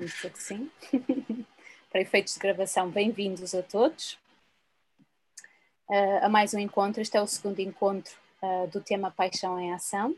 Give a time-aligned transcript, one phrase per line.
[0.00, 0.70] Vamos dizer que sim.
[1.92, 4.14] Para efeitos de gravação, bem-vindos a todos
[5.90, 7.02] uh, a mais um encontro.
[7.02, 10.16] Este é o segundo encontro uh, do tema Paixão em Ação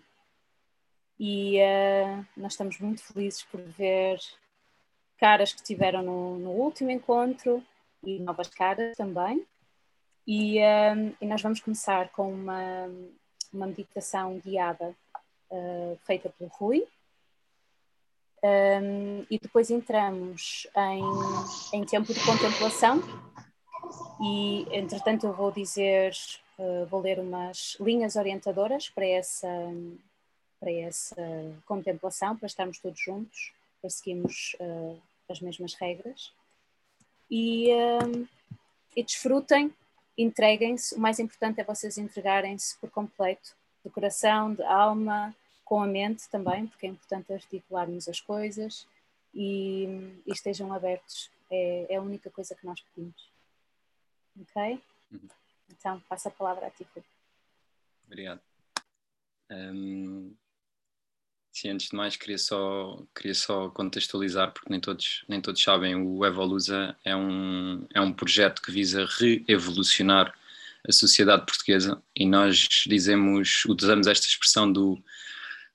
[1.19, 4.21] e uh, nós estamos muito felizes por ver
[5.19, 7.61] caras que estiveram no, no último encontro
[8.05, 9.45] e novas caras também.
[10.25, 12.89] E, e nós vamos começar com uma,
[13.53, 14.95] uma meditação guiada
[16.05, 16.87] feita pelo Rui,
[18.43, 23.01] um, e depois entramos em, em tempo de contemplação.
[24.21, 26.13] E entretanto eu vou dizer,
[26.59, 29.49] uh, vou ler umas linhas orientadoras para essa,
[30.59, 31.17] para essa
[31.67, 36.33] contemplação, para estarmos todos juntos, para seguirmos uh, as mesmas regras.
[37.31, 37.71] E,
[38.95, 39.73] e desfrutem,
[40.19, 45.35] entreguem-se, o mais importante é vocês entregarem-se por completo, de coração, de alma,
[45.73, 48.87] com a mente também, porque é importante articularmos as coisas
[49.33, 49.87] e,
[50.27, 51.31] e estejam abertos.
[51.51, 53.31] É, é, a única coisa que nós pedimos.
[54.39, 54.79] Ok?
[55.11, 55.29] Uhum.
[55.71, 57.09] Então, passo a palavra a ti, Filipe.
[58.05, 58.41] Obrigado.
[59.51, 60.35] Um,
[61.51, 65.95] sim, antes de mais, queria só, queria só contextualizar, porque nem todos, nem todos sabem,
[65.95, 70.39] o Evolusa é um, é um projeto que visa reevolucionar
[70.87, 75.03] a sociedade portuguesa e nós dizemos, usamos esta expressão do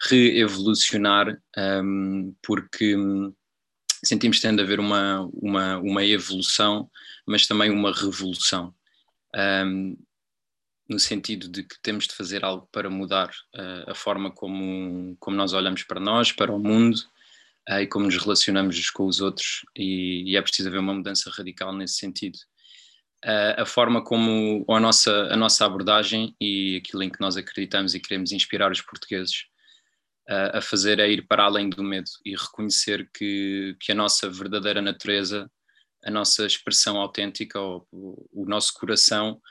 [0.02, 2.96] reevolucionar, um, porque
[4.04, 6.90] sentimos que tem de haver uma, uma, uma evolução,
[7.26, 8.74] mas também uma revolução.
[9.36, 9.98] Um,
[10.90, 15.36] no sentido de que temos de fazer algo para mudar uh, a forma como, como
[15.36, 16.96] nós olhamos para nós, para o mundo
[17.70, 21.30] uh, e como nos relacionamos com os outros, e, e, é preciso haver uma mudança
[21.30, 22.38] radical nesse sentido.
[23.26, 27.94] Uh, a forma como a nossa, a nossa abordagem e aquilo em que nós acreditamos
[27.94, 29.48] e queremos inspirar os portugueses
[30.28, 34.82] a fazer é ir para além do medo e reconhecer que, que a nossa verdadeira
[34.82, 35.50] natureza,
[36.04, 37.86] a nossa expressão autêntica, o,
[38.34, 39.42] o nosso coração,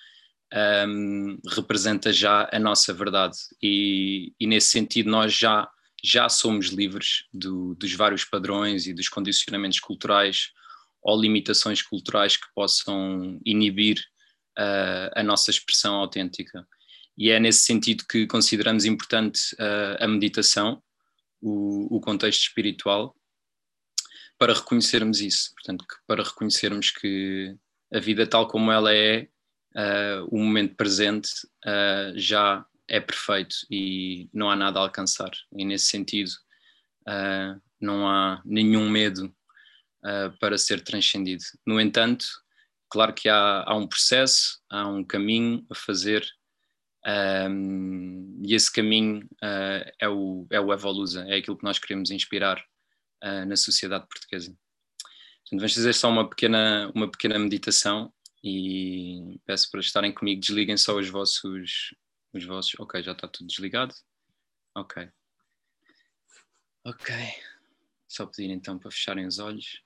[0.89, 3.37] um, representa já a nossa verdade.
[3.63, 5.69] E, e, nesse sentido, nós já,
[6.05, 10.51] já somos livres do, dos vários padrões e dos condicionamentos culturais
[11.03, 13.99] ou limitações culturais que possam inibir
[14.59, 16.67] uh, a nossa expressão autêntica
[17.17, 20.83] e é nesse sentido que consideramos importante uh, a meditação,
[21.41, 23.17] o, o, contexto espiritual,
[24.39, 25.53] para reconhecermos isso.
[25.55, 27.57] Portanto, para reconhecermos que
[27.93, 29.29] a vida tal como ela é,
[29.75, 31.31] uh, o momento presente
[31.65, 35.31] uh, já é perfeito e não há nada a alcançar.
[35.57, 36.31] E nesse sentido,
[37.81, 39.33] não há nenhum medo
[40.41, 41.43] para ser transcendido.
[41.65, 42.27] No entanto,
[42.89, 46.25] claro que há, há um processo, há um caminho a fazer
[47.07, 52.11] um, e esse caminho uh, é, o, é o Evolusa, é aquilo que nós queremos
[52.11, 52.59] inspirar
[53.23, 54.57] uh, na sociedade portuguesa.
[55.43, 58.13] Portanto, vamos fazer só uma pequena, uma pequena meditação
[58.43, 61.95] e peço para estarem comigo, desliguem só os vossos,
[62.33, 62.75] os vossos.
[62.81, 63.95] Ok, já está tudo desligado.
[64.75, 65.09] Ok.
[66.85, 67.15] Ok.
[68.09, 69.83] Só pedir então para fecharem os olhos.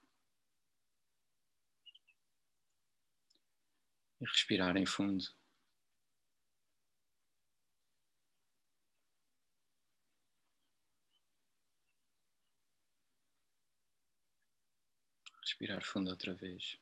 [4.21, 5.25] E respirarem fundo.
[15.61, 16.79] Respirar fundo outra vez.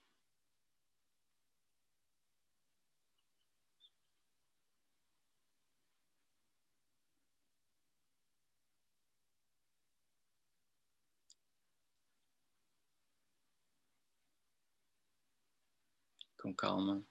[16.41, 17.05] Com calma.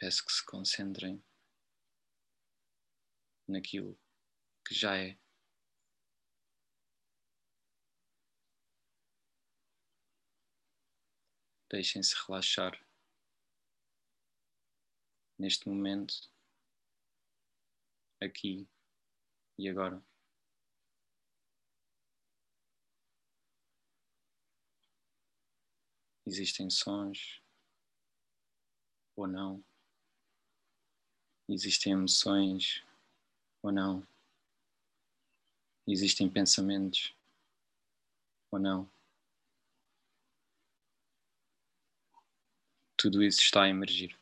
[0.00, 1.22] Peço que se concentrem
[3.46, 3.96] naquilo
[4.68, 5.18] que já é.
[11.70, 12.78] Deixem-se relaxar
[15.38, 16.30] neste momento,
[18.20, 18.68] aqui
[19.56, 20.02] e agora.
[26.26, 27.42] Existem sons
[29.16, 29.64] ou não?
[31.48, 32.84] Existem emoções
[33.62, 34.06] ou não?
[35.90, 37.16] Existem pensamentos
[38.50, 38.86] ou não?
[42.94, 44.14] Tudo isso está a emergir.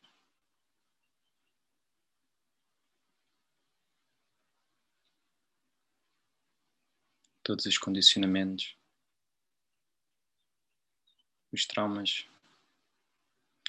[7.42, 8.76] Todos os condicionamentos,
[11.52, 12.28] os traumas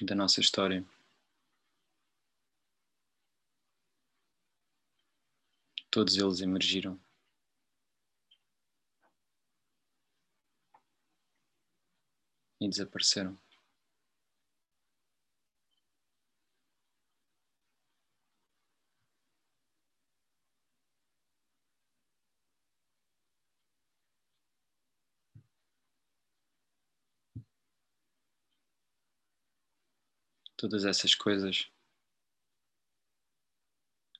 [0.00, 0.86] da nossa história.
[5.90, 7.07] todos eles emergiram.
[12.60, 13.38] E desapareceram.
[30.58, 31.70] todas essas coisas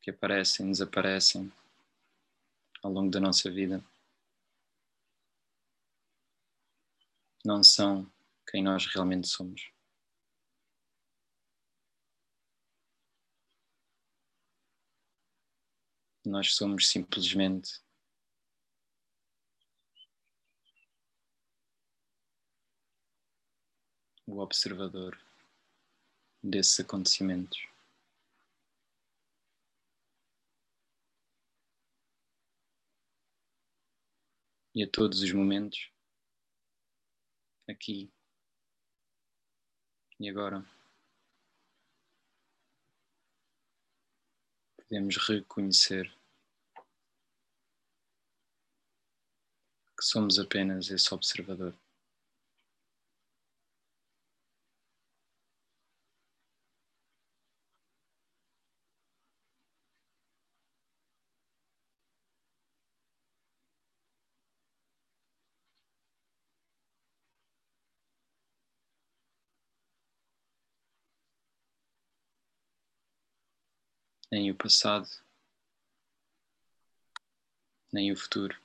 [0.01, 1.53] que aparecem, desaparecem
[2.81, 3.85] ao longo da nossa vida
[7.45, 8.09] não são
[8.51, 9.71] quem nós realmente somos.
[16.25, 17.83] Nós somos simplesmente
[24.27, 25.19] o observador
[26.43, 27.67] desses acontecimentos.
[34.75, 35.91] E a todos os momentos,
[37.69, 38.11] aqui
[40.21, 40.65] e agora,
[44.77, 46.11] podemos reconhecer
[49.97, 51.75] que somos apenas esse observador.
[74.31, 75.09] Nem o passado,
[77.93, 78.57] nem o futuro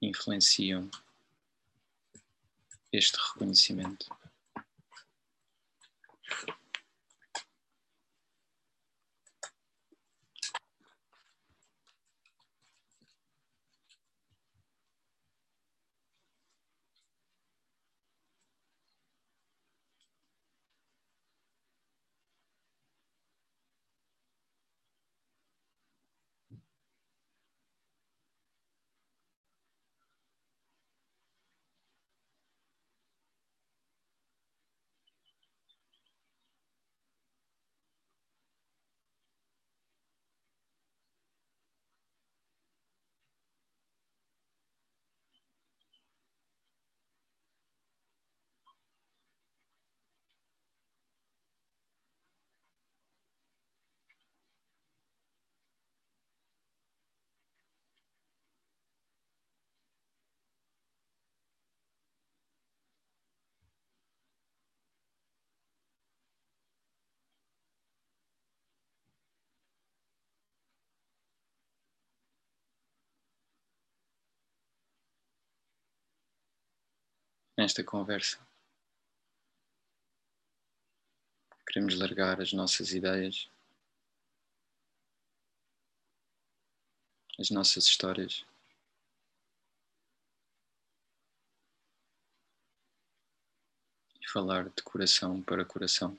[0.00, 0.88] influenciam
[2.92, 4.06] este reconhecimento.
[77.58, 78.38] Nesta conversa.
[81.66, 83.50] Queremos largar as nossas ideias,
[87.36, 88.46] as nossas histórias.
[94.20, 96.16] E falar de coração para coração.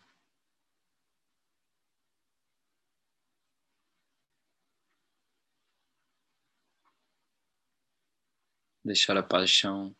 [8.83, 9.95] Deixar a paixão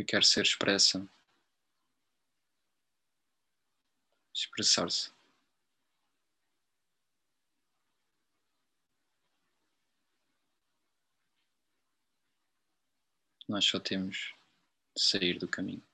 [0.00, 1.06] que quer ser expressa.
[4.34, 5.12] Expressar-se.
[13.46, 14.34] Nós só temos
[14.96, 15.89] de sair do caminho.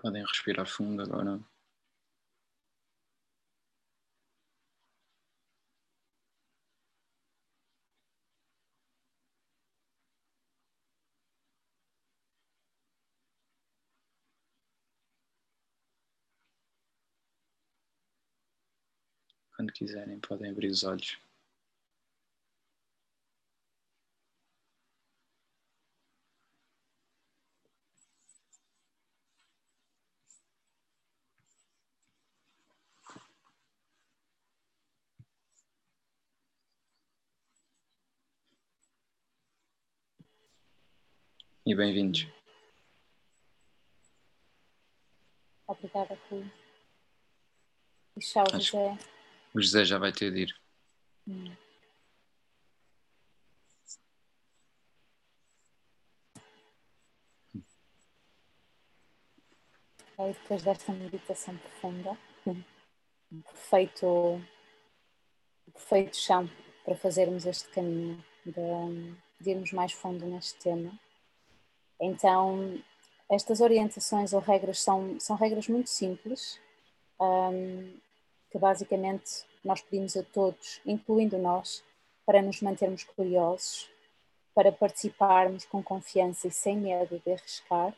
[0.00, 1.40] Podem respirar fundo agora.
[19.56, 21.18] Quando quiserem, podem abrir os olhos.
[41.68, 42.26] E bem-vindos.
[45.66, 46.50] Obrigada, Rui.
[48.18, 48.98] Tchau, José.
[49.54, 50.56] O José já vai ter de ir.
[51.28, 51.54] Hum.
[60.20, 64.42] E depois desta meditação profunda, um perfeito,
[65.70, 66.48] perfeito chão
[66.82, 70.98] para fazermos este caminho, de, de irmos mais fundo neste tema.
[72.00, 72.78] Então,
[73.30, 76.60] estas orientações ou regras são, são regras muito simples,
[77.20, 77.92] um,
[78.50, 81.84] que basicamente nós pedimos a todos, incluindo nós,
[82.24, 83.90] para nos mantermos curiosos,
[84.54, 87.94] para participarmos com confiança e sem medo de arriscar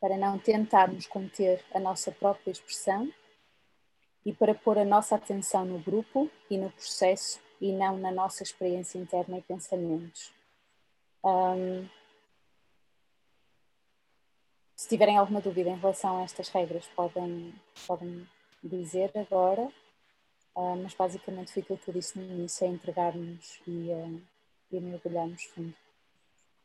[0.00, 3.12] para não tentarmos conter a nossa própria expressão
[4.24, 8.42] e para pôr a nossa atenção no grupo e no processo e não na nossa
[8.42, 10.32] experiência interna e pensamentos.
[11.24, 11.88] Um,
[14.86, 17.52] se tiverem alguma dúvida em relação a estas regras, podem,
[17.88, 18.24] podem
[18.62, 19.62] dizer agora,
[20.54, 24.22] uh, mas basicamente foi aquilo que eu disse no início: é entregarmos e, uh,
[24.70, 25.74] e mergulharmos fundo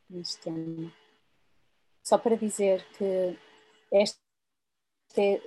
[0.08, 0.92] neste tema.
[2.00, 3.36] Só para dizer que
[3.90, 4.20] esta
[5.16, 5.42] é,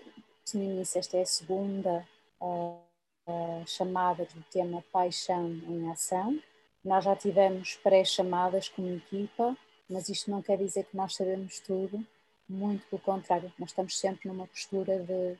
[0.53, 2.05] no início, esta é a segunda
[2.41, 6.37] uh, chamada do tema Paixão em Ação.
[6.83, 9.55] Nós já tivemos pré-chamadas como equipa,
[9.89, 12.05] mas isto não quer dizer que nós sabemos tudo,
[12.47, 15.37] muito pelo contrário, nós estamos sempre numa postura de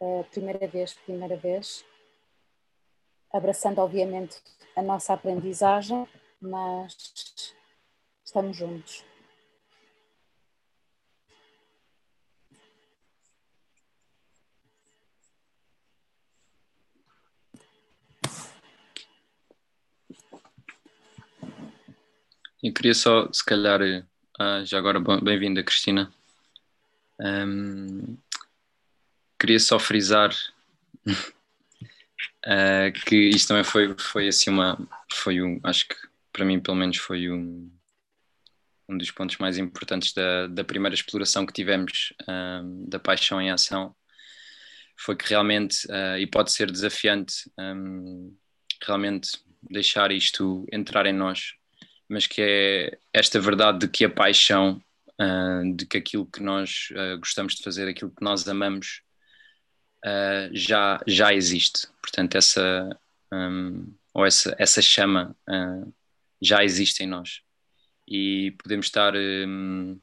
[0.00, 1.84] uh, primeira vez, primeira vez,
[3.32, 4.40] abraçando obviamente
[4.74, 6.08] a nossa aprendizagem,
[6.40, 7.54] mas
[8.24, 9.04] estamos juntos.
[22.62, 26.12] Eu queria só, se calhar, uh, já agora bem-vinda, Cristina.
[27.20, 28.16] Um,
[29.38, 30.34] queria só frisar
[31.06, 34.78] uh, que isto também foi, foi assim uma.
[35.12, 35.96] Foi um, acho que
[36.32, 37.70] para mim, pelo menos, foi um,
[38.88, 43.50] um dos pontos mais importantes da, da primeira exploração que tivemos um, da paixão em
[43.50, 43.94] ação.
[44.98, 47.50] Foi que realmente, uh, e pode ser desafiante,
[48.82, 51.54] realmente deixar isto entrar em nós
[52.08, 54.80] mas que é esta verdade de que a paixão,
[55.20, 59.02] uh, de que aquilo que nós uh, gostamos de fazer, aquilo que nós amamos,
[60.04, 61.86] uh, já, já existe.
[62.00, 62.88] Portanto, essa,
[63.32, 65.36] um, ou essa, essa chama
[66.40, 67.40] já existe em nós.
[68.06, 69.98] E podemos estar, um,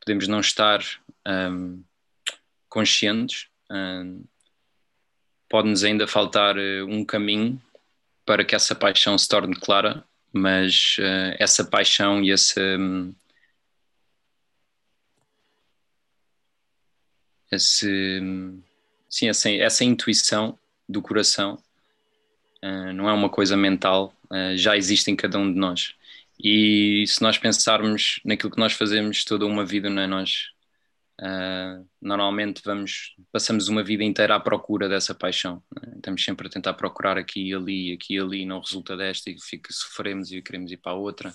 [0.00, 0.80] podemos não estar
[1.26, 1.82] um,
[2.68, 3.48] conscientes,
[5.48, 6.56] pode-nos ainda faltar
[6.88, 7.62] um caminho
[8.24, 10.04] para que essa paixão se torne clara
[10.36, 12.60] mas uh, essa paixão e essa,
[17.50, 18.20] esse,
[19.08, 21.58] sim, essa, essa intuição do coração
[22.62, 25.94] uh, não é uma coisa mental, uh, já existe em cada um de nós.
[26.38, 30.06] E se nós pensarmos naquilo que nós fazemos toda uma vida, não é?
[30.06, 30.54] nós
[31.18, 35.94] Uh, normalmente vamos passamos uma vida inteira à procura dessa paixão né?
[35.96, 39.40] estamos sempre a tentar procurar aqui e ali aqui e ali não resulta desta e
[39.40, 41.32] fica sofremos e queremos ir para a outra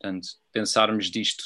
[0.00, 1.44] portanto pensarmos disto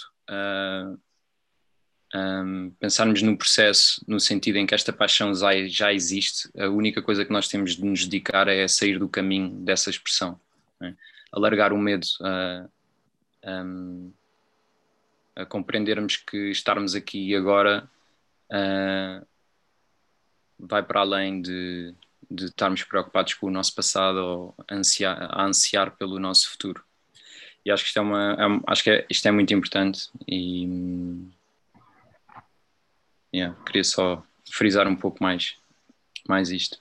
[2.17, 7.25] um, pensarmos no processo no sentido em que esta paixão já, existe a única coisa
[7.25, 10.41] que nós temos de nos dedicar é sair do caminho dessa expressão
[10.81, 10.97] né?
[11.33, 12.71] alargar o medo uh,
[13.45, 14.13] um,
[15.35, 17.89] a compreendermos que estarmos aqui e agora
[18.51, 19.27] uh,
[20.59, 21.95] vai para além de,
[22.31, 26.83] de estarmos preocupados com o nosso passado ou ansiar, a ansiar pelo nosso futuro.
[27.65, 30.67] E acho que isto é, uma, é, acho que é, isto é muito importante e
[33.37, 35.57] yeah, queria só frisar um pouco mais,
[36.29, 36.81] mais isto.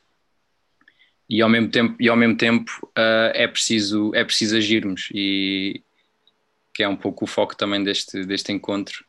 [1.28, 5.84] E ao mesmo tempo, e ao mesmo tempo uh, é, preciso, é preciso agirmos e,
[6.74, 9.04] que é um pouco o foco também deste, deste encontro.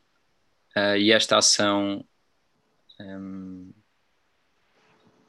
[0.75, 2.03] Uh, e esta ação.
[2.99, 3.71] Um,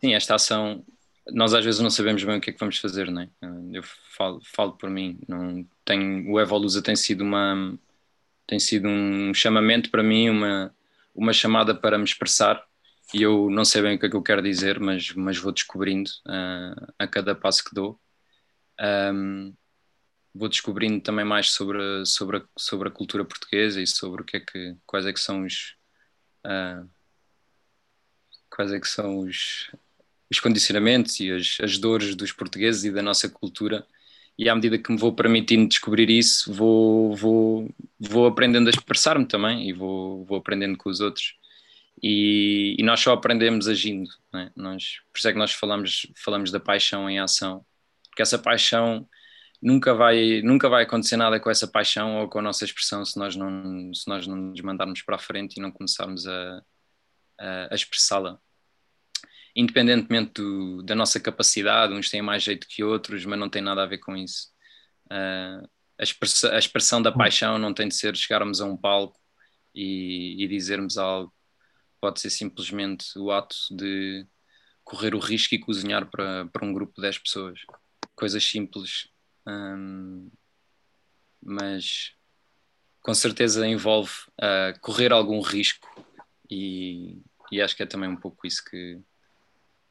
[0.01, 0.85] sim, esta ação.
[1.31, 3.29] Nós às vezes não sabemos bem o que é que vamos fazer, não é?
[3.73, 3.83] Eu
[4.17, 5.19] falo, falo por mim.
[5.29, 7.79] Não tenho, o Evolusa tem sido uma.
[8.47, 10.75] tem sido um chamamento para mim, uma,
[11.15, 12.63] uma chamada para me expressar.
[13.15, 15.53] E eu não sei bem o que é que eu quero dizer, mas, mas vou
[15.53, 18.01] descobrindo uh, a cada passo que dou.
[18.81, 19.55] Um,
[20.35, 24.37] vou descobrindo também mais sobre, sobre, a, sobre a cultura portuguesa e sobre o que
[24.37, 25.77] é que, quais é que são os
[26.47, 26.89] uh,
[28.51, 29.71] quais é que são os,
[30.31, 33.87] os condicionamentos e as, as dores dos portugueses e da nossa cultura
[34.39, 39.27] e à medida que me vou permitindo descobrir isso vou, vou, vou aprendendo a expressar-me
[39.27, 41.35] também e vou, vou aprendendo com os outros
[42.03, 44.51] E, e nós só aprendemos agindo, é?
[44.57, 47.65] nós, por isso é que nós falamos, falamos da paixão em ação,
[48.09, 49.09] porque essa paixão
[49.61, 53.19] nunca vai, nunca vai acontecer nada com essa paixão ou com a nossa expressão se
[53.19, 56.63] nós não, se nós não nos mandarmos para a frente e não começarmos a,
[57.39, 58.41] a, a expressá-la.
[59.59, 63.83] Independentemente do, da nossa capacidade, uns têm mais jeito que outros, mas não tem nada
[63.83, 64.51] a ver com isso.
[65.07, 69.19] Uh, a, expressão, a expressão da paixão não tem de ser chegarmos a um palco
[69.75, 71.35] e, e dizermos algo.
[72.01, 74.25] Pode ser simplesmente o ato de
[74.85, 77.59] correr o risco e cozinhar para, para um grupo de 10 pessoas.
[78.15, 79.09] Coisas simples
[79.49, 80.31] um,
[81.43, 82.13] mas
[83.01, 85.89] com certeza envolve uh, correr algum risco
[86.51, 89.01] e, e, acho que é também um pouco isso que,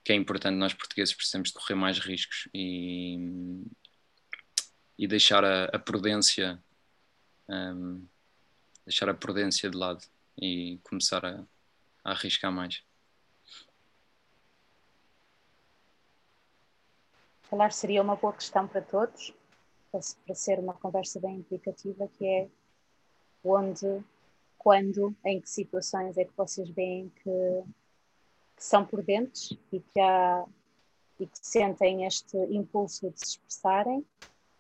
[0.07, 3.19] que é importante nós portugueses precisamos de correr mais riscos e,
[4.97, 6.63] e deixar a, a prudência
[7.49, 8.07] um,
[8.85, 10.01] deixar a prudência de lado
[10.41, 11.43] e começar a,
[12.05, 12.81] a arriscar mais.
[17.41, 19.33] Falar seria uma boa questão para todos
[19.91, 22.47] para, ser uma conversa bem implicativa, que é
[23.43, 24.01] onde,
[24.57, 27.63] quando, em que situações é que vocês veem que,
[28.57, 30.43] que são prudentes e que, há,
[31.19, 34.03] e que sentem este impulso de se expressarem,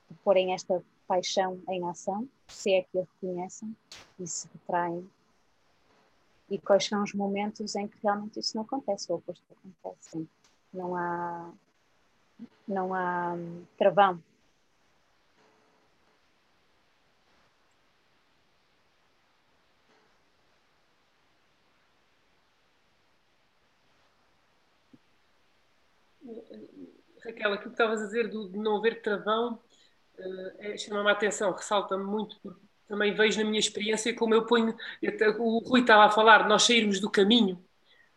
[0.09, 3.75] de porem esta paixão em ação, se é que a reconhecem
[4.19, 5.09] e se retraem.
[6.49, 10.29] E quais são os momentos em que realmente isso não acontece, ou o oposto acontece.
[10.71, 11.51] Não há,
[12.67, 14.21] não há hum, travão
[27.37, 29.59] Raquel, aquilo que estavas a dizer do, de não haver travão
[30.17, 34.45] uh, é, chama-me a atenção, ressalta-me muito, porque também vejo na minha experiência como eu
[34.45, 34.75] ponho.
[35.39, 37.63] O Rui estava a falar, nós sairmos do caminho.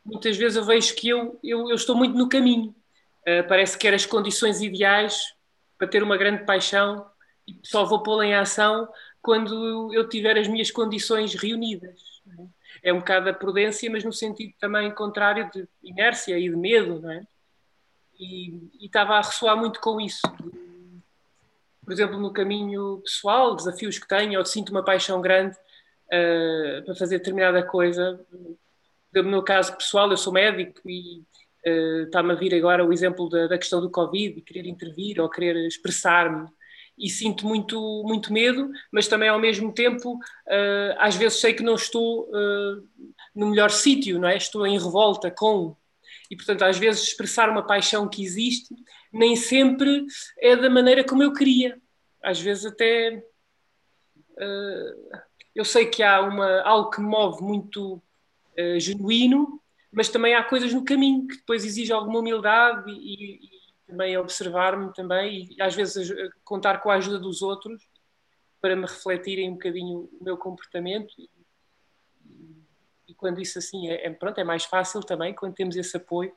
[0.04, 2.74] Muitas vezes eu vejo que eu, eu, eu estou muito no caminho.
[3.22, 5.34] Uh, parece que eram as condições ideais
[5.76, 7.06] para ter uma grande paixão
[7.46, 8.88] e só vou pô-la em ação
[9.20, 12.00] quando eu tiver as minhas condições reunidas.
[12.38, 12.90] É?
[12.90, 17.00] é um bocado a prudência, mas no sentido também contrário de inércia e de medo,
[17.00, 17.26] não é?
[18.20, 20.20] E, estava a ressoar muito com isso.
[21.82, 26.94] Por exemplo, no caminho pessoal, desafios que tenho, ou sinto uma paixão grande uh, para
[26.94, 28.20] fazer determinada coisa.
[29.12, 31.24] No meu caso pessoal, eu sou médico e
[31.66, 35.20] uh, está-me a vir agora o exemplo da, da questão do Covid e querer intervir
[35.20, 36.48] ou querer expressar-me
[36.96, 41.62] e sinto muito, muito medo, mas também ao mesmo tempo, uh, às vezes sei que
[41.62, 42.28] não estou
[43.34, 44.36] no melhor sítio, não é?
[44.36, 45.74] Estou em revolta com
[46.30, 48.74] e, portanto, às vezes expressar uma paixão que existe
[49.12, 50.06] nem sempre
[50.38, 51.80] é da maneira como eu queria.
[52.22, 53.24] Às vezes até
[54.32, 55.18] uh,
[55.54, 60.44] eu sei que há uma, algo que me move muito uh, genuíno, mas também há
[60.44, 63.50] coisas no caminho que depois exige alguma humildade e, e
[63.88, 66.08] também observar-me também e às vezes
[66.44, 67.82] contar com a ajuda dos outros
[68.60, 71.28] para me refletirem um bocadinho o meu comportamento e
[73.20, 76.32] quando isso assim é, é, pronto, é mais fácil também, quando temos esse apoio.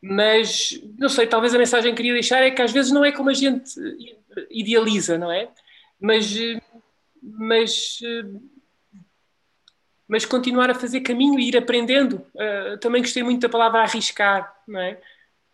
[0.00, 3.12] Mas, não sei, talvez a mensagem que queria deixar é que às vezes não é
[3.12, 3.74] como a gente
[4.50, 5.50] idealiza, não é?
[6.00, 6.34] Mas,
[7.20, 7.98] mas,
[10.08, 12.26] mas continuar a fazer caminho e ir aprendendo.
[12.34, 14.98] Uh, também gostei muito da palavra arriscar, não é?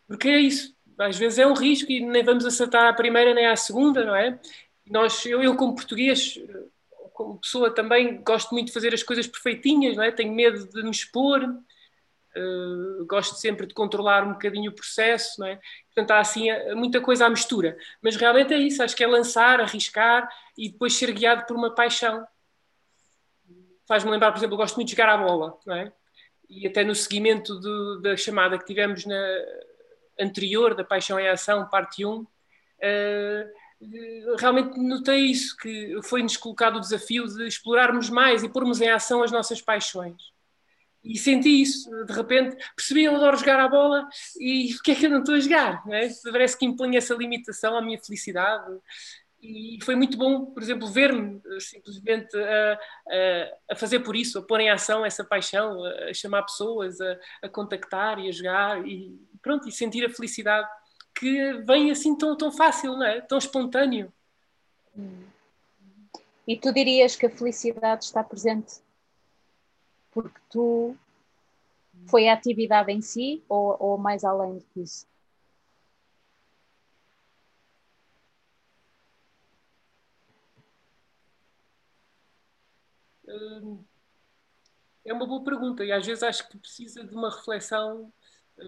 [0.06, 0.76] Porque é isso.
[0.98, 4.14] Às vezes é um risco e nem vamos acertar à primeira nem à segunda, não
[4.14, 4.38] é?
[4.88, 6.38] Nós, eu, eu como português,
[7.40, 10.10] pessoa também gosto muito de fazer as coisas perfeitinhas, não é?
[10.10, 15.46] tenho medo de me expor, uh, gosto sempre de controlar um bocadinho o processo, não
[15.46, 15.60] é?
[15.86, 19.06] portanto há assim eh, muita coisa à mistura, mas realmente é isso, acho que é
[19.06, 22.26] lançar, arriscar e depois ser guiado por uma paixão.
[23.88, 25.92] Faz-me lembrar, por exemplo, eu gosto muito de jogar à bola, não é?
[26.48, 27.58] e até no seguimento
[28.00, 29.38] da chamada que tivemos na
[30.18, 32.26] anterior, da Paixão em Ação, parte 1, uh,
[34.38, 39.22] realmente notei isso, que foi-nos colocado o desafio de explorarmos mais e pormos em ação
[39.22, 40.16] as nossas paixões.
[41.04, 44.08] E senti isso, de repente, percebi, eu adoro jogar a bola
[44.40, 45.82] e o que é que eu não estou a jogar?
[45.88, 46.08] É?
[46.32, 48.64] Parece que impõe essa limitação à minha felicidade.
[49.40, 54.38] E foi muito bom, por exemplo, ver-me eh, simplesmente a, a, a, fazer por isso,
[54.38, 58.84] a pôr em ação essa paixão, a, a chamar pessoas, a contactar e a jogar
[58.84, 60.66] e pronto, e sentir a felicidade
[61.18, 63.20] que vem assim tão, tão fácil, não é?
[63.20, 64.12] tão espontâneo.
[66.46, 68.80] E tu dirias que a felicidade está presente
[70.12, 70.96] porque tu
[72.08, 75.06] foi a atividade em si ou, ou mais além do que isso?
[83.28, 83.84] Hum,
[85.04, 88.12] é uma boa pergunta e às vezes acho que precisa de uma reflexão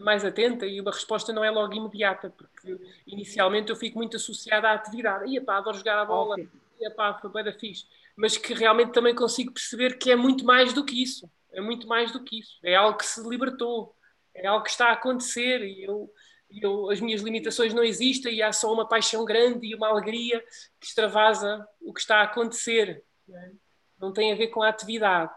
[0.03, 4.69] mais atenta e uma resposta não é logo imediata, porque inicialmente eu fico muito associada
[4.69, 5.31] à atividade.
[5.31, 6.37] Ia pá, adoro jogar a bola,
[6.81, 7.87] ia pá, foi bem da fixe.
[8.17, 11.31] Mas que realmente também consigo perceber que é muito mais do que isso.
[11.53, 12.59] É muito mais do que isso.
[12.63, 13.95] É algo que se libertou.
[14.35, 16.13] É algo que está a acontecer e eu,
[16.51, 20.41] eu, as minhas limitações não existem e há só uma paixão grande e uma alegria
[20.79, 23.03] que extravasa o que está a acontecer.
[23.27, 23.53] Não, é?
[24.01, 25.33] não tem a ver com a atividade.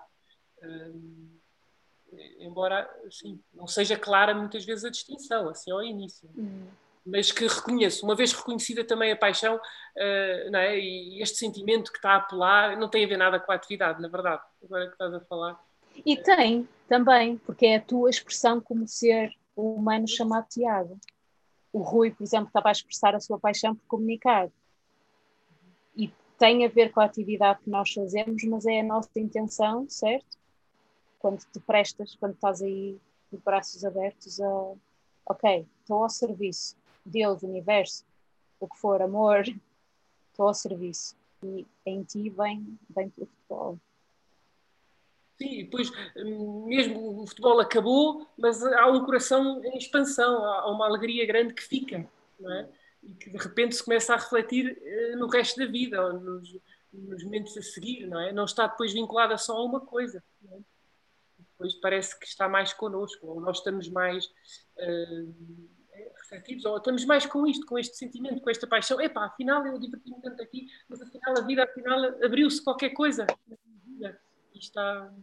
[0.62, 1.31] Hum,
[2.40, 6.30] embora assim, não seja clara muitas vezes a distinção, assim ao início.
[6.36, 6.68] Uhum.
[7.06, 10.78] Mas que reconheço, uma vez reconhecida também a paixão uh, não é?
[10.78, 14.02] e este sentimento que está a apelar, não tem a ver nada com a atividade,
[14.02, 15.60] na verdade, agora que estás a falar.
[16.06, 21.00] E tem também, porque é a tua expressão como ser humano chamado Tiago.
[21.74, 24.50] O Rui, por exemplo, estava a expressar a sua paixão por comunicar.
[25.96, 29.90] E tem a ver com a atividade que nós fazemos, mas é a nossa intenção,
[29.90, 30.41] certo?
[31.22, 33.00] Quando te prestas, quando estás aí
[33.32, 34.74] de braços abertos a
[35.26, 38.04] ok, estou ao serviço, Deus, universo,
[38.60, 39.44] o que for, amor,
[40.32, 41.16] estou ao serviço.
[41.44, 43.80] E em ti vem, vem pelo futebol.
[45.38, 45.92] Sim, depois
[46.68, 51.64] mesmo o futebol acabou, mas há um coração em expansão, há uma alegria grande que
[51.64, 52.08] fica,
[52.40, 52.70] não é?
[53.02, 56.56] E que de repente se começa a refletir eh, no resto da vida, nos,
[56.94, 58.32] nos momentos a seguir, não é?
[58.32, 60.24] Não está depois vinculada só a uma coisa.
[60.44, 60.60] Não é?
[61.62, 65.34] Depois parece que está mais connosco, ou nós estamos mais uh,
[66.20, 69.00] receptivos, ou estamos mais com isto, com este sentimento, com esta paixão.
[69.00, 73.28] Epá, afinal eu diverti-me tanto aqui, mas afinal a vida afinal abriu-se qualquer coisa.
[74.54, 75.14] E está.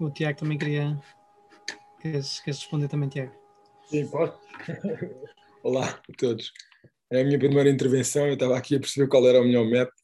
[0.00, 0.98] O Tiago também queria.
[2.00, 3.34] Queres, queres responder também, Tiago?
[3.84, 4.32] Sim, pode.
[5.62, 6.52] Olá a todos.
[7.10, 9.99] É a minha primeira intervenção, eu estava aqui a perceber qual era o melhor método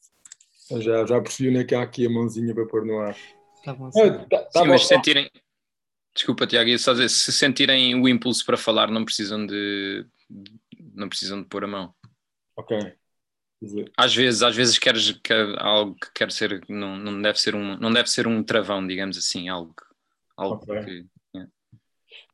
[0.69, 3.15] já, já percebi onde é que há aqui a mãozinha para pôr no ar.
[3.63, 4.01] Tá bom, sim.
[4.01, 5.29] Ah, tá, tá sim, mas sentirem.
[6.13, 10.05] Desculpa, Tiago, ia só dizer, se sentirem o impulso para falar, não precisam de,
[10.93, 11.93] não precisam de pôr a mão.
[12.55, 12.77] Ok.
[13.97, 17.77] Às vezes, às vezes queres que algo que quer ser, não, não deve ser um,
[17.77, 19.75] não deve ser um travão, digamos assim, algo,
[20.35, 20.83] algo okay.
[20.83, 21.05] que.
[21.35, 21.51] Yeah.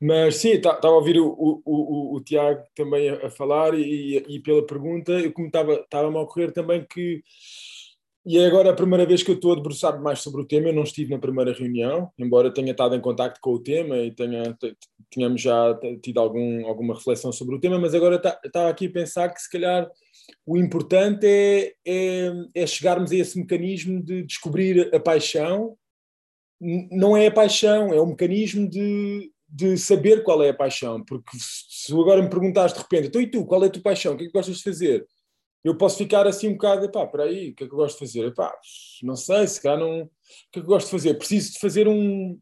[0.01, 3.73] Mas sim, estava tá, a ouvir o, o, o, o Tiago também a, a falar
[3.73, 7.23] e, e, pela pergunta, eu como estava-me a ocorrer também que
[8.25, 10.69] e é agora a primeira vez que eu estou a debruçar mais sobre o tema.
[10.69, 14.11] Eu não estive na primeira reunião, embora tenha estado em contacto com o tema e
[14.11, 14.57] tenha,
[15.11, 18.91] tenhamos já tido algum, alguma reflexão sobre o tema, mas agora está, está aqui a
[18.91, 19.89] pensar que se calhar
[20.45, 25.75] o importante é, é, é chegarmos a esse mecanismo de descobrir a paixão.
[26.91, 31.03] Não é a paixão, é o mecanismo de, de saber qual é a paixão.
[31.03, 34.13] Porque se agora me perguntares de repente, então e tu, qual é a tua paixão?
[34.13, 35.05] O que é que gostas de fazer?
[35.63, 37.95] Eu posso ficar assim um bocado, pá, para aí, o que é que eu gosto
[37.95, 38.25] de fazer?
[38.27, 38.53] Epá,
[39.01, 40.01] não sei, se calhar não.
[40.01, 40.09] O
[40.51, 41.13] que é que eu gosto de fazer?
[41.13, 42.37] Preciso de fazer um,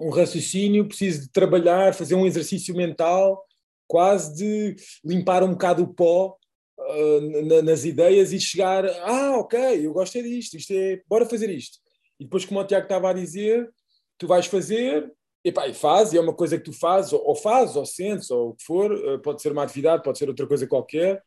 [0.00, 3.44] um raciocínio, preciso de trabalhar, fazer um exercício mental,
[3.86, 6.36] quase de limpar um bocado o pó
[6.78, 11.26] uh, na, nas ideias e chegar, ah, ok, eu gosto é disto, isto é, bora
[11.26, 11.78] fazer isto.
[12.18, 13.70] E depois, como o Tiago estava a dizer,
[14.18, 15.12] tu vais fazer,
[15.44, 18.30] epá, e faz, e é uma coisa que tu fazes, ou, ou fazes, ou sentes,
[18.32, 21.22] ou o que for, uh, pode ser uma atividade, pode ser outra coisa qualquer,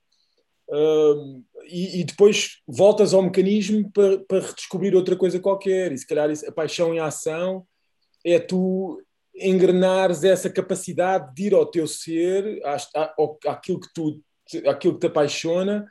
[1.68, 5.92] E, e, depois voltas ao mecanismo para, para redescobrir outra coisa qualquer.
[5.92, 7.66] E se calhar a paixão em ação
[8.26, 9.02] é tu
[9.36, 12.62] engrenares essa capacidade de ir ao teu ser,
[13.46, 14.22] àquilo que tu
[14.68, 15.86] aquilo que te apaixona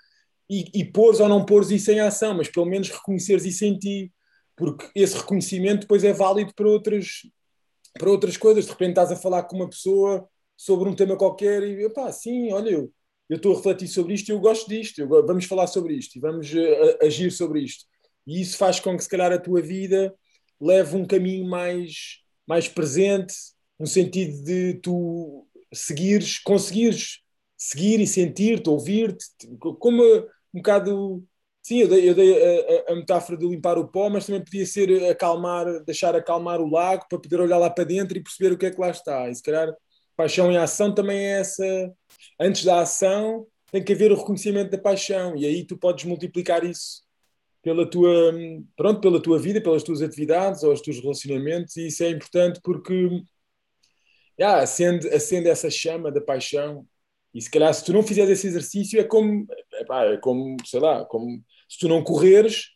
[0.48, 3.78] e, e pôres ou não pôres isso em ação, mas pelo menos reconheceres isso em
[3.78, 4.12] ti,
[4.56, 7.22] porque esse reconhecimento depois é válido para outras,
[7.98, 8.64] para outras coisas.
[8.64, 12.52] De repente estás a falar com uma pessoa sobre um tema qualquer e pá, sim,
[12.52, 12.92] olha, eu
[13.30, 16.16] eu estou a refletir sobre isto e eu gosto disto, eu, vamos falar sobre isto
[16.16, 17.84] e vamos uh, agir sobre isto.
[18.26, 20.12] E isso faz com que, se calhar, a tua vida
[20.60, 23.32] leve um caminho mais, mais presente,
[23.78, 27.20] no sentido de tu seguires, conseguires
[27.56, 29.26] seguir e sentir-te, ouvir-te,
[29.78, 30.02] como
[30.52, 31.24] um bocado.
[31.62, 34.42] Sim, eu dei, eu dei a, a, a, metáfora de limpar o pó, mas também
[34.42, 38.52] podia ser acalmar, deixar acalmar o lago para poder olhar lá para dentro e perceber
[38.52, 39.28] o que é que lá está.
[39.30, 39.72] E se calhar
[40.20, 41.64] paixão em ação também é essa.
[42.38, 45.34] Antes da ação tem que haver o reconhecimento da paixão.
[45.34, 47.02] E aí tu podes multiplicar isso
[47.62, 48.32] pela tua
[48.76, 51.76] pronto pela tua vida pelas tuas atividades ou os teus relacionamentos.
[51.76, 53.08] E isso é importante porque
[54.38, 56.86] yeah, acende, acende essa chama da paixão.
[57.32, 59.46] E se calhar se tu não fizeres esse exercício é como
[59.80, 62.66] epá, é como sei lá como se tu não correres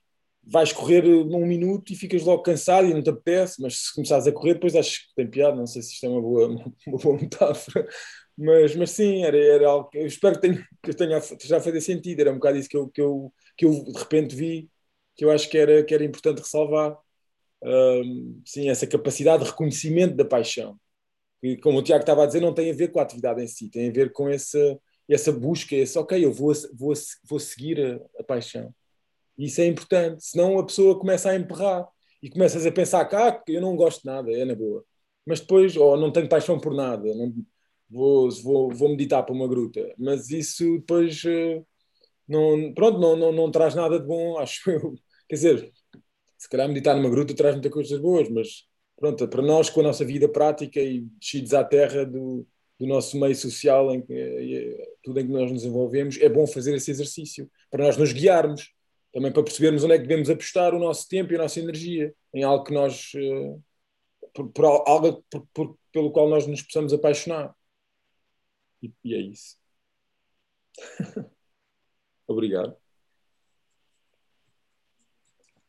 [0.46, 4.26] vais correr um minuto e ficas logo cansado e não te apetece, mas se começares
[4.26, 6.48] a correr, depois acho que tem piada, não sei se isto é uma boa,
[6.86, 7.88] uma boa metáfora,
[8.36, 11.80] mas, mas sim, era, era algo que eu espero que tenha, que tenha já fazer
[11.80, 12.20] sentido.
[12.20, 14.70] Era um bocado isso que eu, que, eu, que eu de repente vi
[15.16, 16.98] que eu acho que era, que era importante ressalvar.
[17.62, 20.78] Um, sim, essa capacidade de reconhecimento da paixão.
[21.40, 23.46] Que, como o Tiago estava a dizer, não tem a ver com a atividade em
[23.46, 26.94] si, tem a ver com essa, essa busca, esse, ok, eu vou, vou,
[27.28, 28.74] vou seguir a, a paixão.
[29.38, 31.86] Isso é importante, senão a pessoa começa a emperrar
[32.22, 34.84] e começas a pensar que ah, eu não gosto de nada, é na boa.
[35.26, 37.32] Mas depois, ou oh, não tenho paixão por nada, não,
[37.90, 39.94] vou, vou, vou meditar para uma gruta.
[39.98, 41.62] Mas isso depois eh,
[42.28, 44.94] não, pronto, não, não, não traz nada de bom, acho eu.
[45.28, 45.72] Quer dizer,
[46.38, 48.64] se calhar meditar numa gruta traz muitas coisas boas, mas
[48.96, 52.46] pronto, para nós com a nossa vida prática e descidos à terra do,
[52.78, 56.74] do nosso meio social, em eh, tudo em que nós nos envolvemos, é bom fazer
[56.74, 58.72] esse exercício, para nós nos guiarmos,
[59.14, 62.12] também para percebermos onde é que devemos apostar o nosso tempo e a nossa energia,
[62.34, 63.56] em algo que nós, eh,
[64.34, 67.54] por, por algo por, por, pelo qual nós nos possamos apaixonar.
[68.82, 69.56] E, e é isso.
[72.26, 72.76] Obrigado.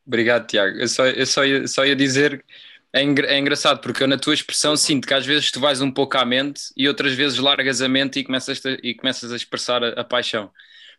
[0.08, 0.79] Obrigado, Tiago.
[0.79, 2.43] Eu só, eu só, ia, só ia dizer
[2.91, 5.91] é, é, engraçado porque eu na tua expressão sinto que às vezes tu vais um
[5.91, 9.36] pouco à mente e outras vezes largas a mente e começas, a, e começas a
[9.36, 10.51] expressar a, a paixão.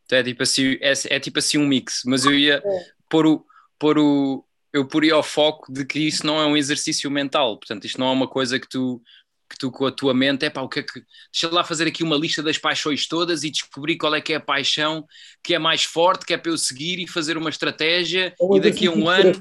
[0.07, 2.87] Então é tipo assim, é, é, tipo assim um mix, mas eu ia é.
[3.11, 3.45] pôr o,
[3.79, 7.85] pôr o eu poria ao foco de que isso não é um exercício mental, portanto,
[7.87, 9.03] isto não é uma coisa que tu
[9.49, 11.01] que tu com a tua mente é pá, o que é que
[11.33, 14.37] deixa lá fazer aqui uma lista das paixões todas e descobrir qual é que é
[14.37, 15.07] a paixão
[15.41, 18.89] que é mais forte, que é para eu seguir e fazer uma estratégia e daqui
[18.89, 19.41] a um ano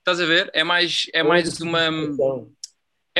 [0.00, 0.50] estás a ver?
[0.52, 1.90] É mais, é mais uma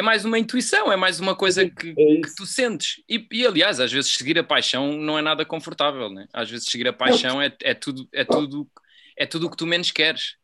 [0.01, 3.03] é mais uma intuição, é mais uma coisa que, é que tu sentes.
[3.09, 6.27] E, e, aliás, às vezes seguir a paixão não é nada confortável, né?
[6.33, 8.67] Às vezes seguir a paixão é, é tudo, é tudo,
[9.17, 10.37] é tudo o que tu menos queres,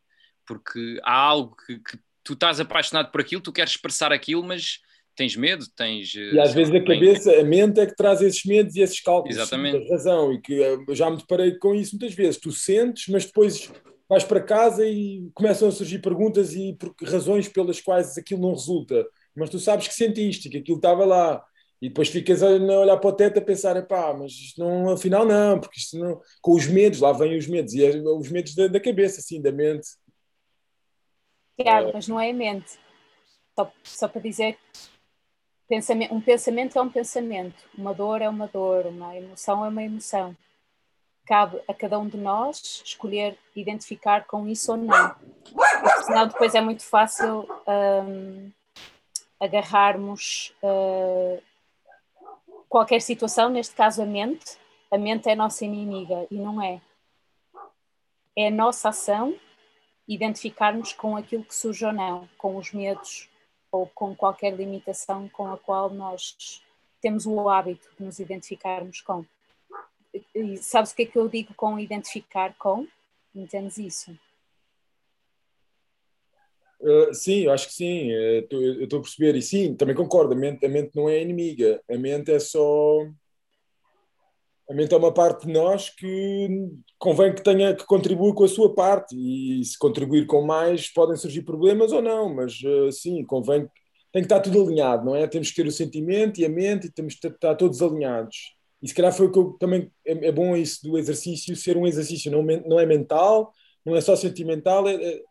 [0.46, 4.80] porque há algo que, que tu estás apaixonado por aquilo, tu queres expressar aquilo, mas
[5.16, 6.14] tens medo, tens.
[6.14, 9.38] E às vezes a cabeça, a mente é que traz esses medos e esses cálculos.
[9.38, 9.78] Exatamente.
[9.78, 12.38] Tens razão, e que eh, já me deparei com isso muitas vezes.
[12.38, 13.72] Tu sentes, mas depois
[14.06, 18.52] vais para casa e começam a surgir perguntas e por razões pelas quais aquilo não
[18.52, 21.44] resulta mas tu sabes que sentiste, que aquilo estava lá.
[21.80, 25.26] E depois ficas a olhar para o teto a pensar, pá, mas isto não, afinal
[25.26, 26.20] não, porque isto não.
[26.40, 29.42] Com os medos, lá vêm os medos, e é os medos da, da cabeça, assim,
[29.42, 29.86] da mente.
[31.60, 31.92] Tiago, é.
[31.92, 32.78] mas não é a mente.
[33.54, 34.58] Só, só para dizer,
[35.68, 39.82] pensamento, um pensamento é um pensamento, uma dor é uma dor, uma emoção é uma
[39.82, 40.36] emoção.
[41.26, 45.14] Cabe a cada um de nós escolher identificar com isso ou não.
[45.42, 47.46] Porque senão depois é muito fácil.
[47.66, 48.50] Hum,
[49.40, 51.42] agarrarmos uh,
[52.68, 54.56] qualquer situação, neste caso a mente,
[54.90, 56.80] a mente é a nossa inimiga e não é.
[58.36, 59.34] É a nossa ação
[60.06, 63.28] identificarmos com aquilo que surge ou não, com os medos
[63.70, 66.62] ou com qualquer limitação com a qual nós
[67.00, 69.24] temos o hábito de nos identificarmos com.
[70.34, 72.86] E sabes o que é que eu digo com identificar com?
[73.34, 74.18] Entendes isso?
[76.86, 78.10] Uh, sim, eu acho que sim,
[78.48, 81.20] tô, eu estou a perceber, e sim, também concordo, a mente, a mente não é
[81.20, 83.04] inimiga, a mente é só.
[84.70, 86.48] A mente é uma parte de nós que
[86.98, 91.16] convém que tenha que contribuir com a sua parte, e se contribuir com mais podem
[91.16, 93.68] surgir problemas ou não, mas uh, sim, convém
[94.12, 95.26] tem que estar tudo alinhado, não é?
[95.26, 98.54] Temos que ter o sentimento e a mente e temos que estar todos alinhados.
[98.80, 101.76] E se calhar foi o que eu também é, é bom isso do exercício ser
[101.76, 103.52] um exercício não, não é mental,
[103.84, 105.22] não é só sentimental, é, é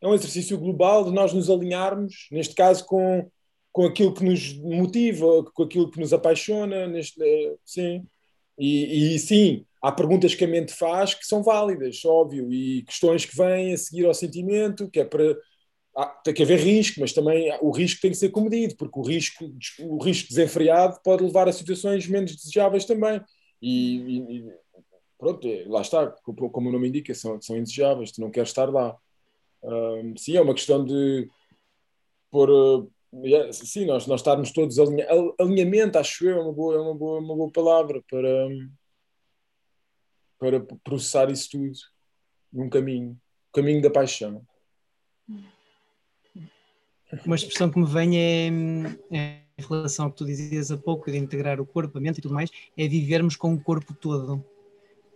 [0.00, 3.28] é um exercício global de nós nos alinharmos, neste caso, com,
[3.72, 8.06] com aquilo que nos motiva, com aquilo que nos apaixona, neste, eh, sim.
[8.58, 13.24] E, e sim, há perguntas que a mente faz que são válidas, óbvio, e questões
[13.24, 15.36] que vêm a seguir ao sentimento, que é para.
[15.96, 19.02] Ah, tem que haver risco, mas também o risco tem que ser comedido, porque o
[19.02, 19.44] risco,
[19.80, 23.20] o risco desenfreado pode levar a situações menos desejáveis também.
[23.60, 24.52] E, e
[25.18, 26.06] pronto, é, lá está,
[26.52, 28.96] como o nome indica, são, são indesejáveis, tu não queres estar lá.
[29.62, 31.28] Um, sim, é uma questão de
[32.30, 32.50] pôr.
[32.50, 32.90] Uh,
[33.24, 35.34] yeah, sim, nós, nós estarmos todos alinhados.
[35.38, 38.48] Alinhamento, acho eu, é uma boa, é uma boa, uma boa palavra para,
[40.38, 41.78] para processar isso tudo
[42.52, 43.18] num caminho
[43.48, 44.46] o caminho da paixão.
[47.24, 48.48] Uma expressão que me vem é,
[49.10, 52.18] é em relação ao que tu dizias há pouco, de integrar o corpo, a mente
[52.18, 54.44] e tudo mais, é vivermos com o corpo todo.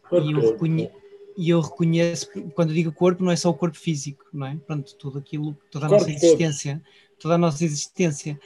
[0.08, 1.01] Corpo e eu reconheço
[1.36, 4.56] e eu reconheço, quando digo corpo, não é só o corpo físico, não é?
[4.66, 6.82] Pronto, tudo aquilo, toda a corpo nossa existência,
[7.18, 8.38] toda a nossa existência.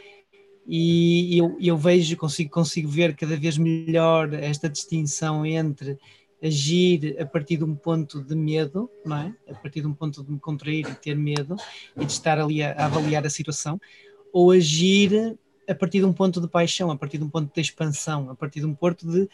[0.66, 5.98] E eu, eu vejo, consigo, consigo ver cada vez melhor esta distinção entre
[6.42, 9.34] agir a partir de um ponto de medo, não é?
[9.48, 11.56] A partir de um ponto de me contrair e ter medo
[11.96, 13.80] e de estar ali a, a avaliar a situação,
[14.32, 15.38] ou agir
[15.68, 18.34] a partir de um ponto de paixão, a partir de um ponto de expansão, a
[18.34, 19.28] partir de um ponto de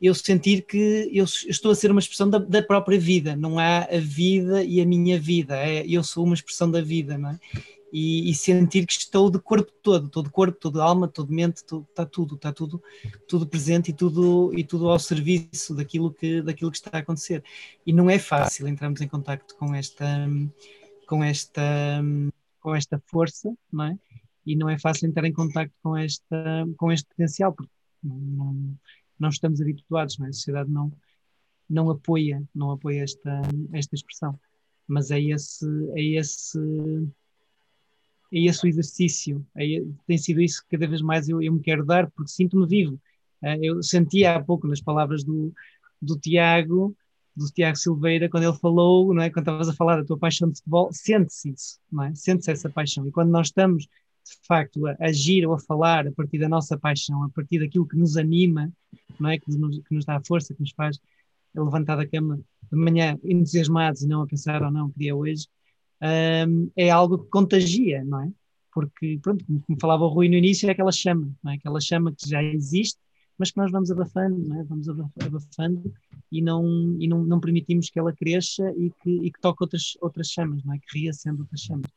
[0.00, 3.84] eu sentir que eu estou a ser uma expressão da, da própria vida, não há
[3.84, 7.38] a vida e a minha vida, é, eu sou uma expressão da vida, não é?
[7.90, 12.04] E, e, sentir que estou de corpo todo, todo corpo, todo alma, todo mente, está
[12.04, 12.82] tudo, está tudo,
[13.26, 17.42] tudo presente e tudo e tudo ao serviço daquilo que daquilo que está a acontecer.
[17.86, 20.28] E não é fácil entrarmos em contacto com esta
[21.06, 21.62] com esta
[22.60, 23.98] com esta força, não é?
[24.48, 27.70] E não é fácil entrar em contato com, esta, com este potencial, porque
[28.02, 28.78] não, não,
[29.18, 30.30] não estamos habituados, não é?
[30.30, 30.90] a sociedade não,
[31.68, 33.42] não apoia, não apoia esta,
[33.74, 34.40] esta expressão.
[34.86, 36.58] Mas é esse, é esse,
[38.32, 41.60] é esse o exercício, é, tem sido isso que cada vez mais eu, eu me
[41.60, 42.98] quero dar, porque sinto-me vivo.
[43.42, 45.52] Eh, eu sentia há pouco nas palavras do,
[46.00, 46.96] do Tiago,
[47.36, 49.30] do Tiago Silveira, quando ele falou, não é?
[49.30, 52.14] quando estavas a falar da tua paixão de futebol, sente-se isso, não é?
[52.14, 53.06] sente-se essa paixão.
[53.06, 53.86] E quando nós estamos,
[54.28, 57.86] de facto, a agir ou a falar a partir da nossa paixão, a partir daquilo
[57.86, 58.70] que nos anima,
[59.18, 59.38] não é?
[59.38, 60.98] que, nos, que nos dá força, que nos faz
[61.54, 65.46] levantar da cama de manhã entusiasmados e não a pensar ou oh, não, queria hoje,
[66.02, 68.32] um, é algo que contagia, não é?
[68.72, 71.56] Porque, pronto, como, como falava o Rui no início, é aquela chama, não é?
[71.56, 72.98] aquela chama que já existe,
[73.38, 74.64] mas que nós vamos abafando, não é?
[74.64, 75.92] vamos abafando
[76.30, 79.96] e não, e não, não permitimos que ela cresça e que, e que toque outras,
[80.00, 80.78] outras chamas, não é?
[80.78, 81.90] que reacenda outras chamas.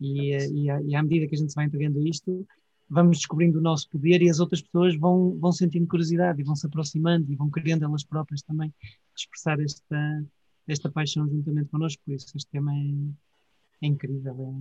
[0.00, 2.46] E, e, e, à medida que a gente se vai entregando isto,
[2.88, 6.54] vamos descobrindo o nosso poder e as outras pessoas vão, vão sentindo curiosidade e vão
[6.54, 8.72] se aproximando e vão querendo elas próprias também
[9.16, 10.24] expressar esta,
[10.68, 12.02] esta paixão juntamente connosco.
[12.04, 14.54] Por isso, este tema é, é incrível.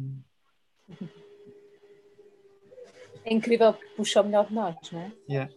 [0.89, 1.05] É...
[3.25, 5.11] é incrível porque puxa o melhor de nós, não é?
[5.29, 5.53] Yeah.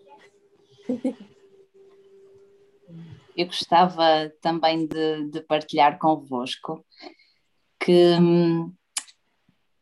[3.37, 6.85] Eu gostava também de, de partilhar convosco
[7.79, 8.75] que hum,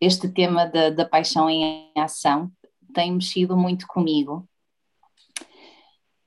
[0.01, 2.51] este tema da, da paixão em ação
[2.95, 4.49] tem mexido muito comigo.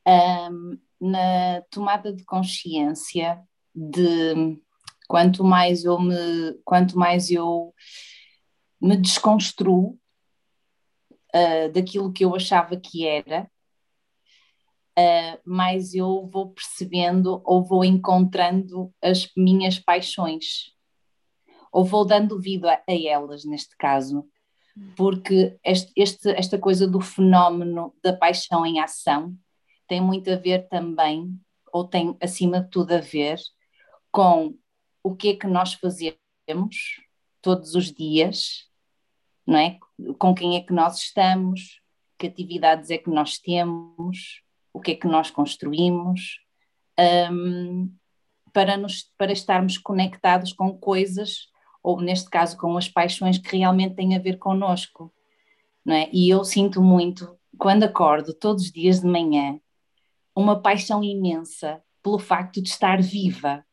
[0.07, 3.41] Um, na tomada de consciência
[3.73, 4.59] de
[5.07, 7.73] quanto mais eu me quanto mais eu
[8.81, 9.97] me desconstruo
[11.33, 13.49] uh, daquilo que eu achava que era
[14.99, 20.73] uh, mais eu vou percebendo ou vou encontrando as minhas paixões,
[21.71, 24.27] ou vou dando vida a elas, neste caso,
[24.95, 29.35] porque este, este, esta coisa do fenómeno da paixão em ação
[29.87, 31.37] tem muito a ver também,
[31.71, 33.39] ou tem acima de tudo a ver,
[34.11, 34.55] com
[35.03, 37.01] o que é que nós fazemos
[37.41, 38.67] todos os dias,
[39.45, 39.77] não é?
[40.17, 41.81] Com quem é que nós estamos,
[42.17, 44.41] que atividades é que nós temos,
[44.73, 46.39] o que é que nós construímos,
[47.31, 47.91] um,
[48.53, 51.48] para, nos, para estarmos conectados com coisas,
[51.83, 55.13] ou neste caso com as paixões que realmente têm a ver connosco.
[55.85, 56.09] Não é?
[56.11, 59.59] E eu sinto muito, quando acordo todos os dias de manhã,
[60.35, 63.65] uma paixão imensa pelo facto de estar viva,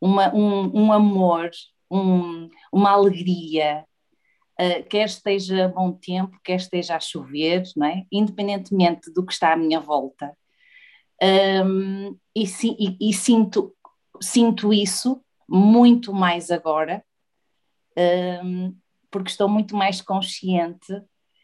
[0.00, 1.50] uma, um, um amor,
[1.90, 3.84] um, uma alegria,
[4.60, 8.04] uh, quer esteja bom tempo, quer esteja a chover, não é?
[8.10, 10.36] independentemente do que está à minha volta.
[11.22, 13.74] Um, e, e, e, sinto,
[14.20, 17.02] sinto isso muito mais agora,
[17.96, 18.76] um,
[19.10, 20.92] porque estou muito mais consciente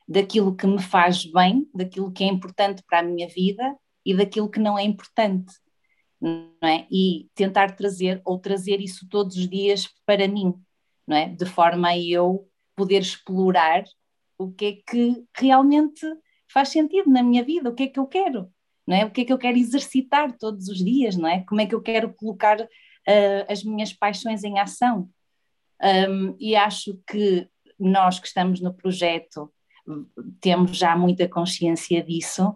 [0.07, 4.51] daquilo que me faz bem, daquilo que é importante para a minha vida e daquilo
[4.51, 5.53] que não é importante.
[6.21, 6.87] Não é?
[6.91, 10.55] E tentar trazer ou trazer isso todos os dias para mim,
[11.07, 11.29] não é?
[11.29, 13.85] De forma a eu poder explorar
[14.39, 16.07] o que é que realmente
[16.53, 18.53] faz sentido na minha vida, o que é que eu quero,
[18.87, 19.05] não é?
[19.05, 21.45] O que é que eu quero exercitar todos os dias, não é?
[21.45, 22.69] Como é que eu quero colocar uh,
[23.49, 25.09] as minhas paixões em ação?
[25.83, 29.53] Um, e acho que nós que estamos no projeto
[30.41, 32.55] temos já muita consciência disso,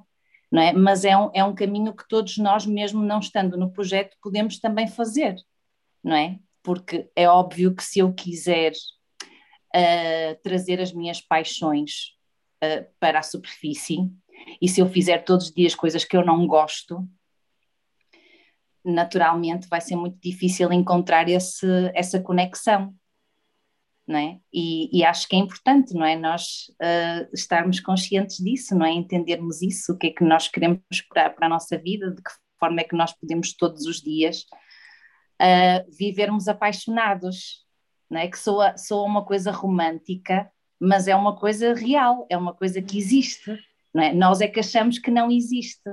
[0.51, 0.73] não é?
[0.73, 4.61] Mas é um, é um caminho que todos nós, mesmo não estando no projeto, podemos
[4.61, 5.37] também fazer,
[6.03, 6.39] não é?
[6.63, 12.13] Porque é óbvio que se eu quiser uh, trazer as minhas paixões
[12.63, 14.09] uh, para a superfície,
[14.61, 17.07] e se eu fizer todos os dias coisas que eu não gosto,
[18.85, 22.95] naturalmente vai ser muito difícil encontrar esse, essa conexão.
[24.07, 24.39] Não é?
[24.53, 26.15] E, e, acho que é importante, não é?
[26.15, 28.93] Nós uh, estarmos conscientes disso, não é?
[28.93, 30.81] Entendermos isso, o que é que nós queremos
[31.13, 34.47] para, para a nossa vida, de que forma é que nós podemos todos os dias
[35.43, 37.65] uh, vivermos apaixonados,
[38.09, 38.29] não é?
[38.29, 40.49] Que soa, soa uma coisa romântica,
[40.79, 43.59] mas é uma coisa real, é uma coisa que existe,
[43.93, 44.13] não é?
[44.13, 45.91] Nós é que achamos que não existe.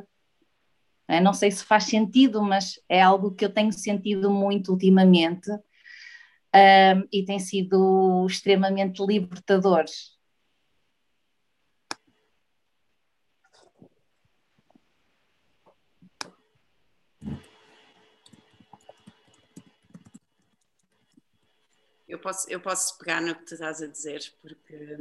[1.08, 5.50] Não, não sei se faz sentido, mas é algo que eu tenho sentido muito ultimamente
[6.56, 9.86] um, e tem sido extremamente libertador.
[22.08, 25.00] Eu posso, eu posso pegar no que tu estás a dizer, porque,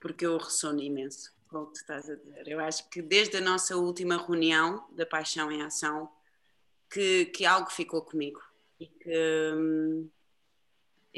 [0.00, 2.48] porque eu ressono imenso com o que tu estás a dizer.
[2.48, 6.10] Eu acho que desde a nossa última reunião da Paixão em Ação,
[6.90, 8.40] que, que algo ficou comigo
[8.80, 10.10] e que, hum,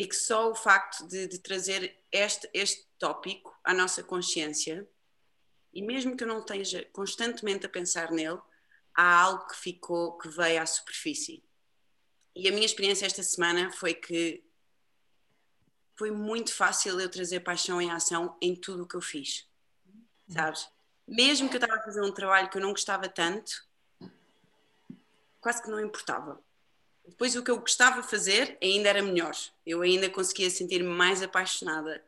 [0.00, 4.88] e que só o facto de, de trazer este, este tópico à nossa consciência,
[5.74, 8.40] e mesmo que eu não esteja constantemente a pensar nele,
[8.94, 11.44] há algo que ficou, que veio à superfície.
[12.34, 14.42] E a minha experiência esta semana foi que
[15.94, 19.46] foi muito fácil eu trazer paixão em ação em tudo o que eu fiz,
[20.30, 20.66] sabes?
[21.06, 23.52] Mesmo que eu estava a fazer um trabalho que eu não gostava tanto,
[25.42, 26.42] quase que não importava.
[27.10, 29.34] Depois o que eu gostava de fazer ainda era melhor.
[29.66, 32.02] Eu ainda conseguia sentir-me mais apaixonada.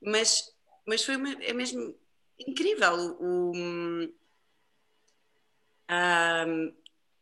[0.00, 0.54] Mas,
[0.86, 1.94] mas foi é mesmo
[2.38, 3.16] incrível.
[3.20, 4.12] O, um,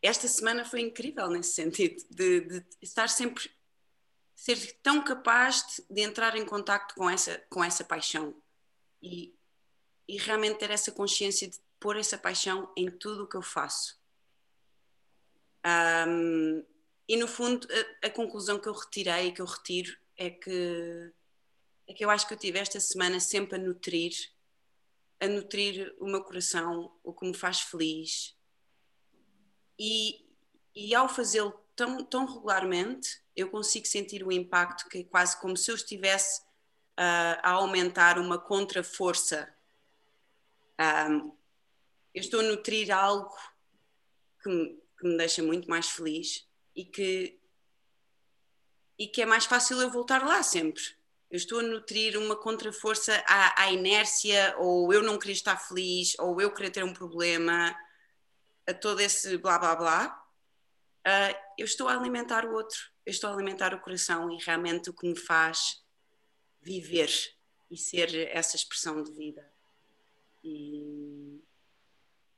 [0.02, 3.50] esta semana foi incrível nesse sentido, de, de, estar sempre,
[4.34, 8.34] ser tão capaz de, de, entrar em contato com essa, com essa paixão
[9.02, 9.34] e,
[10.06, 13.98] e realmente ter essa consciência de pôr essa paixão em tudo o que eu faço.
[16.06, 16.62] Um,
[17.08, 17.68] e no fundo,
[18.02, 21.12] a, a, conclusão que eu retirei, que eu retiro, é que,
[21.86, 24.12] é que eu acho que eu tive esta semana sempre a nutrir,
[25.20, 28.34] a nutrir o meu coração, o que me faz feliz,
[29.78, 30.26] e,
[30.74, 35.56] e ao fazê-lo tão, tão regularmente, eu consigo sentir o impacto que é quase como
[35.56, 39.52] se eu estivesse uh, a aumentar uma contra-força.
[40.80, 41.36] Um,
[42.14, 43.36] eu estou a nutrir algo
[44.42, 47.38] que me, que me deixa muito mais feliz e que,
[48.98, 50.82] e que é mais fácil eu voltar lá sempre.
[51.30, 56.16] Eu estou a nutrir uma contra-força à, à inércia, ou eu não querer estar feliz,
[56.18, 57.74] ou eu querer ter um problema,
[58.66, 60.26] a todo esse blá blá blá,
[61.06, 64.90] uh, eu estou a alimentar o outro, eu estou a alimentar o coração e realmente
[64.90, 65.82] o que me faz
[66.62, 67.10] viver
[67.70, 69.52] e ser essa expressão de vida.
[70.42, 71.42] E,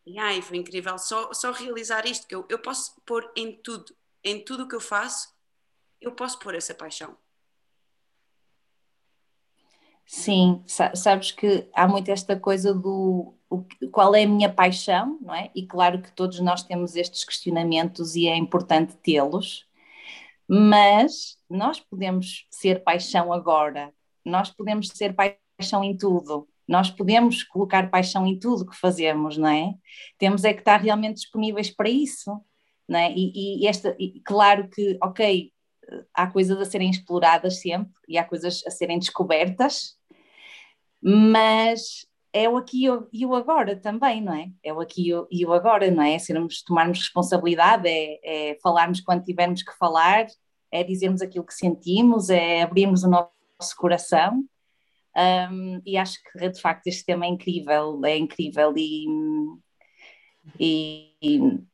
[0.05, 3.97] e ai, foi incrível só, só realizar isto, que eu, eu posso pôr em tudo,
[4.27, 5.29] em tudo o que eu faço,
[6.01, 7.17] eu posso pôr essa paixão.
[10.05, 15.35] Sim, sabes que há muito esta coisa do o, qual é a minha paixão, não
[15.35, 15.51] é?
[15.55, 19.65] E claro que todos nós temos estes questionamentos e é importante tê-los,
[20.49, 23.93] mas nós podemos ser paixão agora,
[24.25, 29.49] nós podemos ser paixão em tudo, nós podemos colocar paixão em tudo que fazemos, não
[29.49, 29.75] é?
[30.19, 32.41] Temos é que estar realmente disponíveis para isso,
[32.89, 33.13] não é?
[33.13, 35.53] E, e esta, e claro que, ok,
[36.15, 39.97] há coisas a serem exploradas sempre e há coisas a serem descobertas,
[41.01, 44.51] mas é o aqui e o agora também, não é?
[44.63, 46.19] É o aqui e o agora, não é?
[46.19, 50.27] Sermos, tomarmos responsabilidade, é, é falarmos quando tivermos que falar,
[50.71, 54.45] é dizermos aquilo que sentimos, é abrirmos o nosso coração.
[55.17, 59.07] Um, e acho que de facto este tema é incrível, é incrível e,
[60.61, 61.65] e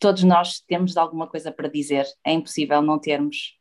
[0.00, 3.56] todos nós temos alguma coisa para dizer, é impossível não termos.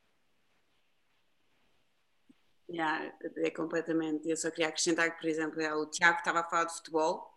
[2.72, 4.30] Yeah, é completamente.
[4.30, 7.30] Eu só queria acrescentar que, por exemplo, é, o Tiago estava a falar de futebol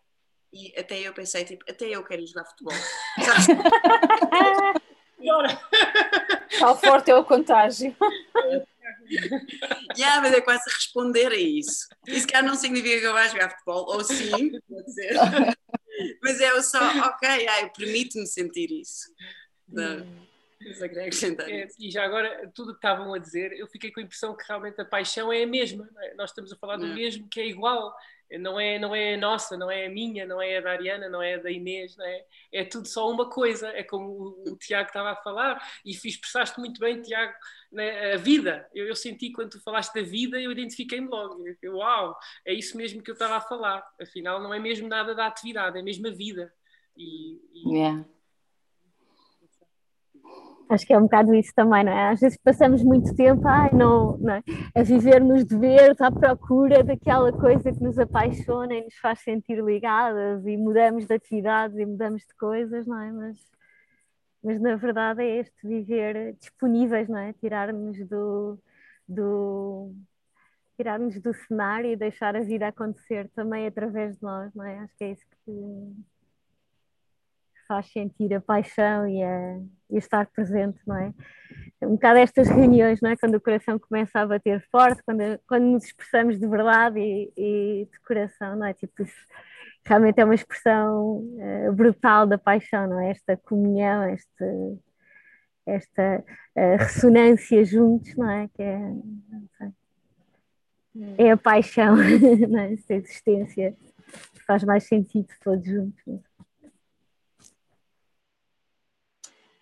[0.53, 2.75] e até eu pensei, tipo, até eu quero jogar futebol.
[6.59, 7.97] Qual forte é o contágio.
[9.97, 11.89] yeah, mas é quase responder a isso.
[12.07, 15.15] Isso que não significa que eu vá jogar futebol, ou sim, pode ser.
[16.23, 17.29] mas é só, ok,
[17.63, 19.11] eu permito-me sentir isso.
[19.69, 20.23] Hum.
[21.51, 24.37] É, e já agora, tudo o que estavam a dizer, eu fiquei com a impressão
[24.37, 25.89] que realmente a paixão é a mesma.
[25.99, 26.15] É?
[26.15, 27.93] Nós estamos a falar do mesmo, que é igual.
[28.39, 31.09] Não é, não é a nossa, não é a minha, não é a da Ariana,
[31.09, 32.25] não é a da Inês, não é?
[32.53, 33.69] É tudo só uma coisa.
[33.69, 37.33] É como o, o Tiago estava a falar e expressaste muito bem, Tiago,
[37.71, 38.15] né?
[38.15, 38.69] a vida.
[38.75, 41.45] Eu, eu, senti quando tu falaste da vida, eu identifiquei-me logo.
[41.61, 43.87] Eu, uau, é isso mesmo que eu estava a falar.
[44.01, 46.53] Afinal, não é mesmo nada da atividade, é mesmo a vida.
[46.97, 47.79] E, e...
[47.79, 48.05] Yeah
[50.73, 52.09] Acho que é um bocado isso também, não é?
[52.13, 54.43] Às vezes passamos muito tempo ai, não, não é?
[54.75, 59.63] a viver nos deveres, à procura daquela coisa que nos apaixona e nos faz sentir
[59.63, 63.13] ligadas e mudamos de atividades e mudamos de coisas, não é?
[63.13, 63.39] Mas,
[64.43, 67.35] mas na verdade é este viver disponíveis, não é?
[67.35, 68.59] Tirar-nos do,
[69.07, 69.93] do
[70.77, 74.79] tirar-nos do cenário e deixar a vida acontecer também através de nós, não é?
[74.79, 75.53] Acho que é isso que
[77.73, 79.59] faz sentir a paixão e a,
[79.91, 81.15] e estar presente, não é?
[81.83, 83.17] Um bocado estas reuniões, não é?
[83.17, 87.89] Quando o coração começa a bater forte, quando, quando nos expressamos de verdade e, e
[87.91, 88.75] de coração, não é?
[88.75, 89.27] Tipo, isso
[89.87, 93.11] realmente é uma expressão uh, brutal da paixão, não é?
[93.11, 94.79] Esta comunhão, este,
[95.65, 96.23] esta
[96.55, 98.49] uh, ressonância juntos, não é?
[98.49, 99.75] Que é, não
[101.17, 101.97] é a paixão,
[102.51, 102.75] não é?
[102.75, 103.75] esta existência
[104.47, 106.03] faz mais sentido todos juntos.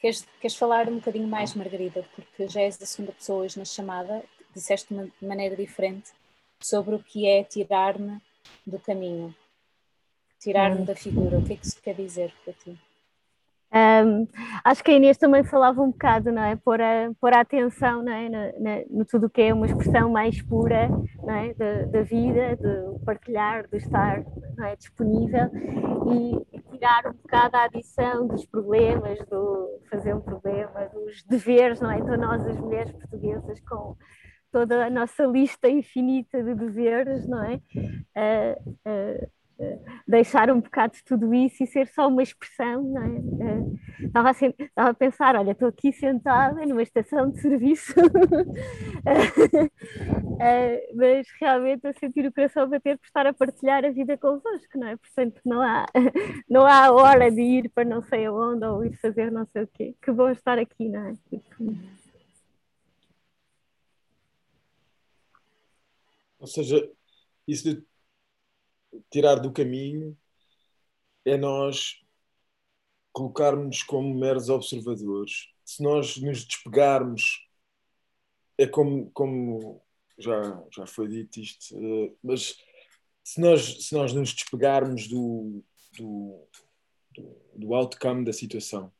[0.01, 3.67] Queres, queres falar um bocadinho mais, Margarida, porque já és a segunda pessoa hoje na
[3.67, 4.25] chamada,
[4.55, 6.11] disseste de uma maneira diferente
[6.59, 8.19] sobre o que é tirar-me
[8.67, 9.35] do caminho,
[10.39, 10.85] tirar-me hum.
[10.85, 11.39] da figura.
[11.39, 12.79] O que é que isso quer dizer para ti?
[13.73, 14.27] Um,
[14.65, 16.57] acho que a Inês também falava um bocado, não é?
[16.57, 18.29] Pôr a, pôr a atenção não é?
[18.29, 20.89] no, no, no tudo o que é uma expressão mais pura
[21.23, 21.55] não é?
[21.55, 24.25] da, da vida, do partilhar, do estar
[24.57, 24.75] não é?
[24.75, 25.51] disponível
[26.13, 31.93] e tirar um bocado a adição dos problemas, do fazer um problema, dos deveres, não
[31.93, 31.99] é?
[31.99, 33.97] Então nós, as mulheres portuguesas, com
[34.51, 37.61] toda a nossa lista infinita de deveres, não é?
[38.17, 39.40] Uh, uh,
[40.07, 43.09] deixar um bocado de tudo isso e ser só uma expressão, não é?
[43.09, 47.95] Eh, estava, a, estava a pensar, olha, estou aqui sentada numa estação de serviço,
[50.41, 54.79] eh, mas realmente a sentir o coração bater por estar a partilhar a vida convosco,
[54.79, 54.97] não é?
[54.97, 55.87] Portanto, não há,
[56.49, 59.69] não há hora de ir para não sei aonde ou ir fazer não sei o
[59.69, 59.95] quê.
[60.03, 61.15] Que bom estar aqui, não é?
[66.39, 66.91] Ou seja,
[67.47, 67.90] isso de
[69.11, 70.17] tirar do caminho
[71.25, 72.01] é nós
[73.13, 75.49] colocarmos como meros observadores.
[75.65, 77.47] Se nós nos despegarmos,
[78.59, 79.83] é como, como
[80.19, 82.57] já, já foi dito isto, eh, mas
[83.25, 85.63] se nós, se nós nos despegarmos do,
[85.97, 86.47] do,
[87.15, 88.93] do, do outcome da situação,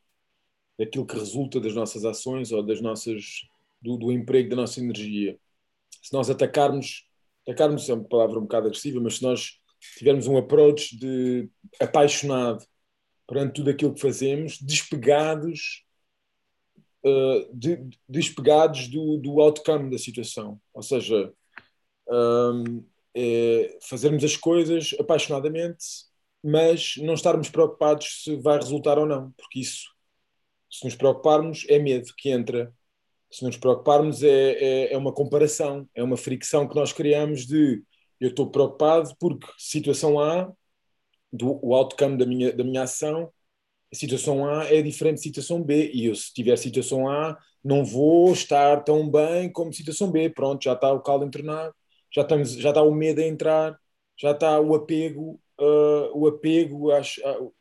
[0.79, 3.43] daquilo que resulta das nossas ações ou das nossas,
[3.83, 5.39] do, do emprego da nossa energia,
[6.03, 7.07] se nós atacarmos,
[7.43, 9.60] atacarmos é uma palavra um bocado agressiva, mas se nós
[9.99, 11.49] tivermos um approach de
[11.81, 12.65] apaixonado
[13.27, 15.85] perante tudo aquilo que fazemos, despegados,
[17.05, 20.61] uh, de, despegados do, do outcome da situação.
[20.75, 21.33] Ou seja,
[22.09, 25.85] um, é fazermos as coisas apaixonadamente,
[26.43, 29.89] mas não estarmos preocupados se vai resultar ou não, porque isso,
[30.71, 32.73] se nos preocuparmos, é medo que entra.
[33.31, 37.83] Se nos preocuparmos, é, é, é uma comparação, é uma fricção que nós criamos de
[38.21, 40.53] eu estou preocupado porque situação A,
[41.33, 43.33] do, o outcome da minha, da minha ação,
[43.93, 47.85] a situação A é diferente de situação B, e eu, se tiver situação A, não
[47.85, 50.31] vou estar tão bem como situação B.
[50.31, 51.75] Pronto, já está o caldo entornado,
[52.15, 53.79] já, estamos, já está o medo a entrar,
[54.17, 57.53] já está o apego, uh, o apego, acho, uh,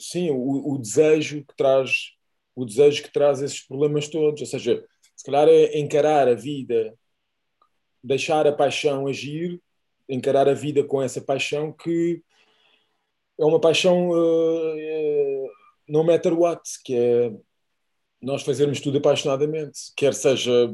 [0.00, 2.12] sim, o, o, desejo que traz
[2.54, 4.40] o desejo que traz esses problemas todos.
[4.40, 4.84] Ou seja,
[5.16, 6.94] se calhar é encarar a vida,
[8.02, 9.60] deixar a paixão agir
[10.12, 12.22] encarar a vida com essa paixão que
[13.40, 15.48] é uma paixão uh,
[15.88, 17.32] no matter what, que é
[18.20, 20.72] nós fazermos tudo apaixonadamente, quer seja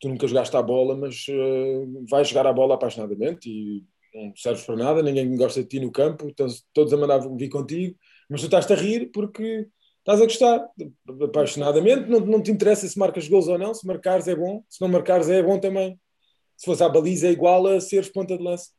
[0.00, 4.64] tu nunca jogaste a bola, mas uh, vais jogar a bola apaixonadamente e não serves
[4.64, 7.96] para nada, ninguém gosta de ti no campo, estás todos a mandar vir contigo,
[8.28, 9.66] mas tu estás-te a rir porque
[9.98, 10.68] estás a gostar.
[11.24, 14.80] Apaixonadamente, não, não te interessa se marcas gols ou não, se marcares é bom, se
[14.80, 15.98] não marcares é bom também
[16.58, 18.70] se fosse à baliza é igual a seres ponta de lança.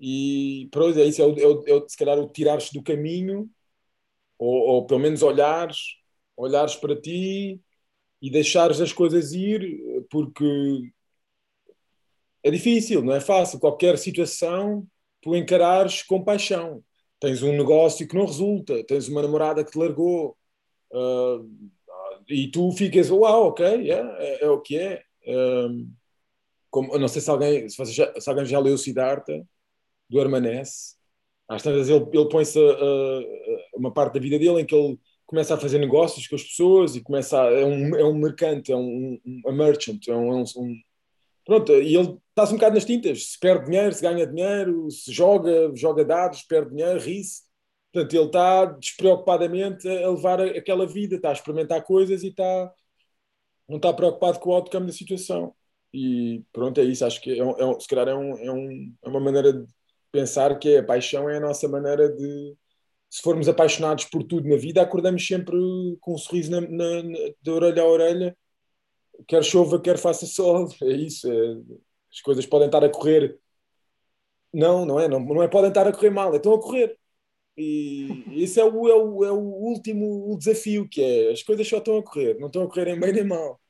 [0.00, 2.82] E pronto, é isso, é, o, é, o, é o, se calhar o tirares do
[2.82, 3.48] caminho,
[4.38, 5.78] ou, ou, pelo menos olhares,
[6.36, 7.60] olhares para ti
[8.22, 9.62] e deixares as coisas ir,
[10.10, 10.92] porque
[12.42, 13.60] é difícil, não é fácil.
[13.60, 14.86] Qualquer situação
[15.20, 16.82] tu encarares com paixão.
[17.20, 20.36] Tens um negócio que não resulta, tens uma namorada que te largou,
[20.92, 21.78] uh,
[22.28, 25.02] e tu ficas, uau, ok, yeah, é, é, o que é.
[25.26, 25.90] Um,
[26.78, 29.44] como, não sei se alguém, se, já, se alguém já leu Siddhartha,
[30.08, 30.96] do Hermanesse,
[31.48, 34.98] às tantas ele, ele põe-se a, a, uma parte da vida dele em que ele
[35.26, 38.72] começa a fazer negócios com as pessoas e começa a, é, um, é um mercante,
[38.72, 40.74] é um, um merchant, é um, é um,
[41.44, 45.12] pronto, e ele está-se um bocado nas tintas, se perde dinheiro, se ganha dinheiro, se
[45.12, 47.42] joga, joga dados, perde dinheiro, ri-se,
[47.92, 52.72] portanto ele está despreocupadamente a levar aquela vida, está a experimentar coisas e está,
[53.68, 55.54] não está preocupado com o outcome da situação.
[55.92, 57.04] E pronto, é isso.
[57.04, 59.66] Acho que é, é, se calhar é, um, é, um, é uma maneira de
[60.12, 62.56] pensar que a paixão é a nossa maneira de.
[63.10, 65.56] Se formos apaixonados por tudo na vida, acordamos sempre
[66.00, 68.36] com um sorriso na, na, na de orelha a orelha,
[69.26, 70.68] quer chova, quer faça sol.
[70.82, 71.30] É isso.
[71.30, 71.56] É,
[72.12, 73.38] as coisas podem estar a correr.
[74.52, 75.08] Não, não é?
[75.08, 76.98] Não, não é podem estar a correr mal, estão a correr.
[77.56, 81.78] E esse é o, é o, é o último desafio, que é as coisas só
[81.78, 83.60] estão a correr, não estão a correr bem nem mal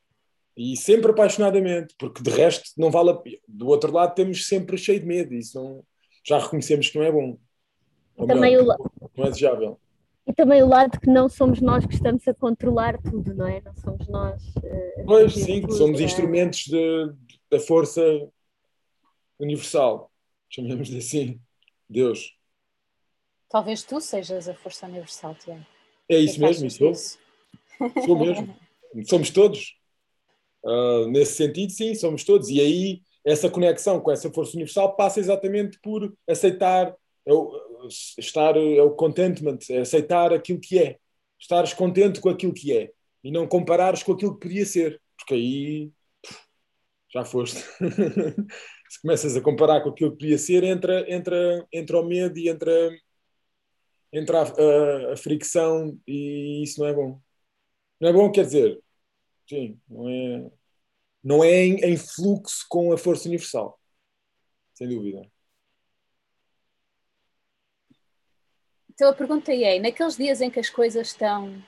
[0.59, 3.37] e sempre apaixonadamente, porque de resto não vale a pena.
[3.47, 5.81] Do outro lado temos sempre cheio de medo, isso não,
[6.21, 7.37] já reconhecemos que não é bom.
[8.27, 8.91] Também não, o...
[9.15, 9.79] não é desejável.
[10.27, 13.61] e também o lado que não somos nós que estamos a controlar tudo, não é?
[13.61, 14.43] Não somos nós.
[14.57, 16.03] Uh, pois sim, tudo, somos é?
[16.03, 17.13] instrumentos de,
[17.49, 18.03] da força
[19.39, 20.11] universal,
[20.49, 21.39] chamemos de assim,
[21.89, 22.35] Deus.
[23.47, 25.65] Talvez tu sejas a força universal, Tiago.
[26.09, 26.93] É isso mesmo, isso sou.
[28.05, 28.53] Sou mesmo.
[29.07, 29.78] somos todos.
[30.63, 32.49] Uh, nesse sentido, sim, somos todos.
[32.49, 36.95] E aí, essa conexão com essa força universal passa exatamente por aceitar,
[37.25, 37.87] é o,
[38.17, 40.97] estar, é o contentment, é aceitar aquilo que é.
[41.39, 42.91] Estares contente com aquilo que é.
[43.23, 45.01] E não comparares com aquilo que podia ser.
[45.17, 45.91] Porque aí
[47.13, 47.63] já foste.
[48.89, 52.49] Se começas a comparar com aquilo que podia ser, entra, entra, entra o medo e
[52.49, 52.89] entra,
[54.11, 57.21] entra a, a, a fricção e isso não é bom.
[57.99, 58.79] Não é bom, quer dizer,
[59.49, 60.51] sim, não é,
[61.23, 63.79] não é em, em fluxo com a força universal,
[64.75, 65.29] sem dúvida.
[68.89, 71.61] Então a pergunta é: naqueles dias em que as coisas estão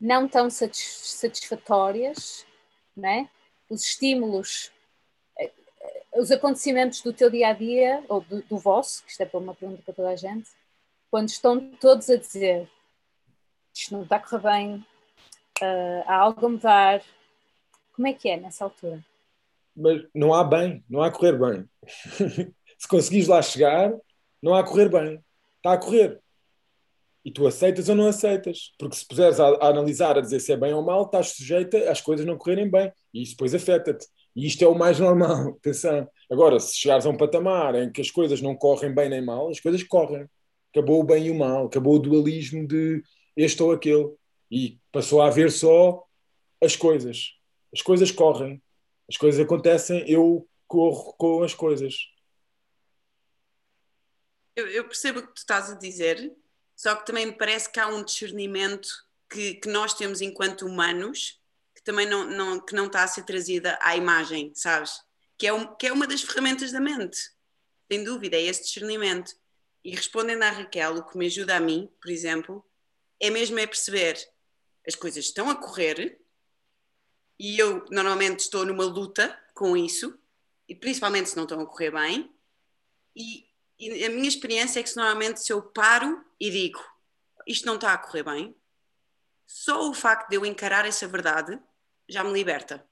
[0.00, 2.46] não tão satisfatórias,
[2.96, 3.28] né?
[3.68, 4.72] os estímulos,
[5.38, 5.52] eh,
[6.16, 9.54] os acontecimentos do teu dia a dia, ou do, do vosso, que isto é uma
[9.54, 10.50] pergunta para toda a gente,
[11.10, 12.68] quando estão todos a dizer
[13.80, 14.74] isto não está a correr bem,
[15.62, 17.02] uh, há algo a mudar,
[17.94, 19.02] como é que é nessa altura?
[19.74, 21.68] Mas não há bem, não há a correr bem.
[22.78, 23.92] Se conseguires lá chegar,
[24.42, 25.22] não há a correr bem.
[25.56, 26.20] Está a correr.
[27.24, 28.72] E tu aceitas ou não aceitas.
[28.78, 31.90] Porque se puseres a, a, analisar, a dizer se é bem ou mal, estás sujeita
[31.90, 32.90] às coisas não correrem bem.
[33.12, 34.06] E isso depois afeta-te.
[34.34, 35.50] E isto é o mais normal.
[35.50, 36.08] Atenção.
[36.30, 39.50] Agora, se chegares a um patamar em que as coisas não correm bem nem mal,
[39.50, 40.26] as coisas correm.
[40.72, 41.66] Acabou o bem e o mal.
[41.66, 43.02] Acabou o dualismo de
[43.40, 44.14] este ou aquele.
[44.50, 46.04] E passou a haver só
[46.62, 47.34] as coisas.
[47.72, 48.62] As coisas correm.
[49.08, 51.96] As coisas acontecem, eu corro com as coisas.
[54.54, 56.32] Eu, eu percebo o que tu estás a dizer,
[56.76, 58.88] só que também me parece que há um discernimento
[59.28, 61.40] que, que nós temos enquanto humanos
[61.74, 65.00] que também não, não, que não está a ser trazida à imagem, sabes?
[65.38, 67.18] Que é, um, que é uma das ferramentas da mente,
[67.90, 69.32] sem dúvida, é esse discernimento.
[69.82, 72.64] E respondendo à Raquel, o que me ajuda a mim, por exemplo,
[73.20, 74.16] é mesmo é perceber
[74.86, 76.20] as coisas estão a correr
[77.38, 80.18] e eu normalmente estou numa luta com isso,
[80.68, 82.34] e principalmente se não estão a correr bem,
[83.14, 83.50] e
[83.80, 86.78] e a minha experiência é que normalmente se eu paro e digo
[87.46, 88.54] isto não está a correr bem,
[89.46, 91.58] só o facto de eu encarar essa verdade
[92.08, 92.86] já me liberta.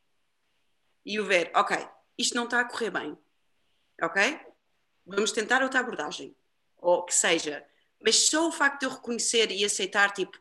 [1.05, 1.77] E o ver, ok,
[2.17, 3.17] isto não está a correr bem,
[4.03, 4.41] ok?
[5.07, 6.35] Vamos tentar outra abordagem,
[6.77, 7.65] ou que seja,
[8.01, 10.39] mas só o facto de eu reconhecer e aceitar, tipo,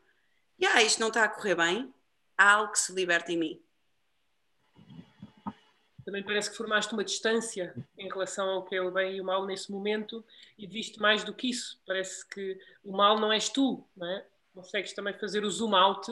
[0.61, 1.93] yeah, isto não está a correr bem,
[2.37, 3.67] há algo que se liberta em mim
[6.07, 9.25] também parece que formaste uma distância em relação ao que é o bem e o
[9.25, 10.23] mal nesse momento
[10.57, 11.81] e viste mais do que isso.
[11.85, 14.25] Parece que o mal não és tu, não é?
[14.55, 16.09] Consegues também fazer o zoom out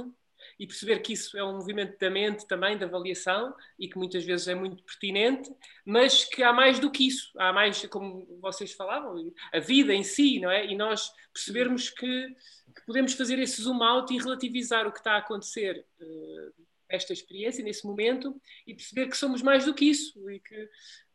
[0.60, 4.24] e perceber que isso é um movimento da mente também, da avaliação, e que muitas
[4.24, 5.54] vezes é muito pertinente,
[5.86, 7.32] mas que há mais do que isso.
[7.38, 10.66] Há mais, como vocês falavam, a vida em si, não é?
[10.66, 12.28] E nós percebermos que,
[12.76, 15.86] que podemos fazer esse zoom out e relativizar o que está a acontecer.
[16.00, 20.70] Uh, esta experiência, nesse momento, e perceber que somos mais do que isso e que,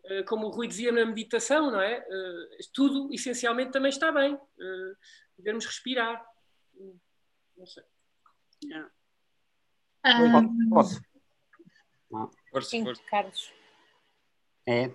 [0.04, 1.98] eh, como o Rui dizia na meditação, não é?
[1.98, 4.34] Eh, tudo essencialmente também está bem.
[4.34, 4.92] Eh,
[5.38, 6.24] devemos respirar.
[7.56, 7.84] Não sei.
[8.64, 8.90] Yeah.
[10.04, 10.70] Um...
[10.70, 11.00] Posso?
[12.50, 13.02] Força, Sim, força.
[13.10, 13.52] Carlos.
[14.66, 14.90] É.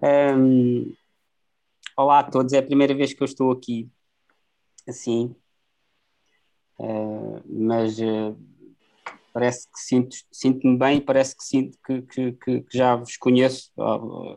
[0.34, 0.94] um...
[1.96, 3.88] Olá a todos, é a primeira vez que eu estou aqui
[4.88, 5.34] assim,
[6.78, 8.36] uh, mas uh,
[9.32, 13.70] parece que sinto, sinto-me bem, parece que sinto que, que, que, já vos conheço,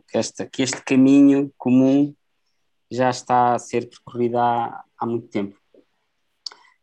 [0.08, 2.14] que, esta, que este caminho comum
[2.90, 5.57] já está a ser percorrido há, há muito tempo.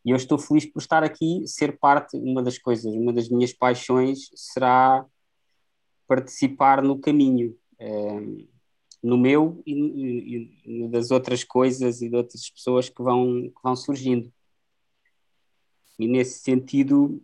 [0.06, 3.52] E eu estou feliz por estar aqui, ser parte, uma das coisas, uma das minhas
[3.52, 5.06] paixões será
[6.08, 7.90] participar no caminho, é,
[9.02, 14.32] no meu e, das outras coisas e de outras pessoas que vão, que vão surgindo.
[15.98, 17.20] E nesse sentido,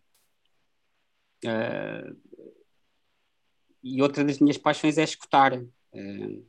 [1.44, 2.16] Uh,
[3.84, 5.54] e outra das minhas paixões é escutar.
[5.58, 6.46] Uh,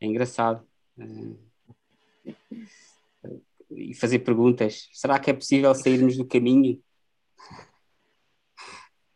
[0.00, 0.66] é engraçado.
[0.98, 1.38] Uh,
[3.70, 4.88] e fazer perguntas.
[4.92, 6.82] Será que é possível sairmos do caminho?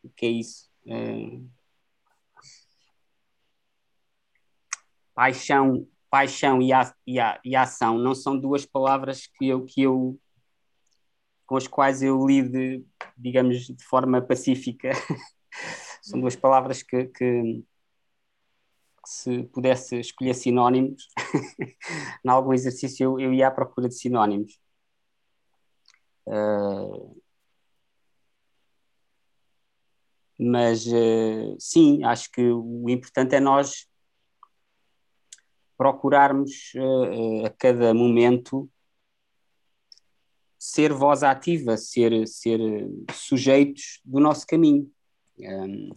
[0.03, 0.71] O que é isso?
[5.15, 9.83] paixão, paixão e, a, e, a, e ação não são duas palavras que eu, que
[9.83, 10.19] eu
[11.47, 12.85] com as quais eu lido,
[13.17, 14.91] digamos, de forma pacífica.
[16.01, 17.63] São duas palavras que, que,
[19.05, 21.09] se pudesse escolher sinónimos,
[22.25, 24.61] em algum exercício eu, eu, ia à procura de sinónimos.
[26.27, 27.21] Uh,
[30.39, 33.89] mas uh, sim, acho que o importante é nós
[35.77, 38.71] procurarmos uh, a cada momento
[40.59, 42.61] ser voz ativa, ser, ser
[43.13, 44.89] sujeitos do nosso caminho,
[45.41, 45.91] um,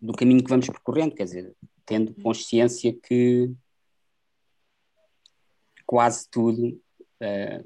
[0.00, 3.52] do caminho que vamos percorrendo, quer dizer, tendo consciência que
[5.86, 6.80] quase tudo,
[7.20, 7.62] uh,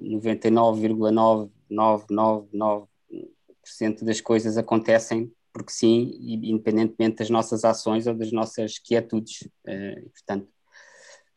[1.70, 9.42] 99,9999% das coisas acontecem porque sim, independentemente das nossas ações ou das nossas quietudes.
[9.66, 10.48] Uh, portanto,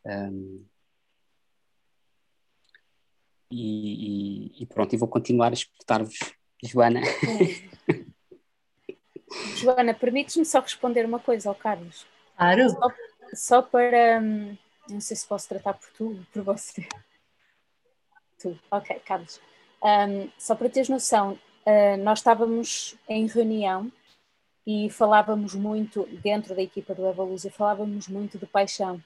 [0.05, 0.65] um,
[3.51, 6.17] e, e, e, pronto, e vou continuar a escutar-vos,
[6.63, 7.01] Joana.
[7.01, 8.05] É.
[9.55, 12.05] Joana, permites-me só responder uma coisa ao Carlos?
[12.37, 12.69] Claro.
[12.69, 12.91] Só,
[13.33, 14.21] só para.
[14.21, 14.57] Hum,
[14.89, 16.87] não sei se posso tratar por tu por você.
[18.39, 19.39] Tu, ok, Carlos.
[19.81, 23.91] Um, só para teres noção, uh, nós estávamos em reunião
[24.65, 29.01] e falávamos muito, dentro da equipa do Evolúcia, falávamos muito de paixão.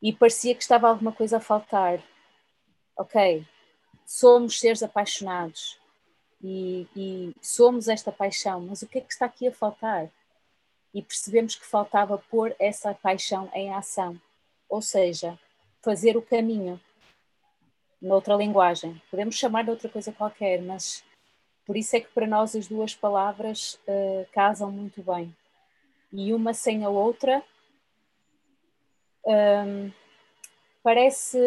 [0.00, 2.02] E parecia que estava alguma coisa a faltar.
[2.96, 3.46] Ok,
[4.04, 5.81] somos seres apaixonados
[6.42, 10.10] e, e somos esta paixão, mas o que é que está aqui a faltar?
[10.92, 14.20] E percebemos que faltava pôr essa paixão em ação,
[14.68, 15.38] ou seja,
[15.80, 16.80] fazer o caminho
[18.00, 19.00] noutra linguagem.
[19.10, 21.04] Podemos chamar de outra coisa qualquer, mas
[21.64, 25.34] por isso é que para nós as duas palavras uh, casam muito bem.
[26.12, 27.42] E uma sem a outra
[29.24, 29.90] um,
[30.82, 31.38] parece,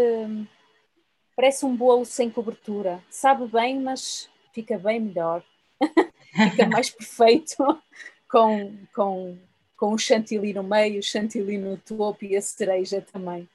[1.36, 3.04] parece um bolo sem cobertura.
[3.10, 5.44] Sabe bem, mas fica bem melhor.
[6.52, 7.58] fica mais perfeito
[8.32, 9.38] com, com,
[9.76, 13.48] com o chantilly no meio, o chantilly no topo e a cereja também.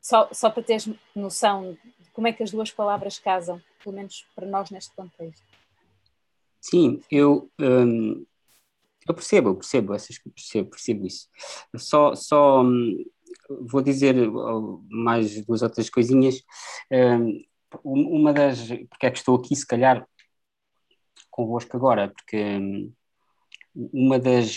[0.00, 4.26] Só, só para teres noção de como é que as duas palavras casam, pelo menos
[4.36, 5.42] para nós neste contexto.
[6.60, 8.24] Sim, eu, hum,
[9.08, 9.96] eu percebo, eu percebo,
[10.34, 11.28] percebo, percebo isso.
[11.76, 13.04] Só, só hum,
[13.48, 14.14] vou dizer
[14.90, 16.42] mais duas outras coisinhas.
[16.92, 17.42] Hum,
[17.84, 20.06] uma das, porque é que estou aqui, se calhar,
[21.38, 22.92] convosco agora, porque hum,
[23.74, 24.56] uma das.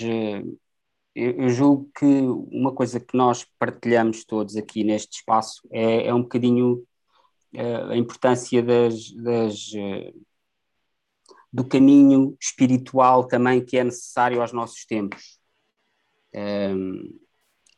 [1.13, 6.21] Eu, julgo que uma coisa que nós partilhamos todos aqui neste espaço é, é um
[6.23, 6.85] bocadinho
[7.53, 10.13] eh, a importância das, das eh,
[11.51, 15.37] do caminho espiritual também que é necessário aos nossos tempos.
[16.33, 17.19] Um,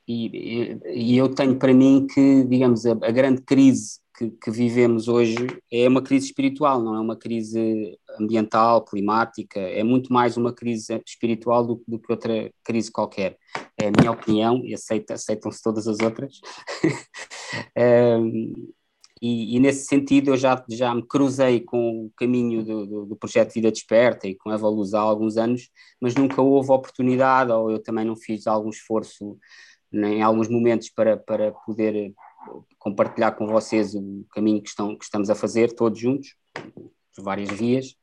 [0.07, 5.07] e, e, eu tenho para mim que, digamos, a, a grande crise que, que, vivemos
[5.07, 5.35] hoje
[5.71, 11.01] é uma crise espiritual, não é uma crise ambiental, climática, é muito mais uma crise
[11.05, 13.37] espiritual do, do que outra crise qualquer.
[13.79, 16.39] É a minha opinião e aceita, aceitam-se todas as outras.
[18.19, 18.53] um,
[19.21, 23.15] E, e, nesse sentido eu já, já me cruzei com o caminho do, do, do
[23.15, 25.69] projeto Vida Desperta e com a Evolus há alguns anos,
[26.01, 29.37] mas nunca houve oportunidade, ou eu também não fiz algum esforço
[29.93, 32.13] em alguns momentos para, para poder
[32.77, 36.35] compartilhar com vocês o caminho que, estão, que estamos a fazer todos juntos,
[37.15, 37.95] por várias vias.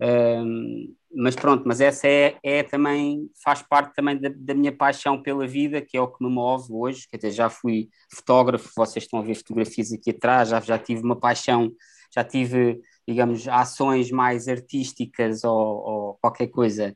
[0.00, 5.22] Um, mas pronto, mas essa é, é também, faz parte também da, da, minha paixão
[5.22, 9.04] pela vida, que é o que me move hoje, quer dizer, já fui fotógrafo, vocês
[9.04, 11.70] estão a ver fotografias aqui atrás, já, já tive uma paixão,
[12.12, 16.94] já tive, digamos, ações mais artísticas ou, ou qualquer coisa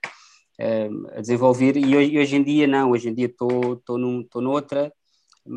[0.58, 3.98] um, a desenvolver, e hoje, hoje, em dia não, hoje em dia estou
[4.36, 4.92] noutra,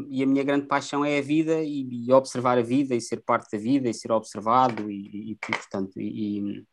[0.10, 3.22] e a minha grande paixão é a vida e, e, observar a vida e ser
[3.24, 6.64] parte da vida e ser observado e, e portanto, e,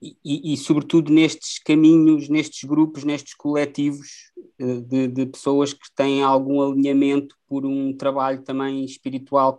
[0.00, 6.22] e, e, sobretudo nestes caminhos, nestes grupos, nestes coletivos eh, de, de, pessoas que têm
[6.22, 9.58] algum alinhamento por um trabalho também espiritual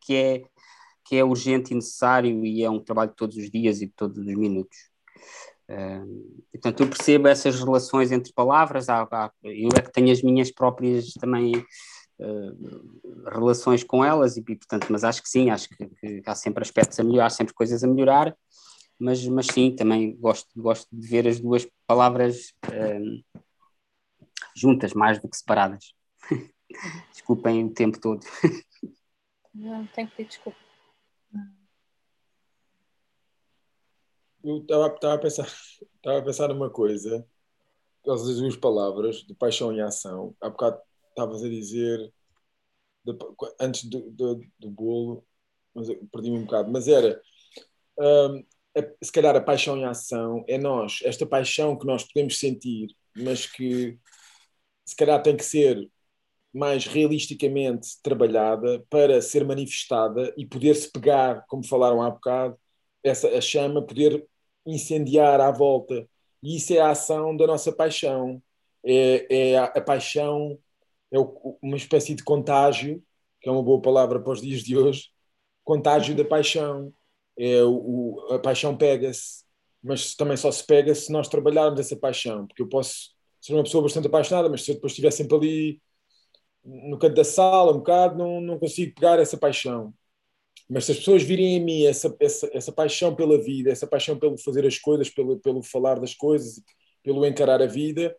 [0.00, 0.44] que é,
[1.04, 3.92] que é urgente e necessário e é um trabalho de todos os dias e de
[3.92, 4.76] todos os minutos.
[5.68, 10.22] Uh, portanto, eu percebo essas relações entre palavras, há, há, eu é que tenho as
[10.22, 15.86] minhas próprias também uh, relações com elas, e, portanto, mas acho que sim, acho que,
[16.20, 18.36] que há sempre aspectos a melhorar, sempre coisas a melhorar,
[18.98, 23.22] mas, mas sim, também gosto, gosto de ver as duas palavras um,
[24.56, 25.92] juntas, mais do que separadas.
[27.12, 28.24] Desculpem o tempo todo.
[29.54, 30.65] Não, tenho que pedir desculpa.
[34.46, 35.46] Eu estava a pensar,
[35.96, 37.26] estava a pensar numa coisa,
[38.06, 40.36] as duas palavras, de paixão e ação.
[40.40, 40.80] Há bocado
[41.10, 42.12] estavas a dizer,
[43.04, 43.18] de,
[43.60, 45.26] antes do, do, do bolo,
[46.12, 47.20] perdi-me um bocado, mas era
[47.98, 48.44] um,
[49.02, 53.46] se calhar a paixão em ação é nós, esta paixão que nós podemos sentir mas
[53.46, 53.98] que
[54.84, 55.90] se calhar tem que ser
[56.52, 62.58] mais realisticamente trabalhada para ser manifestada e poder-se pegar, como falaram há bocado,
[63.02, 64.26] essa, a chama, poder
[64.66, 66.08] incendiar à volta.
[66.42, 68.42] E isso é a ação da nossa paixão.
[68.84, 70.58] É, é a, a, paixão,
[71.10, 73.02] é o, uma espécie de contágio,
[73.40, 75.10] que é uma boa palavra para os dias de hoje,
[75.64, 76.92] contágio da paixão.
[77.38, 79.44] É o, a paixão pega-se,
[79.82, 83.10] mas também só se pega se nós trabalharmos essa paixão, porque eu posso
[83.40, 85.82] ser uma pessoa bastante apaixonada, mas se eu depois estiver sempre ali
[86.64, 89.94] no canto da sala, um bocado, não, não consigo pegar essa paixão.
[90.68, 94.18] Mas se as pessoas virem em mim essa, essa, essa paixão pela vida, essa paixão
[94.18, 96.60] pelo fazer as coisas, pelo, pelo falar das coisas,
[97.02, 98.16] pelo encarar a vida,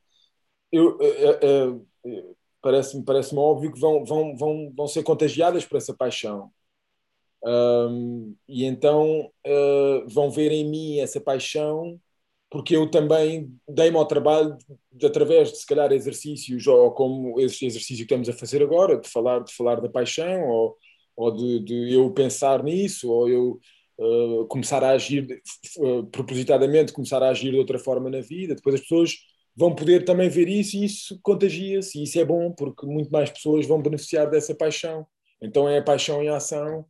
[0.71, 5.77] eu, uh, uh, uh, parece-me parece óbvio que vão, vão, vão, vão ser contagiadas por
[5.77, 6.51] essa paixão.
[7.43, 9.31] Um, e então
[10.07, 11.99] vão ver em mim essa paixão
[12.49, 14.57] porque eu também dei-me ao trabalho
[14.91, 18.99] de, através de se calhar exercícios ou como esse exercício que estamos a fazer agora
[18.99, 20.77] de falar de falar da paixão ou,
[21.17, 23.59] ou de, de eu pensar nisso ou eu
[23.99, 25.41] uh, começar a agir
[25.79, 29.15] uh, propositadamente começar a agir de outra forma na vida depois as pessoas
[29.55, 33.29] vão poder também ver isso e isso contagia-se e isso é bom porque muito mais
[33.29, 35.05] pessoas vão beneficiar dessa paixão
[35.41, 36.85] então é a paixão em ação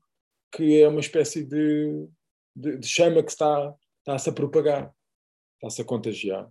[0.51, 2.07] que é uma espécie de,
[2.55, 3.73] de, de chama que está,
[4.05, 4.93] está a propagar
[5.57, 6.47] está-se a contagiar.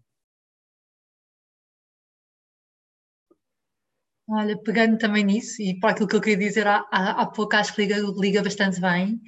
[4.29, 7.55] Olha, pegando também nisso, e para aquilo que eu queria dizer há, há, há pouco,
[7.55, 9.21] acho que liga, liga bastante bem,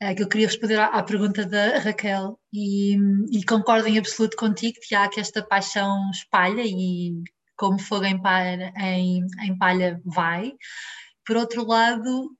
[0.00, 2.96] é, que eu queria responder à, à pergunta da Raquel, e,
[3.30, 7.22] e, concordo em absoluto contigo, que há que esta paixão espalha e
[7.56, 10.52] como fogo em palha, em, em palha vai.
[11.24, 12.36] Por outro lado,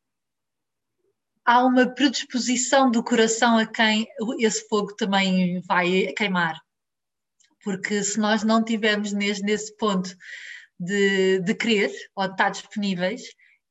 [1.45, 4.07] há uma predisposição do coração a quem
[4.41, 6.61] esse fogo também vai queimar.
[7.65, 10.15] Porque se nós não tivermos nesse, nesse ponto
[10.79, 13.23] de, de querer ou de estar disponíveis,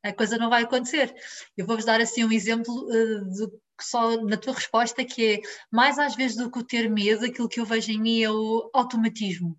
[0.03, 1.13] a coisa não vai acontecer.
[1.57, 3.51] Eu vou-vos dar assim um exemplo uh, de,
[3.81, 5.41] só na tua resposta, que é
[5.71, 8.31] mais às vezes do que o ter medo, aquilo que eu vejo em mim é
[8.31, 9.57] o automatismo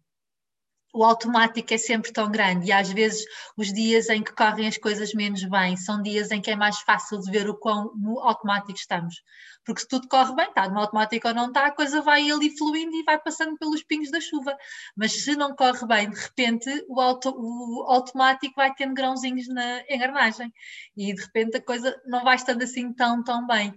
[0.97, 3.23] o automático é sempre tão grande e às vezes
[3.55, 6.79] os dias em que correm as coisas menos bem são dias em que é mais
[6.81, 9.23] fácil de ver o quão no automático estamos.
[9.63, 12.57] Porque se tudo corre bem, está no automático ou não está, a coisa vai ali
[12.57, 14.57] fluindo e vai passando pelos pingos da chuva.
[14.97, 19.83] Mas se não corre bem, de repente o, auto, o automático vai tendo grãozinhos na
[19.91, 20.51] engrenagem
[20.97, 23.75] e de repente a coisa não vai estando assim tão, tão bem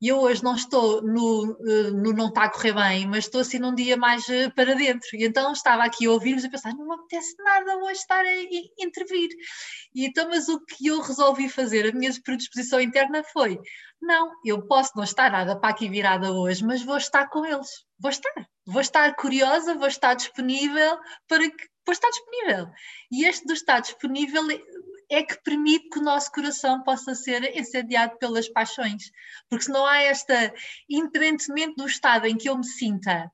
[0.00, 3.42] e eu hoje não estou no, eh, no não está a correr bem, mas estou
[3.42, 5.08] assim num dia mais eh, para dentro.
[5.12, 8.42] E então estava aqui a ouvir-vos e pensar, não me apetece nada hoje estar a
[8.78, 9.28] intervir.
[9.94, 13.58] E então, mas o que eu resolvi fazer, a minha predisposição interna foi,
[14.00, 17.68] não, eu posso não estar nada para aqui virada hoje, mas vou estar com eles.
[17.98, 18.32] Vou estar.
[18.66, 20.98] Vou estar curiosa, vou estar disponível
[21.28, 21.68] para que.
[21.84, 22.68] Vou estar disponível.
[23.10, 24.46] E este do estar disponível
[25.10, 29.10] é que permite que o nosso coração possa ser incendiado pelas paixões.
[29.48, 30.54] Porque se não há esta,
[30.88, 33.30] independentemente do estado em que eu me sinta,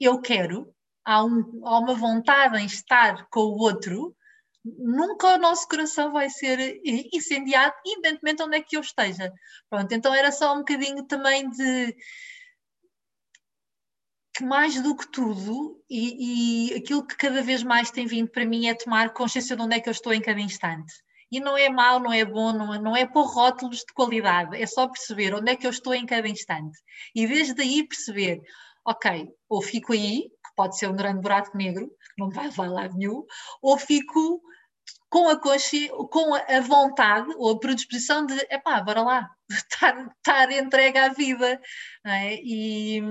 [0.00, 0.74] eu quero,
[1.04, 4.16] há, um, há uma vontade em estar com o outro,
[4.64, 6.80] nunca o nosso coração vai ser
[7.12, 9.32] incendiado, independentemente de onde é que eu esteja.
[9.68, 11.94] Pronto, então era só um bocadinho também de
[14.34, 18.46] que mais do que tudo, e, e, aquilo que cada vez mais tem vindo para
[18.46, 20.94] mim é tomar consciência de onde é que eu estou em cada instante.
[21.30, 24.60] E não é mau, não é bom, não é, não é por rótulos de qualidade,
[24.60, 26.78] é só perceber onde é que eu estou em cada instante.
[27.14, 28.40] E desde aí perceber,
[28.84, 32.88] ok, ou fico aí, que pode ser um grande buraco negro, não vai levar lá
[32.88, 33.24] nenhum,
[33.60, 34.40] ou fico
[35.10, 40.98] com a, com a vontade ou a predisposição de, epá, bora lá, estar, estar entregue
[40.98, 41.60] à vida.
[42.04, 42.34] É?
[42.42, 43.02] E,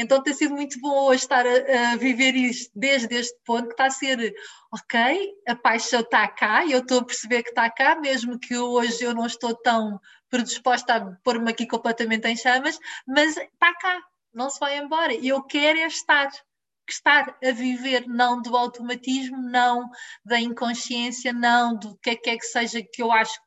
[0.00, 3.72] então tem sido muito bom hoje estar a, a, viver isto desde este ponto que
[3.72, 4.34] está a ser,
[4.72, 9.02] ok, a paixão está cá, eu estou a perceber que está cá, mesmo que hoje
[9.02, 14.00] eu não estou tão predisposta a pôr-me aqui completamente em chamas, mas está cá,
[14.32, 15.12] não se vai embora.
[15.12, 16.30] E eu quero é estar,
[16.88, 19.88] estar a viver, não do automatismo, não
[20.24, 23.38] da inconsciência, não do que é que, é que seja que eu acho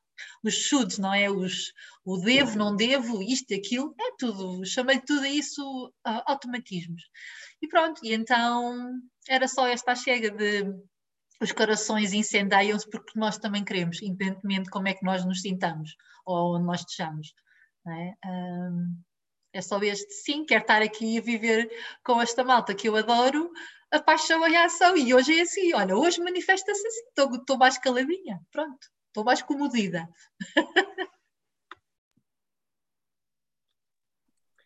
[0.43, 1.29] os shoulds, não é?
[1.29, 1.71] Os,
[2.03, 7.03] o devo, não devo, isto, aquilo, é tudo, chamei tudo isso uh, automatismos.
[7.61, 10.65] E pronto, e então era só esta chega de
[11.41, 15.95] os corações incendeiam-se porque nós também queremos, independentemente de como é que nós nos sintamos
[16.25, 17.33] ou onde nós estejamos.
[17.87, 18.13] É?
[18.27, 19.01] Um,
[19.53, 21.69] é só este, sim, quero estar aqui a viver
[22.03, 23.51] com esta malta que eu adoro,
[23.91, 24.95] a paixão e a ação.
[24.95, 30.07] E hoje é assim, olha, hoje manifesta-se assim, estou mais caladinha, pronto, estou mais comodida.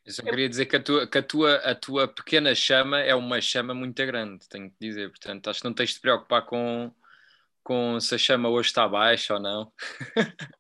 [0.06, 3.16] Eu só queria dizer que, a tua, que a, tua, a tua pequena chama é
[3.16, 5.10] uma chama muito grande, tenho que dizer.
[5.10, 6.94] Portanto, acho que não tens de te preocupar com,
[7.64, 9.74] com se a chama hoje está baixa ou não.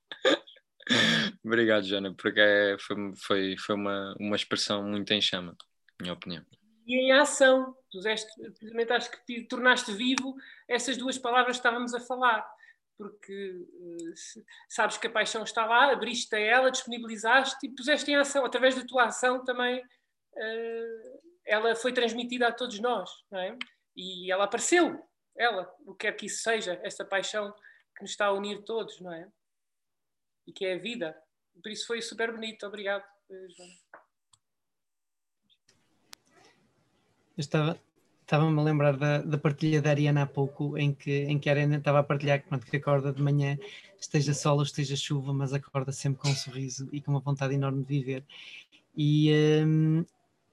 [1.46, 5.56] Obrigado, Jana, porque é, foi, foi, foi uma, uma expressão muito em chama,
[6.02, 6.43] minha opinião.
[6.88, 10.36] E em ação, precisamente acho que te tornaste vivo
[10.68, 12.48] essas duas palavras que estávamos a falar,
[12.98, 14.14] porque uh,
[14.70, 18.76] sabes que a paixão está lá, abriste a ela, disponibilizaste e puseste em ação, através
[18.76, 23.58] da tua ação também uh, ela foi transmitida a todos nós, não é?
[23.96, 27.54] E ela apareceu, ela, o que quer que isso seja, esta paixão
[27.96, 29.30] que nos está a unir todos, não é?
[30.48, 31.18] E que é a vida.
[31.62, 32.66] Por isso foi super bonito.
[32.66, 33.74] Obrigado, Joana.
[37.38, 37.82] Eu estava,
[38.26, 41.53] estava-me a lembrar da, da partilha da Ariana há pouco, em que, em que a
[41.53, 43.57] Ariana estava a partilhar pronto, que acorda de manhã,
[43.99, 47.53] esteja sol ou esteja chuva, mas acorda sempre com um sorriso e com uma vontade
[47.53, 48.26] enorme de viver.
[48.97, 49.32] E,
[49.65, 50.03] um,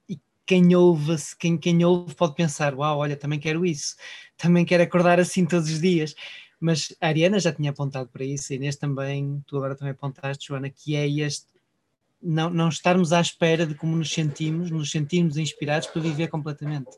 [0.08, 3.96] e quem ouve, quem, quem ouve pode pensar, uau, olha, também quero isso,
[4.36, 6.14] também quero acordar assim todos os dias.
[6.60, 10.46] Mas a Ariana já tinha apontado para isso, e Inês também, tu agora também apontaste,
[10.46, 11.46] Joana, que é este
[12.22, 16.90] não, não estarmos à espera de como nos sentimos, nos sentirmos inspirados para viver completamente,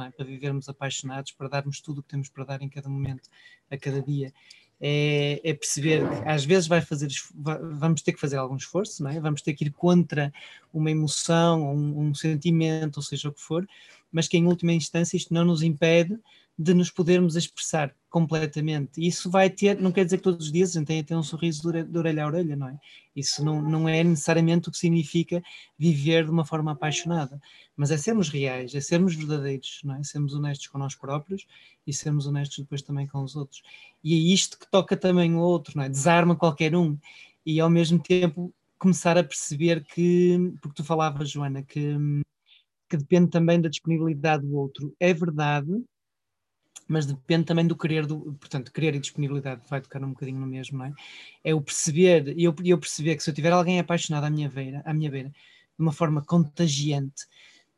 [0.00, 0.10] é?
[0.10, 3.28] para vivermos apaixonados, para darmos tudo o que temos para dar em cada momento,
[3.70, 4.32] a cada dia.
[4.80, 9.20] É, é perceber que às vezes vai fazer, vamos ter que fazer algum esforço, é?
[9.20, 10.32] vamos ter que ir contra
[10.72, 13.66] uma emoção, um, um sentimento, ou seja o que for,
[14.12, 16.18] mas que em última instância isto não nos impede
[16.58, 19.04] de nos podermos expressar completamente.
[19.04, 21.22] Isso vai ter, não quer dizer que todos os dias a gente tenha ter um
[21.22, 22.78] sorriso de orelha a orelha, não é?
[23.16, 25.42] Isso não, não é necessariamente o que significa
[25.78, 27.40] viver de uma forma apaixonada,
[27.74, 30.04] mas é sermos reais, é sermos verdadeiros, não é?
[30.04, 31.46] Sermos honestos com nós próprios
[31.86, 33.62] e sermos honestos depois também com os outros.
[34.04, 35.88] E é isto que toca também o outro, não é?
[35.88, 36.98] Desarma qualquer um
[37.46, 41.96] e ao mesmo tempo começar a perceber que, porque tu falavas, Joana, que,
[42.92, 44.94] que depende também da disponibilidade do outro.
[45.00, 45.82] É verdade,
[46.86, 50.46] mas depende também do querer, do, portanto, querer e disponibilidade vai tocar um bocadinho no
[50.46, 50.92] mesmo, não é?
[51.42, 54.50] É o perceber, e eu, eu perceber que se eu tiver alguém apaixonado à minha
[54.50, 55.34] beira, à minha beira, de
[55.78, 57.24] uma forma contagiante,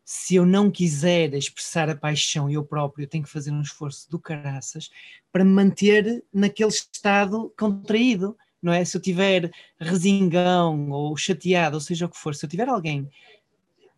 [0.05, 4.11] se eu não quiser expressar a paixão eu próprio, eu tenho que fazer um esforço
[4.11, 4.91] do caraças
[5.31, 8.85] para me manter naquele estado contraído, não é?
[8.85, 9.49] Se eu tiver
[9.79, 13.09] resingão ou chateado, ou seja o que for, se eu tiver alguém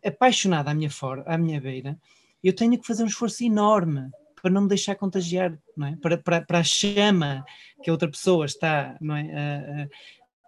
[0.07, 1.99] apaixonado à minha, for, à minha beira,
[2.43, 4.09] eu tenho que fazer um esforço enorme
[4.41, 5.95] para não me deixar contagiar, não é?
[5.97, 7.43] Para, para, para a chama
[7.83, 9.89] que a outra pessoa está não é?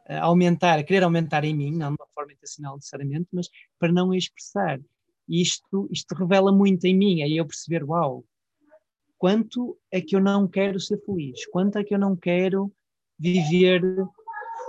[0.07, 3.49] a, a, aumentar, a querer aumentar em mim, não de uma forma intencional necessariamente, mas
[3.79, 4.79] para não a expressar.
[5.27, 8.23] E isto, isto revela muito em mim, aí eu perceber, uau,
[9.17, 12.71] quanto é que eu não quero ser feliz, quanto é que eu não quero
[13.17, 13.81] viver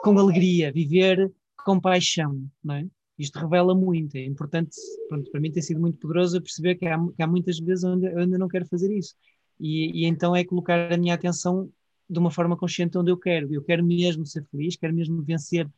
[0.03, 1.33] com alegria, viver
[1.65, 2.87] com paixão, não é?
[3.21, 4.77] Isto revela muito, é importante,
[5.09, 8.07] pronto, para mim tem sido muito poderoso perceber que há, que há muitas vezes onde
[8.07, 9.15] eu ainda não quero fazer isso.
[9.59, 11.71] E, e, então é colocar a minha atenção
[12.09, 13.53] de uma forma consciente onde eu quero.
[13.53, 15.69] Eu quero mesmo ser feliz, quero mesmo vencer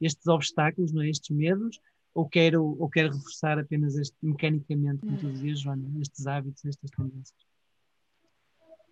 [0.00, 1.10] estes obstáculos, não é?
[1.10, 1.80] estes medos,
[2.14, 6.90] ou quero, ou quero reforçar apenas este, mecanicamente, como tu dizias, Joana, estes hábitos, estas
[6.90, 7.51] tendências.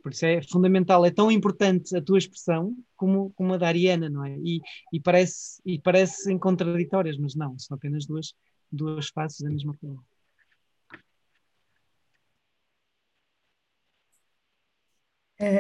[0.03, 4.09] Por isso é fundamental, é tão importante a tua expressão como, como a da Ariana,
[4.09, 4.37] não é?
[4.39, 4.61] E,
[4.93, 8.35] e, parece, e parecem contraditórias, mas não, são apenas duas,
[8.73, 10.01] duas faces da mesma coisa.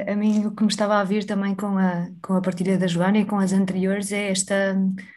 [0.06, 2.86] A mim, o que me estava a vir também com a, com a partilha da
[2.86, 4.76] Joana e com as anteriores é esta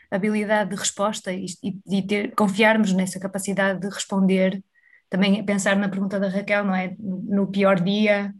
[0.10, 1.46] habilidade de resposta e,
[1.86, 4.64] e ter, confiarmos nessa capacidade de responder.
[5.10, 6.96] Também pensar na pergunta da Raquel, não é?
[6.98, 8.34] No pior dia,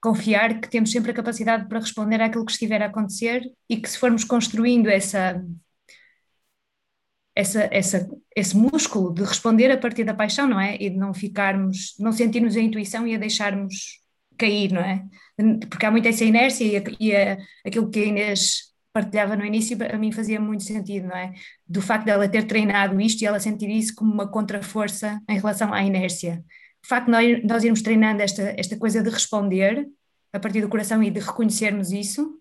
[0.00, 3.88] confiar que temos sempre a capacidade para responder àquilo que estiver a acontecer e que
[3.88, 5.44] se formos construindo essa,
[7.34, 10.76] essa, essa, esse músculo de responder a partir da paixão, não é?
[10.80, 14.00] E de não ficarmos, não sentirmos a intuição e a deixarmos
[14.38, 15.04] cair, não é?
[15.68, 19.44] Porque há muita essa inércia e, a, e a, aquilo que a Inês partilhava no
[19.44, 21.32] início, a mim fazia muito sentido, não é?
[21.66, 25.72] Do facto dela ter treinado isto e ela sentir isso como uma contraforça em relação
[25.72, 26.44] à inércia
[26.84, 29.88] o facto de nós, irmos treinando esta, esta coisa de responder
[30.32, 32.40] a partir do coração e de reconhecermos isso,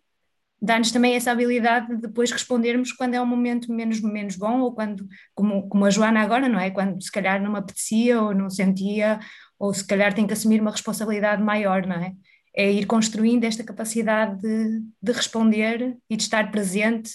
[0.61, 4.73] dá-nos também essa habilidade de depois respondermos quando é um momento menos, menos bom ou
[4.73, 6.69] quando, como, como a Joana agora, não é?
[6.69, 9.19] Quando se calhar não me apetecia ou não sentia,
[9.57, 12.13] ou se calhar tem que assumir uma responsabilidade maior, não é?
[12.55, 17.11] É ir construindo esta capacidade de, de responder e de estar presente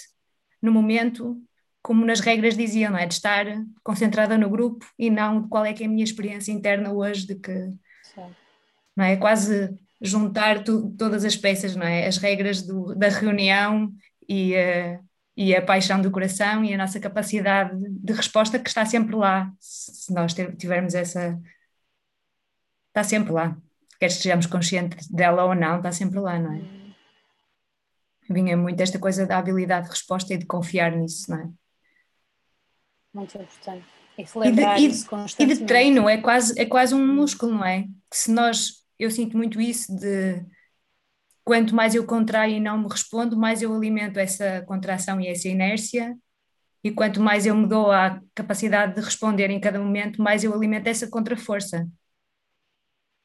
[0.62, 1.36] no momento
[1.85, 3.07] como nas regras diziam, não é?
[3.07, 3.45] De estar
[3.82, 7.26] concentrada no grupo e não de qual é que é a minha experiência interna hoje,
[7.26, 7.53] de que
[8.97, 12.07] não é quase juntar tu, todas as peças, não é?
[12.07, 13.93] As regras do, da reunião
[14.26, 15.05] e, uh,
[15.37, 19.53] e a paixão do coração e a nossa capacidade de resposta que está sempre lá,
[19.61, 21.39] se nós tivermos essa.
[22.89, 23.59] Está sempre lá.
[24.01, 26.62] Quer estejamos conscientes dela ou não, está sempre lá, não é?
[28.30, 31.63] Vinha muito esta coisa da habilidade de resposta e de confiar nisso, não é?
[33.14, 33.86] Muito importante.
[34.16, 37.82] E, de, e, e de treino, é quase, é quase um músculo, não é?
[38.10, 40.44] Que se nós, eu sinto muito isso de
[41.44, 45.48] quanto mais eu contraio e não me respondo, mais eu alimento essa contração e essa
[45.48, 46.16] inércia,
[46.82, 50.54] e quanto mais eu me dou a capacidade de responder em cada momento, mais eu
[50.54, 51.88] alimento essa contraforça.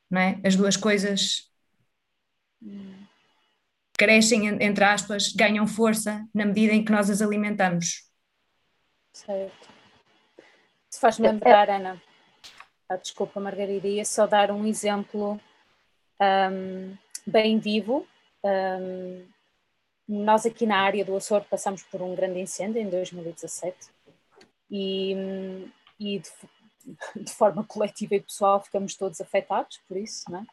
[0.09, 0.39] Não é?
[0.43, 1.51] As duas coisas
[3.97, 8.09] crescem, entre aspas, ganham força na medida em que nós as alimentamos.
[9.13, 9.68] Certo.
[10.99, 12.01] Faz-me lembrar, Ana,
[12.89, 15.39] ah, desculpa, Margarida, ia só dar um exemplo
[16.21, 18.05] um, bem vivo.
[18.43, 19.25] Um,
[20.09, 23.77] nós aqui na área do Açor passamos por um grande incêndio em 2017
[24.69, 25.15] e,
[25.97, 26.29] e de,
[27.23, 30.45] de, forma coletiva e pessoal ficamos todos afetados por isso, não é?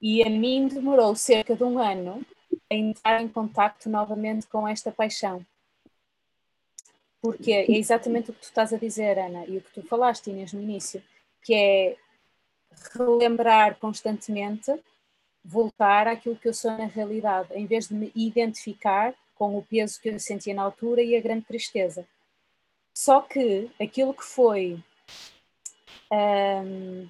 [0.00, 2.24] E a mim demorou cerca de um ano
[2.70, 5.44] a entrar em contacto novamente com esta paixão.
[7.20, 10.30] Porque é exatamente o que tu estás a dizer, Ana, e o que tu falaste,
[10.30, 11.02] Inês, no início,
[11.42, 11.96] que é
[12.94, 14.72] relembrar constantemente
[15.44, 20.00] voltar àquilo que eu sou na realidade, em vez de me identificar com o peso
[20.00, 22.06] que eu sentia na altura e a grande tristeza.
[22.94, 24.82] Só que aquilo que foi
[26.12, 27.08] um,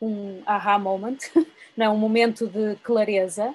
[0.00, 1.18] um aha moment,
[1.76, 3.54] não um momento de clareza,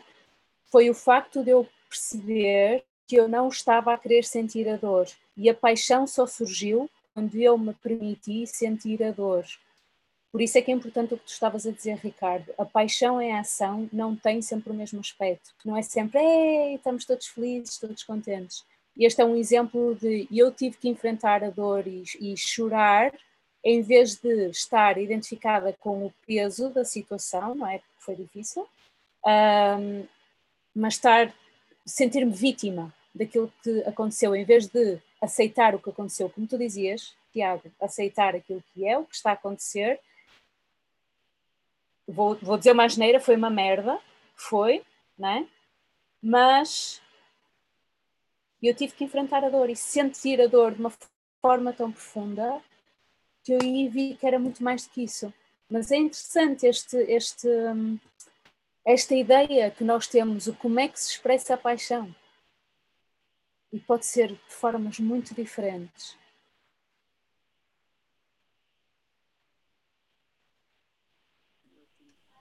[0.66, 5.06] foi o facto de eu perceber que eu não estava a querer sentir a dor.
[5.38, 9.46] E a paixão só surgiu quando eu me permiti sentir a dor.
[10.32, 12.52] Por isso é que é importante o que tu estavas a dizer, Ricardo.
[12.58, 15.54] A paixão em ação não tem sempre o mesmo aspecto.
[15.64, 18.66] Não é sempre, ei, estamos todos felizes, todos contentes.
[18.98, 23.14] Este é um exemplo de eu tive que enfrentar a dor e, e chorar
[23.64, 27.78] em vez de estar identificada com o peso da situação, não é?
[27.78, 28.68] Porque foi difícil,
[29.24, 30.04] um,
[30.74, 31.32] mas estar,
[31.86, 37.16] sentir-me vítima daquilo que aconteceu, em vez de aceitar o que aconteceu, como tu dizias,
[37.32, 40.00] Tiago, aceitar aquilo que é, o que está a acontecer
[42.08, 44.00] vou, vou dizer uma asneira, foi uma merda,
[44.36, 44.84] foi,
[45.18, 45.48] né?
[46.22, 47.02] Mas
[48.62, 50.94] eu tive que enfrentar a dor e sentir a dor de uma
[51.42, 52.62] forma tão profunda
[53.44, 55.34] que eu vi que era muito mais do que isso.
[55.70, 57.48] Mas é interessante este, este,
[58.86, 62.14] esta ideia que nós temos, o como é que se expressa a paixão.
[63.74, 66.16] E pode ser de formas muito diferentes.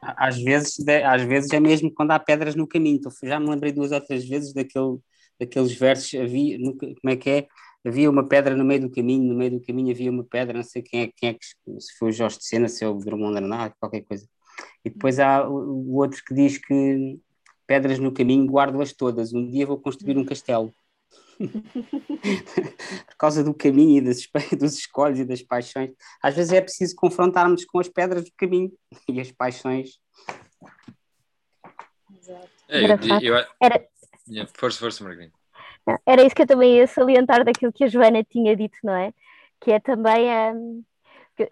[0.02, 2.96] às vezes, às vezes é mesmo quando há pedras no caminho.
[2.96, 4.98] Então, já me lembrei duas ou três vezes daquele,
[5.38, 7.46] daqueles versos, havia, como é que é?
[7.84, 10.64] Havia uma pedra no meio do caminho, no meio do caminho havia uma pedra, não
[10.64, 11.44] sei quem é, quem é que,
[11.80, 14.26] se foi o Jorge de Sena, se é o Drummond Arnaud, qualquer coisa.
[14.84, 17.18] E depois há o, o outro que diz que
[17.66, 20.72] pedras no caminho guardo-as todas, um dia vou construir um castelo.
[23.06, 24.28] por causa do caminho e das,
[24.58, 25.90] dos escolhos e das paixões.
[26.22, 28.72] Às vezes é preciso confrontarmos com as pedras do caminho
[29.08, 29.98] e as paixões.
[32.18, 32.48] Exato.
[32.68, 32.84] É,
[33.20, 33.86] eu, eu, Era...
[34.54, 35.32] Força, força, Margarida.
[36.06, 39.12] Era isso que eu também ia salientar daquilo que a Joana tinha dito, não é?
[39.60, 40.84] Que é também um,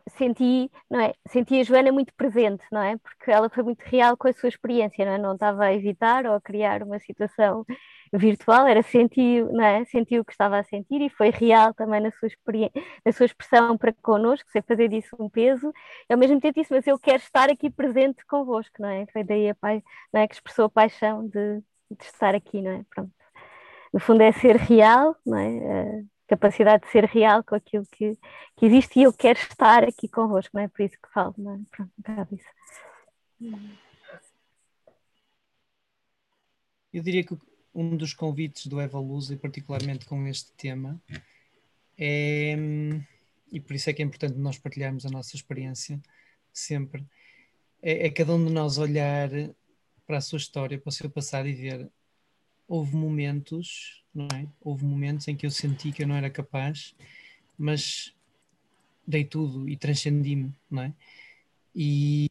[0.08, 1.14] senti, não é?
[1.28, 2.96] Senti a Joana muito presente, não é?
[2.98, 5.18] Porque ela foi muito real com a sua experiência, não é?
[5.18, 7.64] Não estava a evitar ou a criar uma situação
[8.12, 9.84] virtual, era sentir, não é?
[9.84, 12.28] sentir o que estava a sentir e foi real também na sua,
[13.04, 15.72] na sua expressão para connosco, sem fazer disso um peso,
[16.08, 19.06] e ao mesmo tempo disse, mas eu quero estar aqui presente convosco, não é?
[19.12, 19.82] Foi daí a pai,
[20.12, 20.28] não é?
[20.28, 21.60] que expressou a paixão de,
[21.90, 22.84] de estar aqui, não é?
[22.90, 23.12] Pronto.
[23.92, 26.00] No fundo é ser real, não é?
[26.00, 28.16] A capacidade de ser real com aquilo que,
[28.56, 30.68] que existe e eu quero estar aqui convosco, não é?
[30.68, 31.58] Por isso que falo, não é?
[31.70, 32.48] Pronto, bocado isso.
[36.92, 37.34] Eu diria que
[37.74, 41.00] um dos convites do Eva Luz, e particularmente com este tema,
[41.96, 42.56] é,
[43.52, 46.00] e por isso é que é importante nós partilharmos a nossa experiência
[46.52, 47.04] sempre,
[47.82, 49.30] é, é cada um de nós olhar
[50.06, 51.90] para a sua história, para o seu passado e ver
[52.70, 54.46] houve momentos, não é?
[54.60, 56.94] Houve momentos em que eu senti que eu não era capaz,
[57.58, 58.14] mas
[59.04, 60.92] dei tudo e transcendi-me, não é?
[61.74, 62.29] E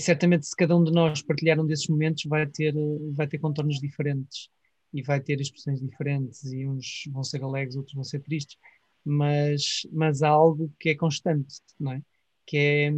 [0.00, 2.74] e certamente se cada um de nós partilhar um desses momentos vai ter,
[3.12, 4.48] vai ter contornos diferentes
[4.94, 8.56] e vai ter expressões diferentes e uns vão ser alegres, outros vão ser tristes,
[9.04, 12.02] mas, mas há algo que é constante, não é?
[12.46, 12.92] Que é,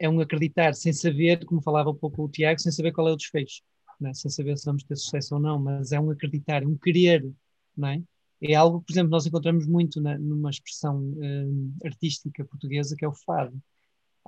[0.00, 3.12] é um acreditar sem saber, como falava um pouco o Tiago, sem saber qual é
[3.12, 3.62] o desfecho.
[4.04, 4.12] é?
[4.12, 7.26] sem saber se vamos ter sucesso ou não, mas é um acreditar, um querer,
[7.74, 8.02] não é?
[8.42, 13.08] É algo, por exemplo, nós encontramos muito na, numa expressão hum, artística portuguesa que é
[13.08, 13.58] o fado.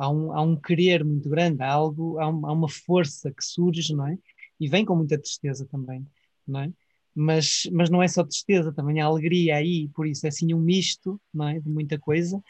[0.00, 3.44] Há um, há um querer muito grande, há, algo, há, um, há uma força que
[3.44, 4.18] surge, não é?
[4.58, 6.06] E vem com muita tristeza também,
[6.48, 6.72] não é?
[7.14, 10.58] Mas, mas não é só tristeza, também há alegria aí, por isso é assim um
[10.58, 11.60] misto, não é?
[11.60, 12.42] De muita coisa,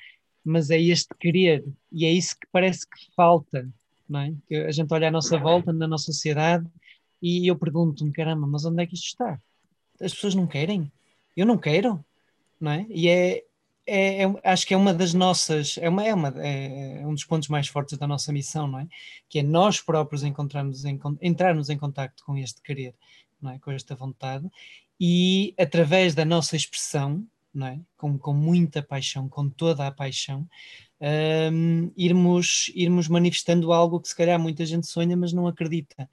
[0.44, 3.68] mas é este querer, e é isso que parece que falta,
[4.08, 4.34] não é?
[4.46, 6.64] Que a gente olha à nossa volta, na nossa sociedade,
[7.20, 9.40] e eu pergunto-me, caramba, mas onde é que isto está?
[10.00, 10.90] As pessoas não querem?
[11.36, 12.04] Eu não quero,
[12.60, 12.86] não é?
[12.90, 13.42] E é,
[13.90, 17.12] é, é acho que é uma das nossas, é, uma, é, uma, é, é, um
[17.12, 18.88] dos pontos mais fortes da nossa missão, não é?
[19.28, 20.84] Que é nós próprios encontrarmos
[21.20, 22.94] entrarmos em contato com este querer,
[23.40, 23.58] não é?
[23.58, 24.48] Com esta vontade,
[24.98, 27.80] e através da nossa expressão, não é?
[27.96, 30.48] Com, com muita paixão, com toda a paixão,
[31.52, 36.08] um, irmos, irmos manifestando algo que se calhar muita gente sonha, mas não acredita,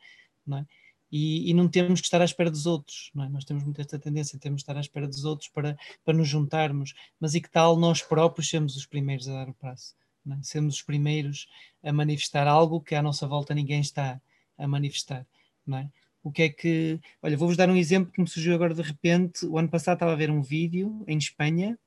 [0.45, 0.65] não é?
[1.11, 3.29] E, e, não temos que estar à espera dos outros, não é?
[3.29, 6.27] Nós temos muito esta tendência, temos que estar à espera dos outros para, para nos
[6.27, 9.95] juntarmos, mas e que tal nós próprios sermos os primeiros a dar o passo,
[10.29, 10.37] é?
[10.41, 11.47] sermos os primeiros
[11.81, 14.19] a manifestar algo que à nossa volta ninguém está
[14.57, 15.25] a manifestar,
[15.65, 15.89] não é?
[16.23, 16.99] O que é que.
[17.21, 19.45] Olha, vou-vos dar um exemplo que me surgiu agora de repente.
[19.45, 21.79] O ano passado estava a ver um vídeo em Espanha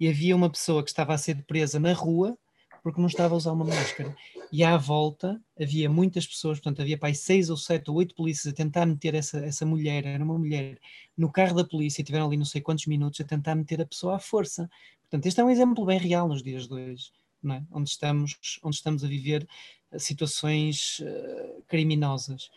[0.00, 2.38] e havia uma pessoa que estava a ser presa na rua
[2.82, 4.14] porque não estava a usar uma máscara.
[4.50, 8.52] E à volta havia muitas pessoas, portanto, havia aí seis ou sete ou oito polícias
[8.52, 10.78] a tentar meter essa, essa mulher, era uma mulher,
[11.16, 13.86] no carro da polícia e tiveram ali não sei quantos minutos a tentar meter a
[13.86, 14.68] pessoa à força.
[15.02, 17.10] Portanto, este é um exemplo bem real nos dias de hoje,
[17.50, 17.62] é?
[17.70, 19.46] onde, estamos, onde estamos a viver
[19.90, 22.50] eh, situações uh, criminosas.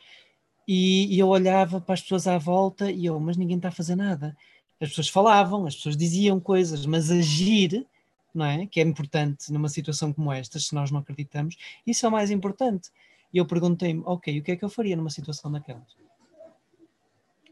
[0.67, 3.71] E, e, eu olhava para as pessoas à volta e eu, mas ninguém está a
[3.71, 4.35] fazer nada.
[4.79, 7.85] As pessoas falavam, as pessoas diziam coisas, mas agir
[8.33, 8.65] não é?
[8.65, 12.31] Que é importante numa situação como esta, se nós não acreditamos, isso é o mais
[12.31, 12.89] importante.
[13.33, 15.95] E eu perguntei-me, ok, o que é que eu faria numa situação daquelas?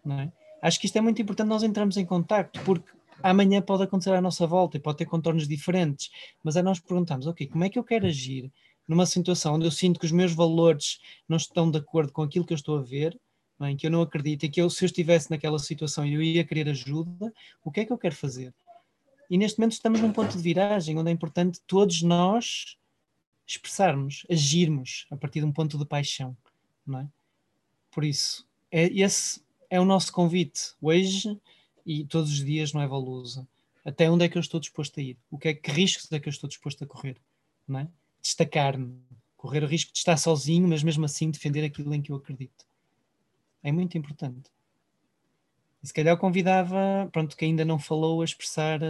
[0.03, 0.31] Não é?
[0.61, 2.89] Acho que isto é muito importante nós entrarmos em contacto, porque
[3.23, 6.11] amanhã pode acontecer à nossa volta e pode ter contornos diferentes,
[6.43, 8.51] mas é nós perguntarmos, ok, como é que eu quero agir
[8.87, 12.45] numa situação onde eu sinto que os meus valores não estão de acordo com aquilo
[12.45, 13.17] que eu estou a ver,
[13.61, 13.75] é?
[13.75, 16.43] que eu não acredito, e que eu, se eu estivesse naquela situação e eu ia
[16.43, 17.31] querer ajuda,
[17.63, 18.53] o que é que eu quero fazer?
[19.29, 22.77] E neste momento estamos num ponto de viragem onde é importante todos nós
[23.45, 26.35] expressarmos, agirmos a partir de um ponto de paixão,
[26.85, 27.07] não é?
[27.91, 31.39] Por isso, é, esse é o nosso convite hoje
[31.85, 33.47] e todos os dias no Evolusa.
[33.83, 35.17] Até onde é que eu estou disposto a ir?
[35.31, 37.17] O que é que riscos é que eu estou disposto a correr?
[37.67, 37.87] Não é?
[38.21, 38.99] Destacar-me,
[39.37, 42.65] correr o risco de estar sozinho, mas mesmo assim defender aquilo em que eu acredito.
[43.63, 44.51] É muito importante.
[45.83, 48.87] Se calhar convidava, pronto, que ainda não falou, a expressar, a,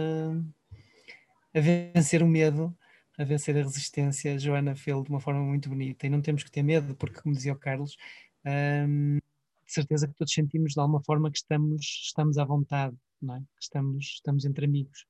[1.54, 2.76] eh, a vencer o medo,
[3.18, 4.34] a vencer a resistência.
[4.34, 7.20] A Joana fez de uma forma muito bonita e não temos que ter medo, porque,
[7.20, 7.96] como dizia o Carlos,
[8.44, 9.18] hum,
[9.66, 13.40] de certeza que todos sentimos de alguma forma que estamos, estamos à vontade, não é?
[13.40, 15.06] que estamos, estamos entre amigos.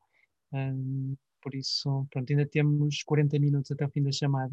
[0.52, 4.52] Hum, por isso, pronto, ainda temos 40 minutos até o fim da chamada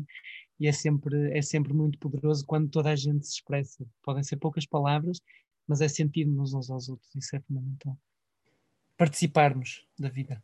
[0.59, 3.85] e é sempre, é sempre muito poderoso quando toda a gente se expressa.
[4.03, 5.19] Podem ser poucas palavras,
[5.68, 7.98] mas é sentirmos uns aos outros, isso é fundamental.
[8.98, 10.41] Participarmos da vida.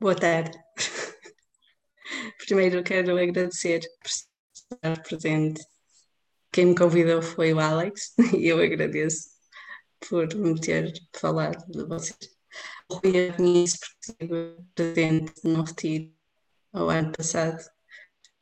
[0.00, 0.58] Boa tarde.
[2.46, 5.64] Primeiro quero agradecer por estar presente
[6.54, 9.28] quem me convidou foi o Alex e eu agradeço
[10.08, 12.16] por me ter falado de vocês.
[12.88, 16.14] O Rui eu conheço porque estive presente no retiro
[16.72, 17.60] ao ano passado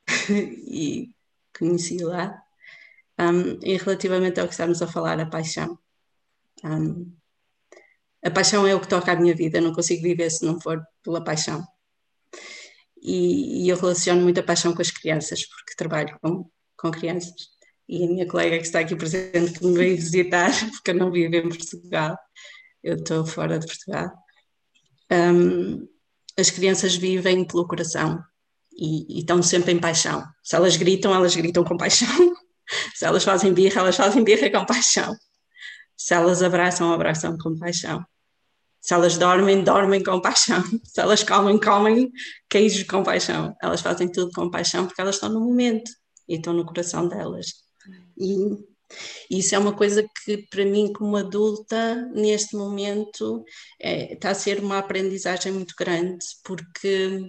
[0.30, 1.14] e
[1.58, 2.38] conheci lá.
[3.18, 5.78] Um, e relativamente ao que estamos a falar, a paixão.
[6.62, 7.16] Um,
[8.22, 10.60] a paixão é o que toca a minha vida, eu não consigo viver se não
[10.60, 11.66] for pela paixão.
[13.00, 17.32] E, e eu relaciono muito a paixão com as crianças, porque trabalho com, com crianças
[17.92, 21.10] e a minha colega que está aqui presente que me veio visitar, porque eu não
[21.10, 22.16] vivo em Portugal,
[22.82, 24.10] eu estou fora de Portugal.
[25.12, 25.86] Um,
[26.38, 28.18] as crianças vivem pelo coração
[28.72, 30.24] e, e, estão sempre em paixão.
[30.42, 32.08] Se elas gritam, elas gritam com paixão.
[32.94, 35.14] Se elas fazem birra, elas fazem birra com paixão.
[35.94, 38.02] Se elas abraçam, abraçam com paixão.
[38.80, 40.64] Se elas dormem, dormem com paixão.
[40.82, 42.10] Se elas comem, comem
[42.48, 43.54] queijo com paixão.
[43.62, 45.90] Elas fazem tudo com paixão porque elas estão no momento
[46.26, 47.61] e estão no coração delas.
[48.22, 53.44] E isso é uma coisa que, para mim, como adulta, neste momento,
[53.80, 57.20] é, está a ser uma aprendizagem muito grande, porque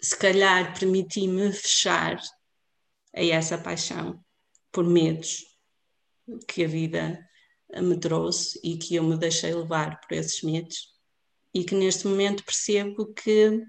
[0.00, 2.20] se calhar permiti-me fechar
[3.14, 4.22] a essa paixão
[4.70, 5.44] por medos,
[6.46, 7.18] que a vida
[7.80, 10.96] me trouxe e que eu me deixei levar por esses medos.
[11.54, 13.62] E que neste momento percebo que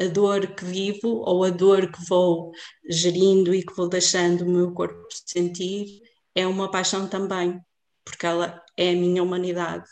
[0.00, 2.52] a dor que vivo ou a dor que vou
[2.88, 6.02] gerindo e que vou deixando o meu corpo sentir
[6.34, 7.60] é uma paixão também,
[8.04, 9.88] porque ela é a minha humanidade.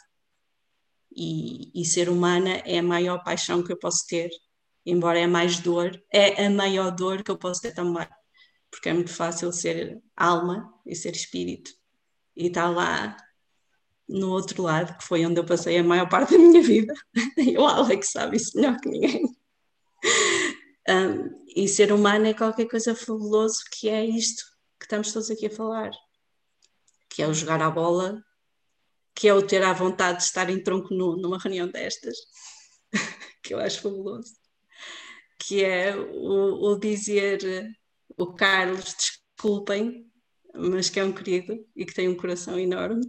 [1.15, 4.31] E, e ser humana é a maior paixão que eu posso ter,
[4.85, 8.09] embora é mais dor, é a maior dor que eu posso ter também,
[8.71, 11.71] porque é muito fácil ser alma e ser espírito
[12.35, 13.17] e estar lá
[14.09, 16.93] no outro lado, que foi onde eu passei a maior parte da minha vida.
[17.37, 19.42] E o Alex sabe isso melhor que ninguém.
[20.89, 24.45] Um, e ser humano é qualquer coisa fabuloso que é isto
[24.79, 25.91] que estamos todos aqui a falar,
[27.09, 28.23] que é o jogar a bola,
[29.15, 32.17] que é o ter à vontade de estar em tronco nu numa reunião destas,
[33.43, 34.35] que eu acho fabuloso,
[35.39, 37.39] que é o, o dizer
[38.19, 40.11] o Carlos, desculpem,
[40.55, 43.03] mas que é um querido e que tem um coração enorme,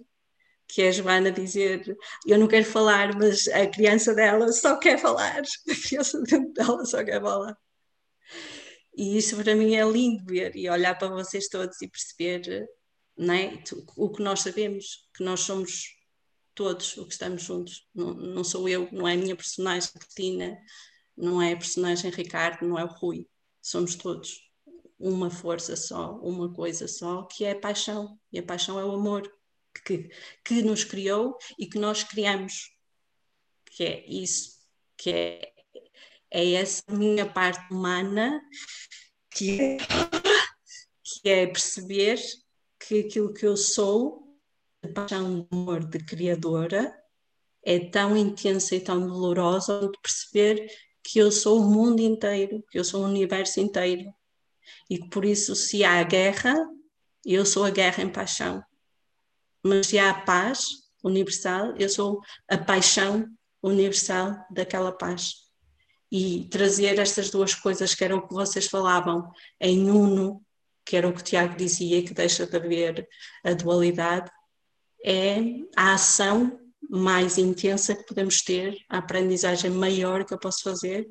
[0.74, 1.96] que é a Joana dizer
[2.26, 6.86] eu não quero falar, mas a criança dela só quer falar, a criança dentro dela
[6.86, 7.56] só quer falar.
[8.96, 12.68] E isso para mim é lindo ver e olhar para vocês todos e perceber
[13.16, 13.64] não é?
[13.96, 15.96] o que nós sabemos, que nós somos
[16.56, 17.88] todos o que estamos juntos.
[17.94, 20.58] Não, não sou eu, não é a minha personagem Cristina,
[21.16, 23.28] não é a personagem Ricardo, não é o Rui.
[23.62, 24.52] Somos todos
[25.00, 28.18] uma força só, uma coisa só, que é a paixão.
[28.32, 29.30] E a paixão é o amor
[29.82, 30.10] que,
[30.44, 32.72] que nos criou e que nós criamos.
[33.66, 34.58] Que é isso,
[34.96, 35.54] que é,
[36.30, 38.42] é essa minha parte humana
[39.32, 39.78] que é,
[41.04, 42.20] que é perceber
[42.80, 44.38] que aquilo que eu sou,
[44.84, 46.94] a paixão de amor de criadora,
[47.64, 50.68] é tão intensa e tão dolorosa de perceber
[51.02, 54.14] que eu sou o mundo inteiro, que eu sou o universo inteiro.
[54.90, 56.56] E que por isso, se há guerra,
[57.26, 58.64] eu sou a guerra em paixão
[59.64, 63.28] mas se há a paz universal, eu sou a paixão
[63.62, 65.36] universal daquela paz.
[66.12, 70.44] E trazer estas duas coisas, que eram o que vocês falavam, em uno,
[70.86, 73.08] que era o que o Tiago dizia, que deixa de haver
[73.44, 74.30] a dualidade,
[75.04, 75.38] é
[75.76, 76.60] a ação
[76.90, 81.08] mais intensa que podemos ter, a aprendizagem maior que eu posso fazer,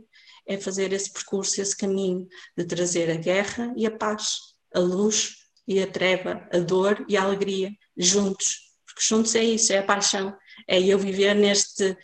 [0.46, 4.36] é fazer esse percurso, esse caminho de trazer a guerra e a paz,
[4.74, 8.56] a luz e a treva, a dor e a alegria juntos,
[8.86, 10.36] porque juntos é isso, é a paixão,
[10.68, 11.96] é eu viver neste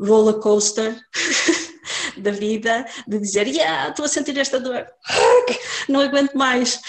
[0.00, 0.98] roller coaster
[2.18, 4.86] da vida, de dizer, yeah, estou a sentir esta dor,
[5.88, 6.80] não aguento mais,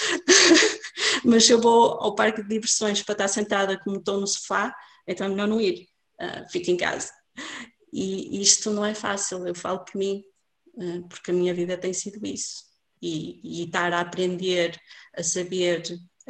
[1.23, 4.73] mas eu vou ao parque de diversões para estar sentada como estou no sofá,
[5.07, 5.87] então é melhor não ir,
[6.21, 7.11] uh, fico em casa.
[7.93, 10.23] E isto não é fácil, eu falo por mim,
[10.75, 12.71] uh, porque a minha vida tem sido isso.
[13.01, 14.79] E, e estar a aprender
[15.17, 15.81] a saber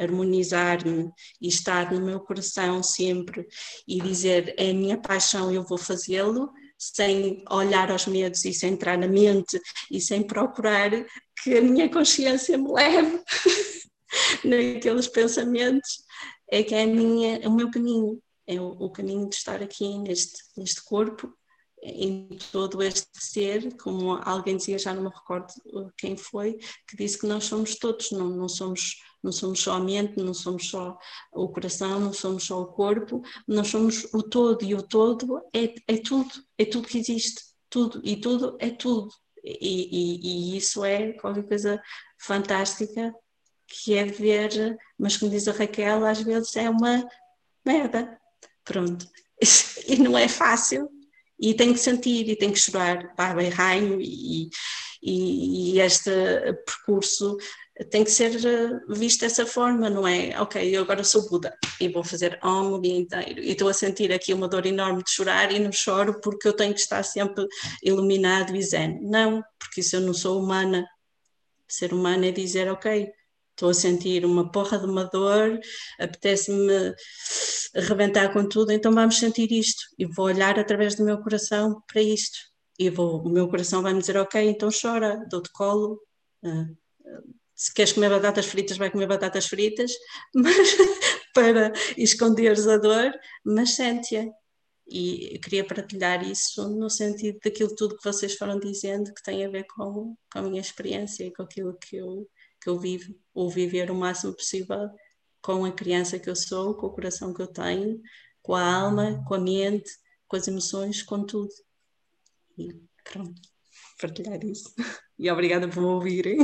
[0.02, 1.10] harmonizar-me
[1.40, 3.46] e estar no meu coração sempre
[3.86, 8.72] e dizer é a minha paixão, eu vou fazê-lo, sem olhar aos medos e sem
[8.72, 9.60] entrar na mente
[9.90, 10.90] e sem procurar
[11.42, 13.20] que a minha consciência me leve
[14.44, 16.02] naqueles pensamentos,
[16.50, 20.42] é que é minha, o meu caminho, é o, o caminho de estar aqui neste,
[20.56, 21.32] neste corpo
[21.82, 25.52] em todo este ser, como alguém dizia, já não me recordo
[25.96, 29.80] quem foi, que disse que nós somos todos, não, não, somos, não somos só a
[29.80, 30.98] mente, não somos só
[31.32, 35.74] o coração, não somos só o corpo, nós somos o todo, e o todo é,
[35.86, 39.08] é tudo, é tudo que existe, tudo, e tudo é tudo.
[39.44, 41.82] E, e, e isso é qualquer coisa
[42.18, 43.14] fantástica
[43.66, 47.06] que é ver, mas como diz a Raquel, às vezes é uma
[47.64, 48.18] merda.
[48.64, 49.06] Pronto.
[49.84, 50.88] E não é fácil,
[51.42, 54.48] e tem que sentir e tem que chorar, pá, bem raio e,
[55.02, 56.10] e, e este
[56.64, 57.36] percurso
[57.90, 60.38] tem que ser eh, visto dessa forma, não é?
[60.40, 63.72] Ok, eu agora sou Buda e vou fazer Om o dia inteiro e estou a
[63.72, 67.02] sentir aqui uma dor enorme de chorar e não choro porque eu tenho que estar
[67.02, 67.46] sempre
[67.82, 69.00] iluminado e zen.
[69.02, 70.86] Não, porque se eu não sou humana,
[71.66, 73.10] ser humano é dizer, ok,
[73.50, 75.58] estou a sentir uma porra de uma dor,
[75.98, 76.94] apetece-me
[77.74, 82.02] arrebentar com tudo, então vamos sentir isto e vou olhar através do meu coração para
[82.02, 82.38] isto
[82.78, 85.98] e vou, o meu coração vai me dizer ok, então chora, dou-te colo
[86.44, 86.82] uh,
[87.62, 89.92] se queres comer batatas fritas vai comer batatas fritas
[90.34, 90.76] mas,
[91.32, 93.12] para esconderes a dor
[93.44, 94.26] mas sente-a
[94.84, 99.48] e queria partilhar isso no sentido daquilo tudo que vocês foram dizendo que tem a
[99.48, 102.28] ver com, com a minha experiência e com aquilo que eu,
[102.60, 104.90] que eu vivo ou viver o máximo possível
[105.40, 108.00] com a criança que eu sou, com o coração que eu tenho,
[108.42, 109.90] com a alma, com a mente,
[110.26, 111.52] com as emoções, com tudo.
[112.58, 112.74] E
[113.04, 113.40] pronto,
[114.00, 114.74] partilhar isso.
[115.18, 116.38] E obrigada por me ouvirem.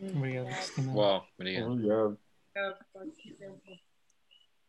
[0.00, 0.92] Obrigado, Cristina.
[0.92, 1.72] Uau, obrigado.
[1.72, 2.18] Obrigado.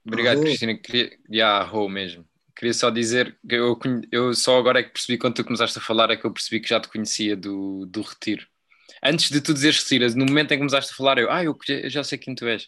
[0.05, 0.77] Obrigado, Cristina.
[0.77, 2.27] Queria, yeah, Rô mesmo.
[2.55, 3.77] Queria só dizer que eu,
[4.11, 6.59] eu só agora é que percebi, quando tu começaste a falar, é que eu percebi
[6.59, 8.47] que já te conhecia do, do retiro.
[9.03, 11.55] Antes de tu dizeres retiro, no momento em que começaste a falar, eu, ah, eu,
[11.69, 12.67] eu já sei quem tu és.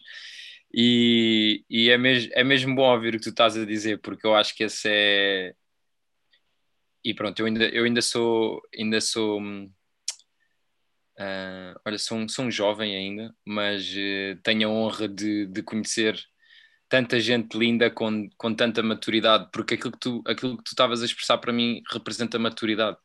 [0.72, 4.28] E, e é, mesmo, é mesmo bom ouvir o que tu estás a dizer, porque
[4.28, 5.54] eu acho que esse é.
[7.04, 8.62] E pronto, eu ainda, eu ainda sou.
[8.78, 9.42] Ainda sou
[11.20, 15.62] Uh, olha, sou um, sou um jovem ainda, mas uh, tenho a honra de, de
[15.62, 16.18] conhecer
[16.88, 21.02] tanta gente linda com, com tanta maturidade, porque aquilo que tu aquilo que tu estavas
[21.02, 22.98] a expressar para mim representa maturidade,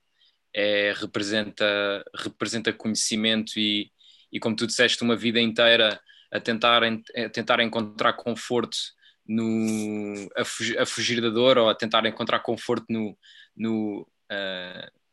[0.54, 3.90] é, representa, representa conhecimento e,
[4.32, 6.00] e, como tu disseste, uma vida inteira
[6.32, 8.76] a tentar, a tentar encontrar conforto
[9.26, 13.18] no, a, fugir, a fugir da dor ou a tentar encontrar conforto no,
[13.56, 15.03] no uh,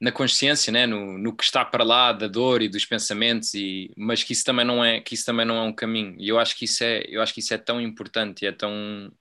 [0.00, 0.86] na consciência, né?
[0.86, 4.44] no, no que está para lá da dor e dos pensamentos, e, mas que isso
[4.44, 6.14] também não é que isso também não é um caminho.
[6.18, 9.12] E eu acho que isso é eu acho que isso é tão importante, é tão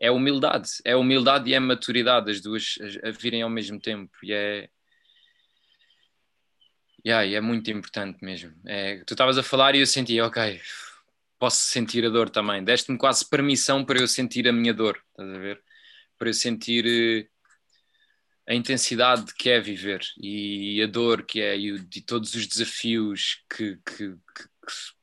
[0.00, 4.10] é humildade, é humildade e é maturidade as duas a, a virem ao mesmo tempo
[4.22, 4.68] e é
[7.06, 8.52] yeah, e é muito importante mesmo.
[8.66, 10.60] É, tu estavas a falar e eu senti, ok,
[11.38, 12.62] posso sentir a dor também.
[12.62, 15.62] Deste-me quase permissão para eu sentir a minha dor, estás a ver?
[16.18, 17.28] Para eu sentir eh,
[18.50, 23.44] a intensidade que é viver e a dor que é e, e todos os desafios
[23.48, 24.16] que, que,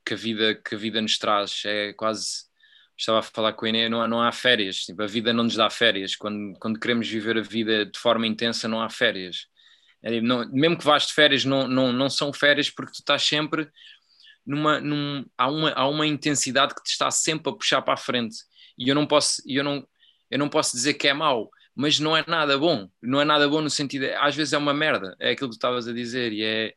[0.06, 1.64] que, a vida, que a vida nos traz.
[1.66, 2.46] É quase.
[2.98, 5.56] Estava a falar com a Inês, não não há férias, tipo, a vida não nos
[5.56, 6.14] dá férias.
[6.14, 9.48] Quando, quando queremos viver a vida de forma intensa, não há férias.
[10.04, 13.24] É, não, mesmo que vás de férias, não, não, não são férias porque tu estás
[13.24, 13.70] sempre
[14.46, 14.82] numa.
[14.82, 18.36] Num, há, uma, há uma intensidade que te está sempre a puxar para a frente.
[18.78, 19.88] E eu não posso, eu não,
[20.30, 22.90] eu não posso dizer que é mau, mas não é nada bom.
[23.00, 25.60] Não é nada bom no sentido, às vezes é uma merda, é aquilo que tu
[25.60, 26.74] estavas a dizer, e é.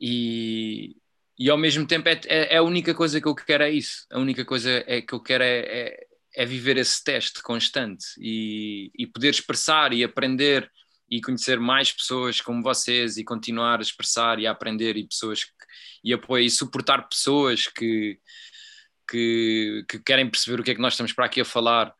[0.00, 0.96] E,
[1.38, 4.04] e ao mesmo tempo é, é, é, a única coisa que eu quero é isso.
[4.10, 8.90] A única coisa é que eu quero é, é, é viver esse teste constante e,
[8.98, 10.68] e poder expressar e aprender
[11.08, 15.44] e conhecer mais pessoas como vocês e continuar a expressar e a aprender e pessoas
[15.44, 15.52] que,
[16.02, 18.18] e apoiar e suportar pessoas que,
[19.08, 21.94] que, que querem perceber o que é que nós estamos para aqui a falar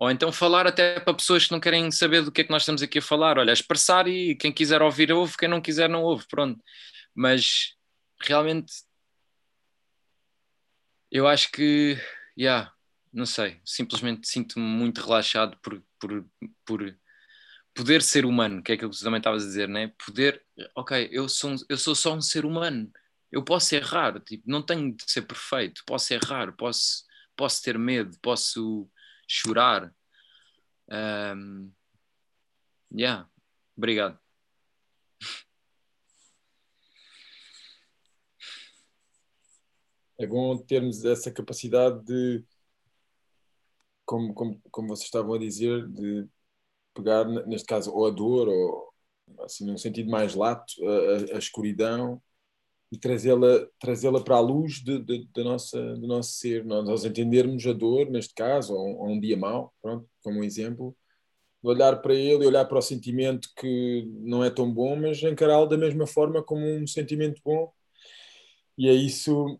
[0.00, 2.62] ou então falar até para pessoas que não querem saber do que é que nós
[2.62, 3.36] estamos aqui a falar.
[3.36, 6.58] Olha, expressar e quem quiser ouvir ouve, quem não quiser não ouve, pronto.
[7.14, 7.76] Mas
[8.18, 8.72] realmente
[11.10, 11.98] eu acho que,
[12.38, 12.72] yeah,
[13.12, 16.24] não sei, simplesmente sinto-me muito relaxado por, por,
[16.64, 16.98] por
[17.74, 19.92] poder ser humano, que é aquilo que tu também estavas a dizer, né?
[20.06, 20.42] Poder,
[20.74, 22.90] ok, eu sou, eu sou só um ser humano,
[23.30, 27.04] eu posso errar, tipo, não tenho de ser perfeito, posso errar, posso,
[27.36, 28.90] posso ter medo, posso
[29.30, 29.94] chorar.
[30.90, 31.70] Um,
[32.92, 33.28] yeah,
[33.76, 34.18] obrigado.
[40.18, 42.44] É bom termos essa capacidade de,
[44.04, 46.28] como, como, como vocês estavam a dizer, de
[46.92, 48.92] pegar, neste caso, ou a dor, ou
[49.44, 52.20] assim, num sentido mais lato, a, a escuridão
[52.92, 57.66] e trazê-la trazê-la para a luz de, de, de, nossa, do nosso ser, nós entendermos
[57.66, 60.96] a dor, neste caso, ou, ou um dia mau, pronto, como um exemplo,
[61.62, 65.66] olhar para ele e olhar para o sentimento que não é tão bom, mas encará-lo
[65.66, 67.72] da mesma forma como um sentimento bom.
[68.78, 69.58] E é isso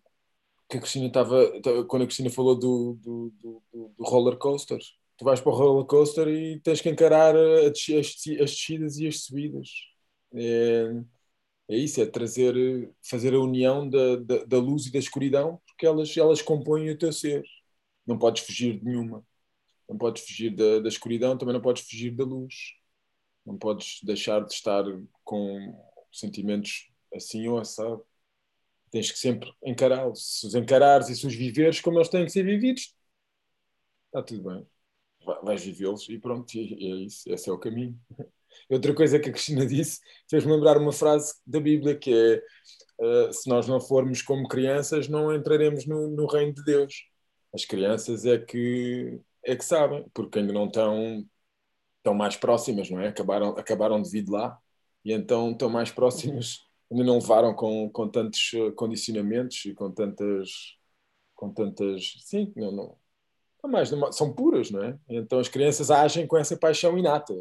[0.69, 1.51] que a Cristina estava,
[1.89, 4.79] quando a Cristina falou do, do, do, do roller coaster.
[5.17, 7.73] Tu vais para o roller coaster e tens que encarar as,
[8.27, 9.69] descidas e as subidas.
[10.33, 11.03] É,
[11.71, 15.87] é isso, é trazer, fazer a união da, da, da, luz e da escuridão, porque
[15.87, 17.45] elas, elas compõem o teu ser.
[18.05, 19.25] Não podes fugir de nenhuma.
[19.89, 22.75] Não podes fugir da, da escuridão, também não podes fugir da luz.
[23.47, 24.85] Não podes deixar de estar
[25.25, 25.81] com
[26.13, 28.05] sentimentos assim ou assado.
[28.91, 30.41] Tens que sempre encará-los.
[30.41, 32.97] Se os encarares e se os viveres como eles têm que ser vividos,
[34.07, 34.67] está tudo bem.
[35.45, 37.33] Vais vivê-los e pronto, é isso.
[37.33, 37.97] Esse é o caminho.
[38.69, 42.43] Outra coisa que a Cristina disse fez-me lembrar uma frase da Bíblia que é
[43.05, 47.07] uh, se nós não formos como crianças não entraremos no, no, reino de Deus.
[47.55, 51.25] As crianças é que é que sabem, porque ainda não estão,
[51.99, 53.09] estão mais próximas, não é?
[53.09, 54.59] Acabaram, acabaram de vir de lá
[55.05, 56.61] e então estão mais próximas,
[56.91, 60.77] ainda não levaram com, com tantos eh, condicionamentos e com tantas
[61.41, 64.99] com tantas, sim, não, não, mais, são puras, não é?
[65.09, 67.33] Então as crianças agem com essa paixão inata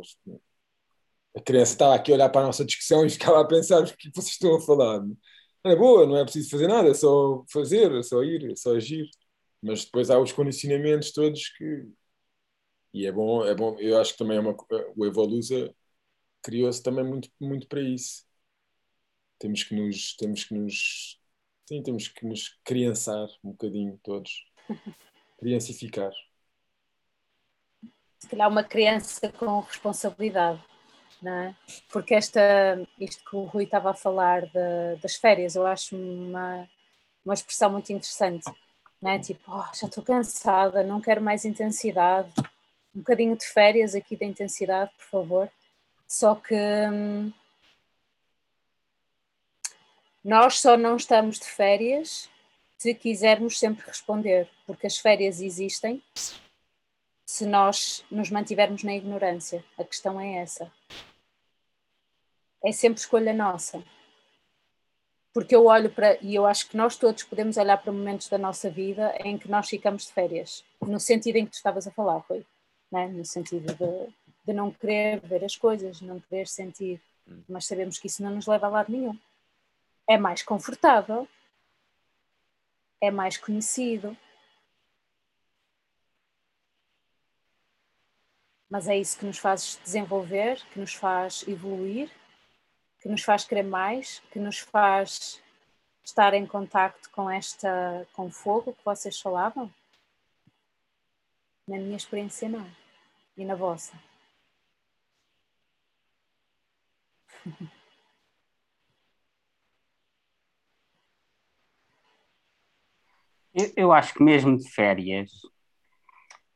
[1.35, 3.85] a criança estava aqui a olhar para a nossa discussão e ficava a pensar o
[3.85, 5.01] que vocês estão a falar.
[5.65, 8.75] É boa, não é preciso fazer nada, é só fazer, é só ir, é só
[8.75, 9.09] agir.
[9.61, 11.89] Mas depois há os condicionamentos todos que.
[12.93, 13.77] E é bom, é bom.
[13.79, 14.55] Eu acho que também é uma,
[14.95, 15.73] o Evolusa
[16.41, 18.25] criou-se também muito, muito para isso.
[19.37, 20.15] Temos que nos.
[20.15, 21.19] Temos que nos
[21.67, 24.31] sim, temos que nos criançar um bocadinho todos.
[25.39, 26.11] Criancificar.
[28.19, 30.61] Se calhar uma criança com responsabilidade,
[31.25, 31.55] é?
[31.91, 32.41] Porque esta,
[32.99, 36.67] isto que o Rui estava a falar de, das férias, eu acho uma,
[37.25, 38.49] uma expressão muito interessante,
[39.03, 39.19] é?
[39.19, 42.31] Tipo, oh, já estou cansada, não quero mais intensidade,
[42.95, 45.51] um bocadinho de férias aqui da intensidade, por favor.
[46.07, 47.31] Só que hum,
[50.23, 52.29] nós só não estamos de férias
[52.77, 56.01] se quisermos sempre responder, porque as férias existem
[57.25, 59.63] se nós nos mantivermos na ignorância.
[59.77, 60.71] A questão é essa.
[62.63, 63.83] É sempre escolha nossa.
[65.33, 68.37] Porque eu olho para, e eu acho que nós todos podemos olhar para momentos da
[68.37, 71.91] nossa vida em que nós ficamos de férias, no sentido em que tu estavas a
[71.91, 72.45] falar, Rui,
[72.91, 73.07] né?
[73.07, 74.13] no sentido de,
[74.45, 77.41] de não querer ver as coisas, não querer sentir, hum.
[77.47, 79.17] mas sabemos que isso não nos leva a lado nenhum.
[80.07, 81.27] É mais confortável,
[82.99, 84.17] é mais conhecido,
[88.69, 92.09] mas é isso que nos faz desenvolver, que nos faz evoluir,
[92.99, 95.41] que nos faz querer mais, que nos faz
[96.03, 99.73] estar em contacto com esta com fogo que vocês falavam?
[101.67, 102.69] Na minha experiência não.
[103.37, 103.93] E na vossa?
[113.51, 115.31] Eu, eu acho que mesmo de férias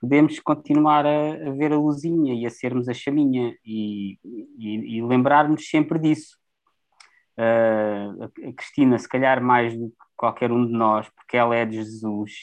[0.04, 4.20] podemos continuar a, a, ver a luzinha e a sermos a chaminha e,
[4.60, 6.38] e, e lembrarmos sempre disso.
[7.38, 11.66] Uh, a, Cristina, se calhar mais do que qualquer um de nós, porque ela é
[11.66, 12.42] de Jesus,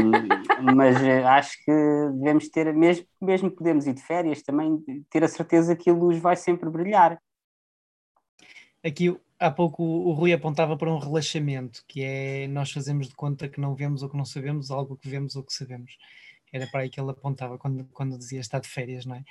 [0.74, 1.72] mas acho que
[2.14, 6.18] devemos ter, mesmo, mesmo podemos ir de férias, também ter a certeza que a luz
[6.18, 7.16] vai sempre brilhar.
[8.84, 13.48] Aqui há pouco o Rui apontava para um relaxamento, que é nós fazemos de conta
[13.48, 15.96] que não vemos ou que não sabemos algo que vemos ou que sabemos.
[16.52, 19.24] Era para aí que ele apontava quando, quando dizia estar de férias, não é?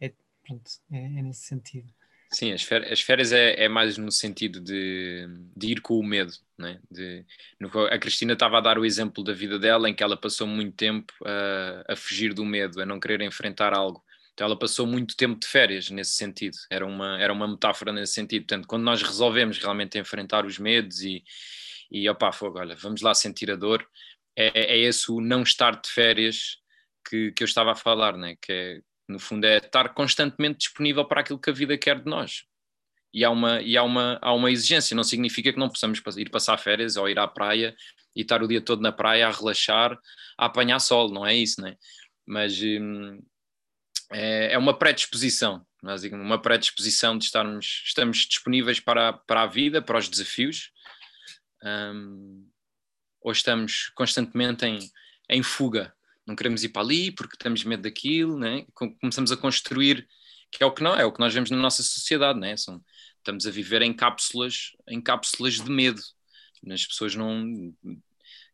[0.00, 0.12] é
[0.46, 1.92] pronto, é, é nesse sentido.
[2.30, 5.26] Sim, as férias, as férias é, é, mais no sentido de,
[5.56, 6.32] de ir com o medo.
[6.58, 6.78] Né?
[6.90, 7.24] De,
[7.58, 10.46] no, a Cristina estava a dar o exemplo da vida dela, em que ela passou
[10.46, 14.04] muito tempo a, a fugir do medo, a não querer enfrentar algo.
[14.38, 18.12] Então ela passou muito tempo de férias nesse sentido, era uma, era uma metáfora nesse
[18.12, 18.42] sentido.
[18.42, 21.24] Portanto, quando nós resolvemos realmente enfrentar os medos e,
[21.90, 23.84] e opá, fogo, olha, vamos lá sentir a dor,
[24.36, 26.58] é, é esse o não estar de férias
[27.04, 28.36] que, que eu estava a falar, né?
[28.40, 32.08] que é, no fundo é estar constantemente disponível para aquilo que a vida quer de
[32.08, 32.44] nós.
[33.12, 36.30] E há uma, e há uma, há uma exigência, não significa que não possamos ir
[36.30, 37.74] passar férias ou ir à praia
[38.14, 39.98] e estar o dia todo na praia a relaxar,
[40.38, 41.74] a apanhar sol, não é isso, né?
[42.24, 43.18] Mas hum,
[44.10, 45.64] é, é uma predisposição,
[46.12, 50.70] uma predisposição de estarmos estamos disponíveis para, para a vida, para os desafios,
[51.62, 52.48] um,
[53.20, 54.78] ou estamos constantemente em,
[55.28, 55.92] em fuga,
[56.28, 58.66] não queremos ir para ali porque temos medo daquilo, né?
[59.00, 60.06] começamos a construir,
[60.52, 62.54] que é o que não é, o que nós vemos na nossa sociedade, né?
[62.54, 62.84] São,
[63.16, 66.02] estamos a viver em cápsulas, em cápsulas de medo.
[66.70, 67.74] As pessoas não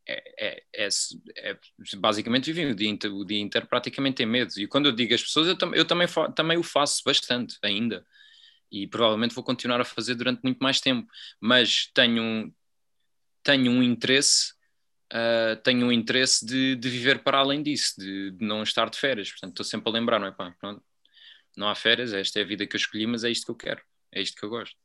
[0.07, 0.89] é, é, é,
[1.37, 1.59] é,
[1.97, 4.53] basicamente vivem o dia, inteiro, o dia inteiro praticamente em medo.
[4.59, 8.05] E quando eu digo as pessoas, eu, tam, eu também, também o faço bastante ainda.
[8.71, 11.11] E provavelmente vou continuar a fazer durante muito mais tempo.
[11.41, 12.53] Mas tenho,
[13.43, 14.53] tenho um interesse,
[15.13, 18.99] uh, tenho um interesse de, de viver para além disso, de, de, não estar de
[18.99, 19.31] férias.
[19.31, 20.33] Portanto, estou sempre a lembrar, não é?
[20.33, 20.83] Pá, pronto,
[21.57, 23.57] não há férias, esta é a vida que eu escolhi, mas é isto que eu
[23.57, 23.83] quero,
[24.13, 24.84] é isto que eu gosto.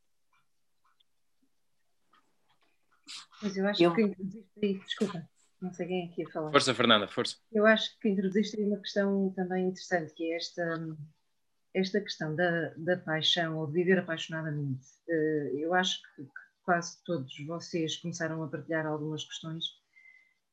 [3.42, 3.94] Mas eu acho eu...
[3.94, 5.30] que introduziste aí, desculpa,
[5.62, 6.52] não sei quem é que ia falar.
[6.52, 7.38] Força, Fernanda, força.
[7.52, 10.98] Eu acho que introduziste aí uma questão também interessante, que é esta,
[11.74, 14.86] esta questão da, da paixão ou de viver apaixonadamente.
[15.08, 16.28] Eh, eu acho que
[16.64, 19.66] quase todos vocês começaram a partilhar algumas questões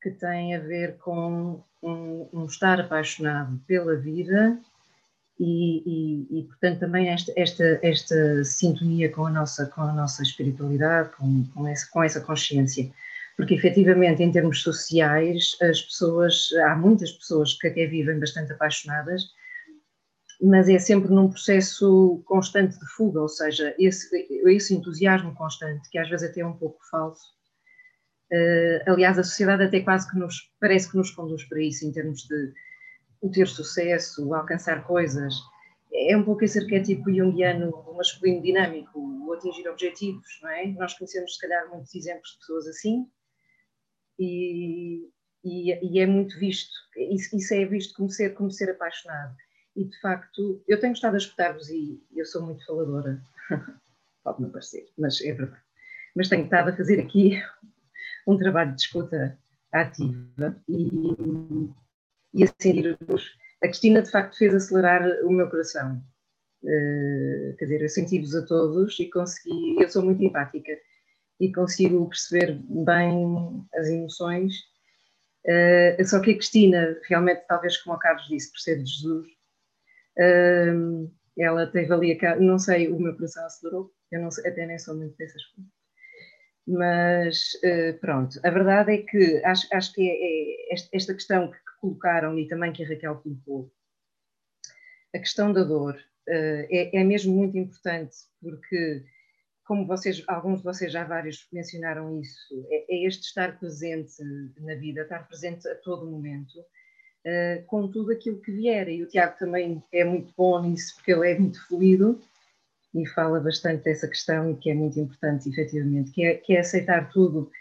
[0.01, 4.59] que têm a ver com um, um estar apaixonado pela vida
[5.39, 10.23] e, e, e, portanto também esta, esta, esta sintonia com a nossa, com a nossa
[10.23, 12.91] espiritualidade, com, com, essa, com essa consciência.
[13.35, 19.25] Porque efetivamente em termos sociais as pessoas, há muitas pessoas que até vivem bastante apaixonadas,
[20.41, 24.07] mas é sempre num processo constante de fuga, ou seja, esse,
[24.45, 27.37] esse entusiasmo constante, que às vezes até é um pouco falso.
[28.31, 31.91] Uh, aliás, a sociedade até quase que nos, parece que nos conduz para isso, em
[31.91, 32.53] termos de
[33.21, 35.33] o ter sucesso, o alcançar coisas.
[35.93, 40.67] É um pouco esse arquétipo junguiano, o masculino dinâmico, o atingir objetivos, não é?
[40.67, 43.07] Nós conhecemos, se calhar, muitos exemplos de pessoas assim
[44.19, 45.09] e,
[45.43, 49.35] e, e é muito visto, isso, é visto como ser, como ser apaixonado.
[49.75, 53.21] E, de facto, eu tenho estado a escutar-vos e eu sou muito faladora,
[54.23, 55.61] pode não parecer, mas é verdade.
[56.15, 57.39] Mas tenho estado a fazer aqui
[58.27, 59.37] um trabalho de escuta
[59.71, 61.69] ativa e,
[62.37, 62.47] e a
[63.63, 65.99] a Cristina de facto fez acelerar o meu coração.
[66.63, 70.77] Uh, quer dizer, eu senti-vos a todos e consegui, eu sou muito empática
[71.39, 74.53] e consigo perceber bem as emoções.
[75.45, 79.27] Uh, só que a Cristina, realmente, talvez como o Carlos disse, por ser de Jesus,
[80.19, 82.35] uh, ela teve ali a.
[82.35, 85.71] Não sei, o meu coração acelerou, eu não sei, até nem sou muito dessas coisas.
[86.67, 91.66] Mas uh, pronto, a verdade é que acho, acho que é, é esta questão que
[91.79, 93.71] colocaram e também que a Raquel colocou,
[95.15, 95.97] a questão da dor
[96.27, 99.03] é, é mesmo muito importante porque
[99.67, 104.23] como vocês, alguns de vocês já vários mencionaram isso, é, é este estar presente
[104.59, 108.87] na vida, estar presente a todo momento, uh, com tudo aquilo que vier.
[108.87, 112.21] E o Tiago também é muito bom nisso, porque ele é muito fluido
[112.95, 116.61] e fala bastante dessa questão e que é muito importante, efetivamente, que é, que é
[116.61, 117.51] aceitar tudo.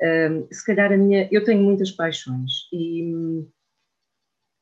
[0.00, 1.28] Uh, se calhar a minha.
[1.32, 3.52] Eu tenho muitas paixões e, uh,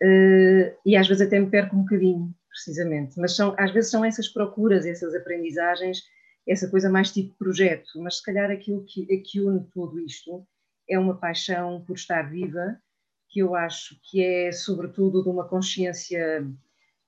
[0.02, 4.28] e às vezes até me perco um bocadinho, precisamente, mas são, às vezes são essas
[4.28, 6.02] procuras, essas aprendizagens
[6.46, 10.46] essa coisa mais tipo projeto, mas se calhar aquilo que, que une tudo isto
[10.88, 12.78] é uma paixão por estar viva,
[13.30, 16.46] que eu acho que é sobretudo de uma consciência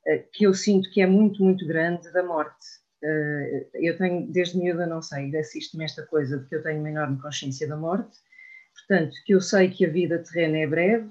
[0.07, 2.67] eh, que eu sinto que é muito, muito grande da morte.
[3.05, 6.91] Eh, eu tenho, desde miúda, não sei, assisto-me esta coisa de que eu tenho uma
[6.91, 8.17] enorme consciência da morte,
[8.75, 11.11] portanto, que eu sei que a vida terrena é breve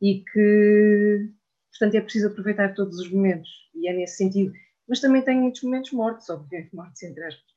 [0.00, 1.30] e que,
[1.70, 4.52] portanto, é preciso aproveitar todos os momentos, e é nesse sentido.
[4.88, 7.50] Mas também tenho muitos momentos mortos, obviamente, mortos entre aspas,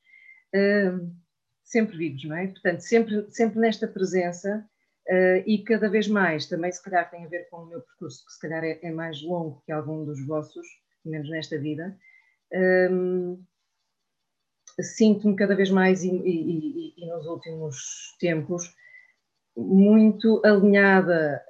[0.54, 1.14] uh,
[1.62, 2.46] sempre vivos, não é?
[2.48, 4.66] Portanto, sempre, sempre nesta presença.
[5.08, 8.26] Uh, e cada vez mais, também se calhar tem a ver com o meu percurso,
[8.26, 10.66] que se calhar é, é mais longo que algum dos vossos,
[11.02, 11.96] pelo menos nesta vida,
[12.90, 13.42] um,
[14.80, 18.74] sinto-me cada vez mais e, e, e, e nos últimos tempos
[19.56, 21.42] muito alinhada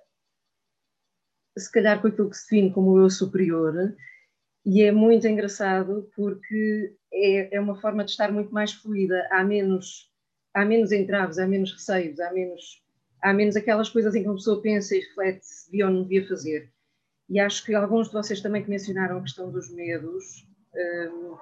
[1.59, 3.95] se calhar com aquilo que se define como o eu superior,
[4.65, 9.43] e é muito engraçado porque é, é uma forma de estar muito mais fluida, há
[9.43, 10.13] menos,
[10.53, 12.83] há menos entraves, há menos receios, há menos,
[13.23, 16.03] há menos aquelas coisas em que uma pessoa pensa e reflete se devia ou não
[16.03, 16.71] devia fazer.
[17.29, 21.37] E acho que alguns de vocês também que mencionaram a questão dos medos, hum,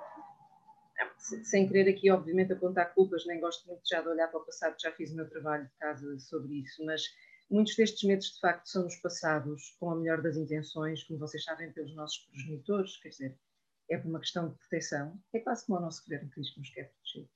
[1.19, 4.77] sem querer aqui, obviamente, apontar culpas, nem gosto muito já de olhar para o passado,
[4.81, 7.03] já fiz o meu trabalho de casa sobre isso, mas
[7.49, 11.71] Muitos destes medos, de facto, são-nos passados com a melhor das intenções, como vocês sabem,
[11.73, 13.39] pelos nossos progenitores, quer dizer,
[13.89, 15.17] é por uma questão de proteção.
[15.33, 17.29] É quase como o nosso governo que diz que nos quer proteger.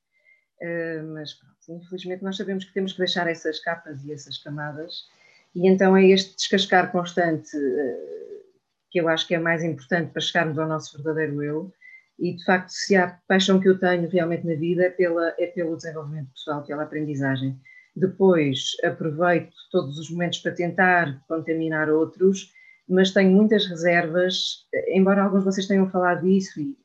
[0.63, 5.09] Uh, mas, pronto, infelizmente, nós sabemos que temos que deixar essas capas e essas camadas,
[5.55, 8.45] e então é este descascar constante uh,
[8.91, 11.73] que eu acho que é mais importante para chegarmos ao nosso verdadeiro eu.
[12.19, 15.47] E, de facto, se há paixão que eu tenho realmente na vida é, pela, é
[15.47, 17.59] pelo desenvolvimento pessoal, pela aprendizagem
[17.95, 22.53] depois aproveito todos os momentos para tentar contaminar outros,
[22.89, 26.77] mas tenho muitas reservas, embora alguns de vocês tenham falado disso e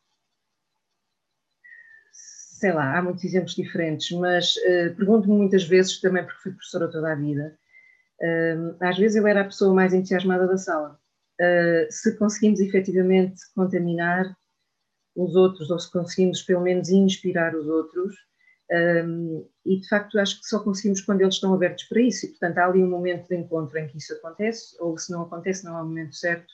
[2.65, 6.89] sei lá, há muitos exemplos diferentes, mas uh, pergunto-me muitas vezes, também porque fui professora
[6.89, 7.55] toda a vida,
[8.21, 10.97] uh, às vezes eu era a pessoa mais entusiasmada da sala.
[11.39, 14.35] Uh, se conseguimos efetivamente contaminar
[15.15, 18.15] os outros, ou se conseguimos pelo menos inspirar os outros,
[18.71, 22.29] um, e de facto acho que só conseguimos quando eles estão abertos para isso, e
[22.29, 25.65] portanto há ali um momento de encontro em que isso acontece, ou se não acontece,
[25.65, 26.51] não há o momento certo.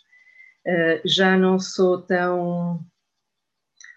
[0.67, 2.85] Uh, já não sou tão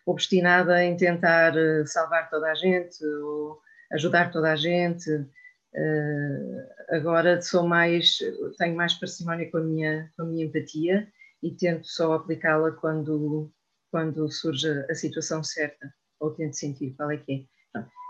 [0.06, 3.60] obstinada em tentar uh, salvar toda a gente ou
[3.92, 5.10] ajudar toda a gente.
[5.10, 8.18] Uh, agora sou mais,
[8.58, 11.08] tenho mais parcimónia com a minha, com a minha empatia
[11.42, 13.52] e tento só aplicá-la quando,
[13.90, 17.54] quando surge a situação certa, ou tento sentir qual é que é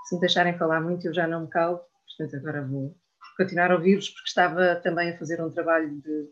[0.04, 2.96] se me deixarem falar muito, eu já não me calo, portanto, agora vou
[3.36, 6.30] continuar a ouvir-vos, porque estava também a fazer um trabalho de,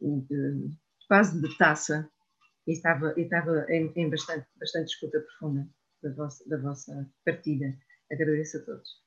[0.00, 0.70] de
[1.08, 2.08] quase de taça
[2.66, 5.68] e estava, e estava em, em, bastante, bastante escuta profunda
[6.02, 7.76] da vossa, da vossa partilha.
[8.10, 9.02] Agradeço a todos.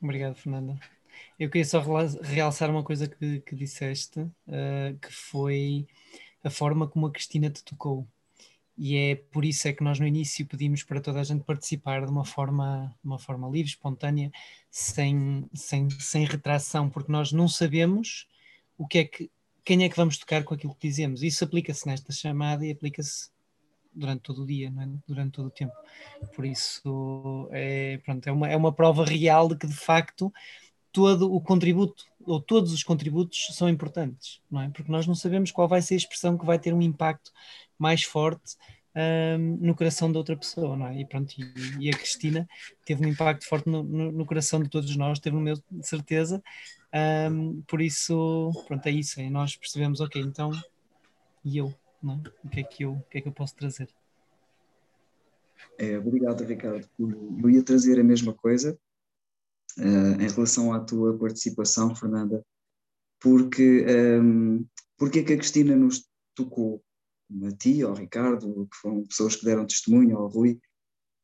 [0.00, 0.78] Obrigado, Fernanda.
[1.38, 1.82] Eu queria só
[2.22, 5.86] realçar uma coisa que, que disseste, uh, que foi
[6.44, 8.06] a forma como a Cristina te tocou
[8.78, 12.04] e é por isso é que nós no início pedimos para toda a gente participar
[12.04, 14.30] de uma forma, uma forma livre, espontânea,
[14.70, 18.28] sem, sem, sem retração, porque nós não sabemos
[18.76, 19.30] o que é que,
[19.64, 21.22] quem é que vamos tocar com aquilo que dizemos.
[21.22, 23.30] Isso aplica-se nesta chamada e aplica-se
[23.94, 24.88] durante todo o dia, é?
[25.08, 25.72] durante todo o tempo.
[26.34, 30.30] Por isso é, pronto, é, uma, é uma prova real de que de facto
[30.92, 34.68] todo o contributo ou todos os contributos são importantes, não é?
[34.70, 37.30] Porque nós não sabemos qual vai ser a expressão que vai ter um impacto
[37.78, 38.56] mais forte
[39.38, 41.00] um, no coração da outra pessoa, não é?
[41.00, 42.48] E pronto, e, e a Cristina
[42.84, 45.86] teve um impacto forte no, no, no, coração de todos nós, teve no meu, de
[45.86, 46.42] certeza,
[46.96, 49.20] Um, por isso, pronto, é isso.
[49.20, 50.50] É nós percebemos, ok, então,
[51.44, 52.28] e eu, não é?
[52.44, 53.88] o, que é que eu, o que é que eu posso trazer?
[55.78, 56.88] É, obrigado, Ricardo.
[56.98, 58.78] Eu ia trazer a mesma coisa
[59.78, 62.42] uh, em relação à tua participação, Fernanda,
[63.20, 63.84] porque
[64.20, 64.64] um,
[64.96, 66.82] porque é que a Cristina nos tocou,
[67.44, 70.60] a ti, ao Ricardo, que foram pessoas que deram testemunho, ao Rui,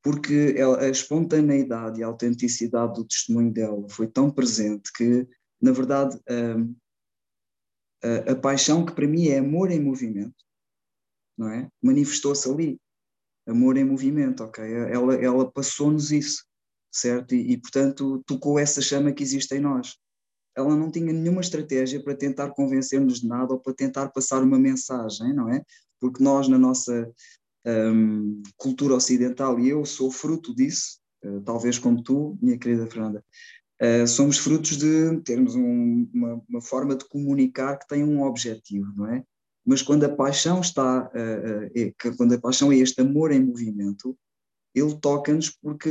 [0.03, 5.27] porque ela, a espontaneidade e a autenticidade do testemunho dela foi tão presente que,
[5.61, 6.75] na verdade, um,
[8.03, 10.35] a, a paixão que para mim é amor em movimento,
[11.39, 11.69] não é?
[11.81, 12.81] Manifestou-se ali
[13.47, 14.65] amor em movimento, ok?
[14.65, 16.45] Ela, ela passou-nos isso,
[16.91, 17.35] certo?
[17.35, 19.97] E, e, portanto, tocou essa chama que existe em nós.
[20.57, 24.59] Ela não tinha nenhuma estratégia para tentar convencer-nos de nada ou para tentar passar uma
[24.59, 25.63] mensagem, não é?
[26.03, 27.09] Porque nós, na nossa
[27.65, 33.25] um, cultura ocidental, e eu sou fruto disso, uh, talvez como tu, minha querida Fernanda,
[33.81, 38.93] uh, somos frutos de termos um, uma, uma forma de comunicar que tem um objetivo,
[38.97, 39.23] não é?
[39.65, 44.19] Mas quando a paixão está, é, quando a paixão é este amor em movimento,
[44.75, 45.89] ele toca-nos porque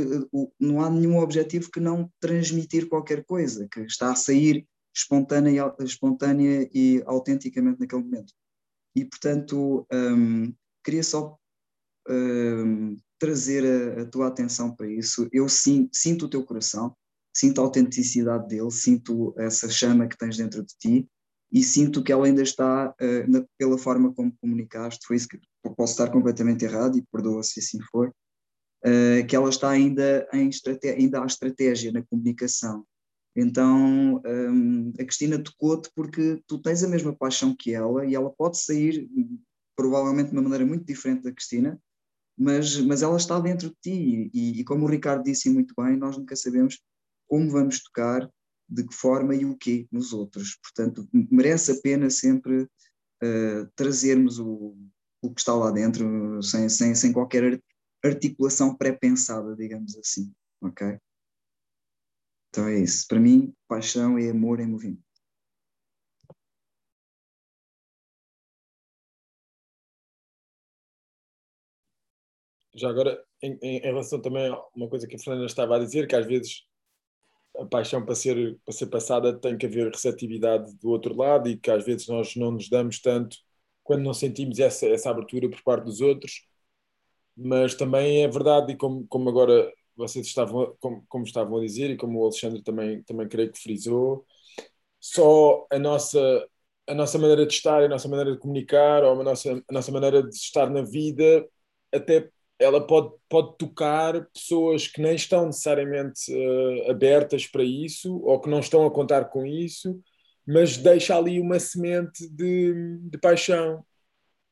[0.60, 6.68] não há nenhum objetivo que não transmitir qualquer coisa, que está a sair espontânea, espontânea
[6.74, 8.34] e autenticamente naquele momento.
[8.94, 10.52] E, portanto, um,
[10.84, 11.36] queria só
[12.08, 15.28] um, trazer a, a, tua atenção para isso.
[15.32, 16.94] Eu sim, sinto o teu coração,
[17.34, 21.08] sinto a autenticidade dele, sinto essa chama que tens dentro de ti
[21.52, 25.38] e sinto que ela ainda está, uh, na, pela forma como comunicaste, foi isso que
[25.76, 28.08] posso estar completamente errado e perdoa se assim for,
[28.84, 30.50] uh, que ela está ainda, em
[30.98, 32.84] ainda há estratégia na comunicação.
[33.34, 38.30] Então, um, a Cristina tocou-te porque tu tens a mesma paixão que ela e ela
[38.30, 39.08] pode sair
[39.74, 41.80] provavelmente de uma maneira muito diferente da Cristina,
[42.36, 45.96] mas, mas ela está dentro de ti e, e como o Ricardo disse muito bem,
[45.96, 46.78] nós nunca sabemos
[47.26, 48.28] como vamos tocar
[48.68, 50.58] de que forma e o quê nos outros.
[50.62, 54.76] Portanto, merece a pena sempre uh, trazermos o,
[55.22, 57.62] o que está lá dentro sem, sem, sem qualquer
[58.04, 60.32] articulação pré-pensada, digamos assim.
[60.60, 60.98] Ok?
[62.52, 63.06] Então é isso.
[63.08, 65.02] Para mim, paixão é amor em movimento.
[72.74, 76.06] Já agora, em, em, relação também a uma coisa que a Fernanda estava a dizer,
[76.06, 76.62] que às vezes
[77.58, 81.56] a paixão para ser, para ser passada tem que haver receptividade do outro lado e
[81.58, 83.36] que às vezes nós não nos damos tanto
[83.84, 86.46] quando não sentimos essa, essa abertura por parte dos outros.
[87.36, 91.90] Mas também é verdade, e como, como agora vocês estavam, como, como estavam a dizer,
[91.90, 94.26] e como o Alexandre também, também creio que frisou,
[95.00, 96.46] só a nossa,
[96.88, 99.92] a nossa maneira de estar, a nossa maneira de comunicar, ou a nossa, a nossa
[99.92, 101.46] maneira de estar na vida,
[101.92, 108.40] até ela pode, pode tocar pessoas que nem estão necessariamente uh, abertas para isso ou
[108.40, 110.00] que não estão a contar com isso,
[110.46, 113.84] mas deixa ali uma semente de, de paixão.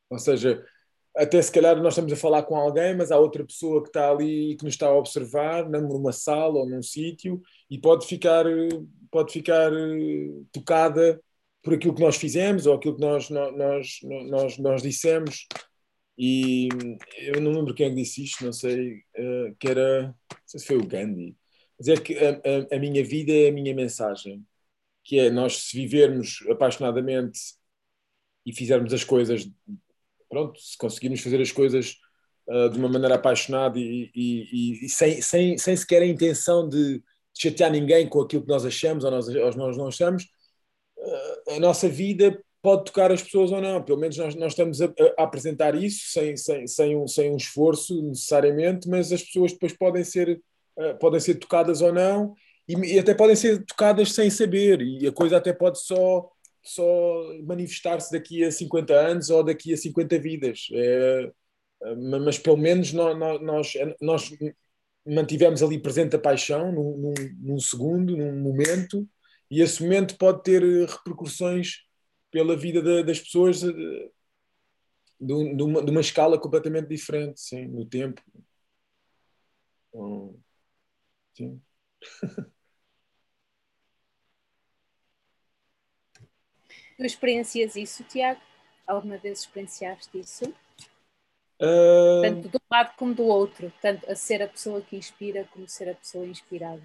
[0.09, 0.65] Ou seja,
[1.15, 4.09] até se calhar nós estamos a falar com alguém, mas há outra pessoa que está
[4.09, 8.45] ali e que nos está a observar numa sala ou num sítio e pode ficar,
[9.11, 11.21] pode ficar eh, tocada
[11.61, 15.47] por aquilo que nós fizemos ou aquilo que nós, nós, nós, nós dissemos.
[16.17, 16.69] E
[17.17, 20.15] eu não lembro quem é disse isto, não sei, uh, que era, não
[20.45, 21.35] sei se foi o Gandhi,
[21.79, 24.45] dizer é que a, a, a, minha vida é a minha mensagem,
[25.03, 27.39] que é nós se vivermos apaixonadamente
[28.45, 29.49] e fizermos as coisas,
[30.31, 31.97] pronto, se conseguirmos fazer as coisas
[32.47, 37.03] uh, de uma maneira apaixonada e, e, e, sem, sem, sem sequer a intenção de
[37.37, 40.23] chatear ninguém com aquilo que nós achamos ou nós, ou nós não achamos,
[40.97, 43.83] uh, a nossa vida pode tocar as pessoas ou não.
[43.83, 47.37] Pelo menos nós, nós estamos a, a, apresentar isso sem, sem, sem, um, sem um
[47.37, 50.41] esforço necessariamente, mas as pessoas depois podem ser,
[50.77, 52.33] uh, podem ser tocadas ou não
[52.67, 56.29] e, e, até podem ser tocadas sem saber e a coisa até pode só,
[56.63, 60.67] só manifestar-se daqui a 50 anos ou daqui a 50 vidas.
[60.73, 61.31] É,
[62.23, 64.31] mas pelo menos nós, nós, nós
[65.05, 69.07] mantivemos ali presente a paixão num, num, segundo, num momento,
[69.49, 71.83] e esse momento pode ter repercussões
[72.31, 74.11] pela vida de, das pessoas de,
[75.19, 78.21] de, uma, de, uma, escala completamente diferente, sim, no tempo.
[79.89, 80.39] Então,
[81.33, 81.61] sim.
[87.01, 88.39] Tu experiencias isso, Tiago?
[88.85, 90.45] Alguma vez experienciaste isso?
[91.59, 92.21] Uh...
[92.21, 95.67] Tanto de um lado como do outro, tanto a ser a pessoa que inspira como
[95.67, 96.81] ser a pessoa inspirada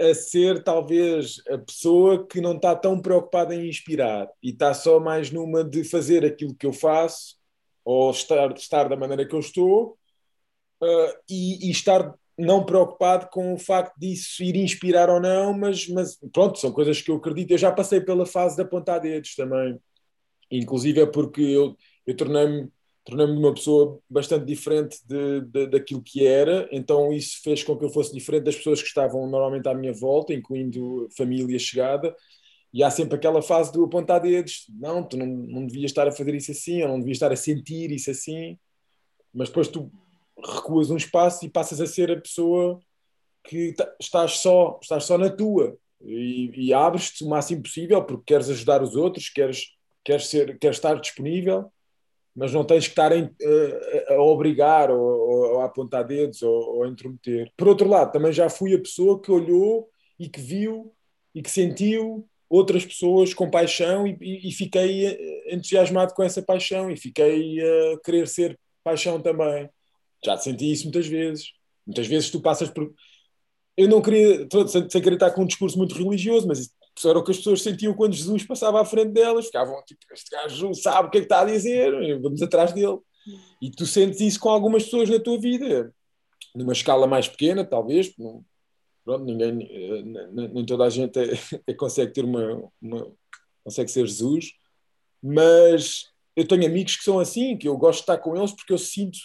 [0.00, 5.00] a ser talvez a pessoa que não está tão preocupada em inspirar e está só
[5.00, 7.36] mais numa de fazer aquilo que eu faço
[7.84, 9.98] ou estar, estar da maneira que eu estou
[10.80, 15.88] uh, e, e, estar não preocupado com o facto disso ir inspirar ou não, mas,
[15.88, 17.50] mas pronto, são coisas que eu acredito.
[17.50, 19.78] Eu já passei pela fase de apontar dedos também,
[20.50, 22.70] inclusive é porque eu, eu tornei-me
[23.08, 27.82] tornei-me uma pessoa bastante diferente de, de, daquilo que era, então isso fez com que
[27.86, 32.14] eu fosse diferente das pessoas que estavam normalmente à minha volta, incluindo família chegada,
[32.70, 36.12] e há sempre aquela fase do apontar dedos, não, tu não, não devias estar a
[36.12, 38.58] fazer isso assim, ou não devias estar a sentir isso assim,
[39.32, 39.90] mas depois tu
[40.44, 42.80] recuas um espaço e passas a ser a pessoa
[43.44, 48.48] que estás só, estás só na tua e, e abres-te o máximo possível porque queres
[48.50, 49.74] ajudar os outros, queres,
[50.04, 51.70] queres, ser, queres estar disponível,
[52.34, 56.76] mas não tens que estar em, a, a, obrigar ou, ou, a apontar dedos ou,
[56.76, 57.50] ou a intrometer.
[57.56, 59.88] Por outro lado, também já fui a pessoa que olhou
[60.18, 60.92] e que viu
[61.34, 66.40] e que sentiu outras pessoas com paixão e, e, e fiquei eh, entusiasmado com essa
[66.40, 69.68] paixão e fiquei a querer ser paixão também.
[70.24, 71.52] Já senti isso muitas vezes.
[71.86, 72.92] Muitas vezes tu passas por.
[73.76, 77.18] Eu não queria, sem, sem querer estar com um discurso muito religioso, mas isso era
[77.18, 79.46] o que as pessoas sentiam quando Jesus passava à frente delas.
[79.46, 82.98] Ficavam tipo, este gajo sabe o que é que está a dizer, vamos atrás dele.
[83.62, 85.94] E tu sentes isso com algumas pessoas na tua vida,
[86.54, 88.12] numa escala mais pequena, talvez.
[89.04, 91.32] Pronto, ninguém, eh, nem toda a gente é,
[91.66, 93.12] é, consegue ter uma, uma.
[93.64, 94.52] consegue ser Jesus,
[95.22, 98.72] mas eu tenho amigos que são assim, que eu gosto de estar com eles porque
[98.72, 99.18] eu sinto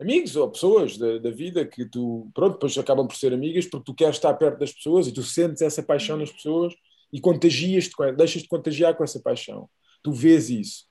[0.00, 3.84] amigos ou pessoas da, da, vida que tu, pronto, depois acabam por ser amigas porque
[3.84, 6.74] tu queres estar perto das pessoas e tu sentes essa paixão nas pessoas
[7.12, 9.68] e contagias-te, deixas-te contagiar com essa paixão.
[10.02, 10.86] Tu vês isso.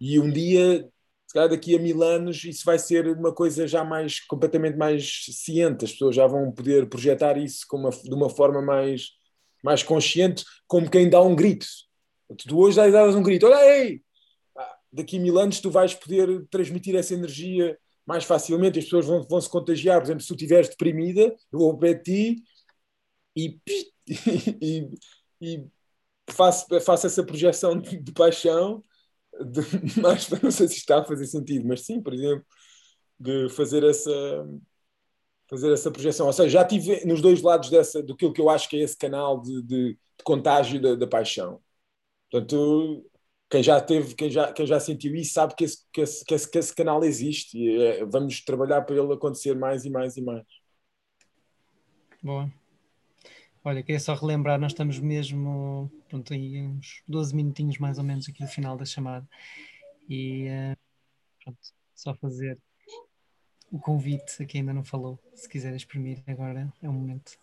[0.00, 0.88] E um dia,
[1.26, 5.26] se calhar daqui a mil anos, isso vai ser uma coisa já mais, completamente mais
[5.30, 5.84] ciente.
[5.84, 9.10] As pessoas já vão poder projetar isso uma, de uma forma mais,
[9.62, 11.66] mais consciente, como quem dá um grito.
[12.46, 14.00] Tu hoje dás um grito, olha aí!
[14.56, 19.06] Ah, daqui a mil anos tu vais poder transmitir essa energia mais facilmente, as pessoas
[19.06, 19.98] vão, vão se contagiar.
[19.98, 22.42] Por exemplo, se tu estiveres deprimida, eu vou para ti
[23.36, 23.58] e,
[24.60, 24.88] e,
[25.40, 25.66] e
[26.30, 28.82] faço, faço essa projeção de, de paixão,
[29.40, 29.60] de,
[30.00, 32.44] mas não sei se está a fazer sentido, mas sim, por exemplo,
[33.18, 34.10] de fazer essa
[35.48, 36.26] fazer essa projeção.
[36.26, 38.96] Ou seja, já tive nos dois lados dessa, do que eu acho que é esse
[38.96, 41.60] canal de, de, de contágio da, da, paixão.
[42.30, 43.04] Portanto,
[43.50, 46.34] quem já teve, quem já, quem já sentiu isso sabe que esse, que esse, que
[46.34, 50.16] esse, que esse canal existe e é, vamos trabalhar para ele acontecer mais e mais
[50.16, 50.46] e mais.
[52.22, 52.50] Boa.
[53.62, 58.28] Olha, queria só relembrar, nós estamos mesmo, pronto, aí uns 12 minutinhos mais ou menos
[58.28, 59.26] aqui no final da chamada
[60.08, 60.76] e uh,
[61.42, 61.58] pronto,
[61.94, 62.58] só fazer
[63.72, 67.38] o convite a quem ainda não falou, se quiser exprimir agora é o momento.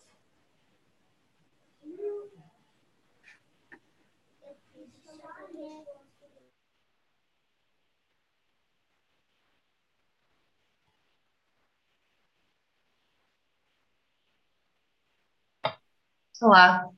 [16.42, 16.90] Olá.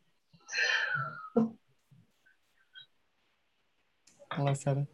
[4.39, 4.89] Olá, Sara.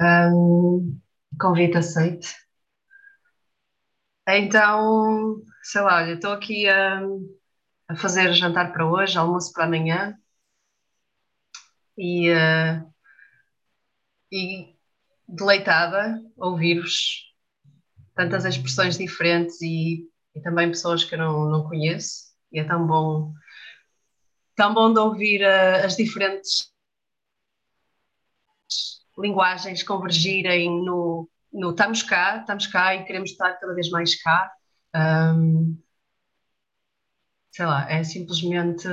[0.00, 1.00] Um,
[1.38, 2.28] convite aceito.
[4.28, 7.00] Então, sei lá, olha, estou aqui a,
[7.88, 10.16] a, fazer jantar para hoje, almoço para amanhã
[11.98, 12.94] e, uh,
[14.30, 14.76] e
[15.26, 17.34] deleitada ouvir-vos
[18.14, 22.30] tantas expressões diferentes e, e, também pessoas que eu não, não conheço.
[22.52, 23.32] E é tão bom
[24.56, 26.72] tão bom de ouvir uh, as diferentes
[29.18, 34.52] linguagens convergirem no, no estamos cá, estamos cá e queremos estar cada vez mais cá.
[34.94, 35.76] Um,
[37.50, 38.88] sei lá, é simplesmente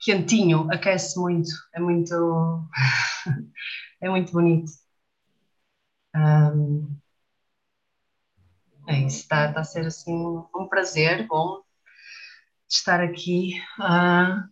[0.00, 2.68] quentinho, aquece muito, é muito,
[4.00, 4.72] é muito bonito.
[6.14, 7.00] Um,
[8.88, 10.14] é isso, está, está a ser assim
[10.54, 11.62] um prazer, bom,
[12.76, 13.60] estar aqui.
[13.78, 14.48] Uh,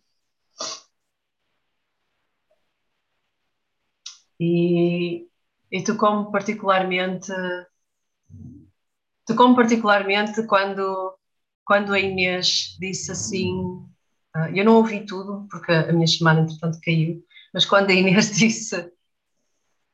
[4.39, 5.27] e,
[5.71, 7.33] e tu como particularmente
[9.27, 11.17] tu como particularmente quando
[11.65, 13.53] quando a Inês disse assim
[14.37, 17.23] uh, eu não ouvi tudo porque a minha chamada entretanto caiu
[17.53, 18.93] mas quando a Inês disse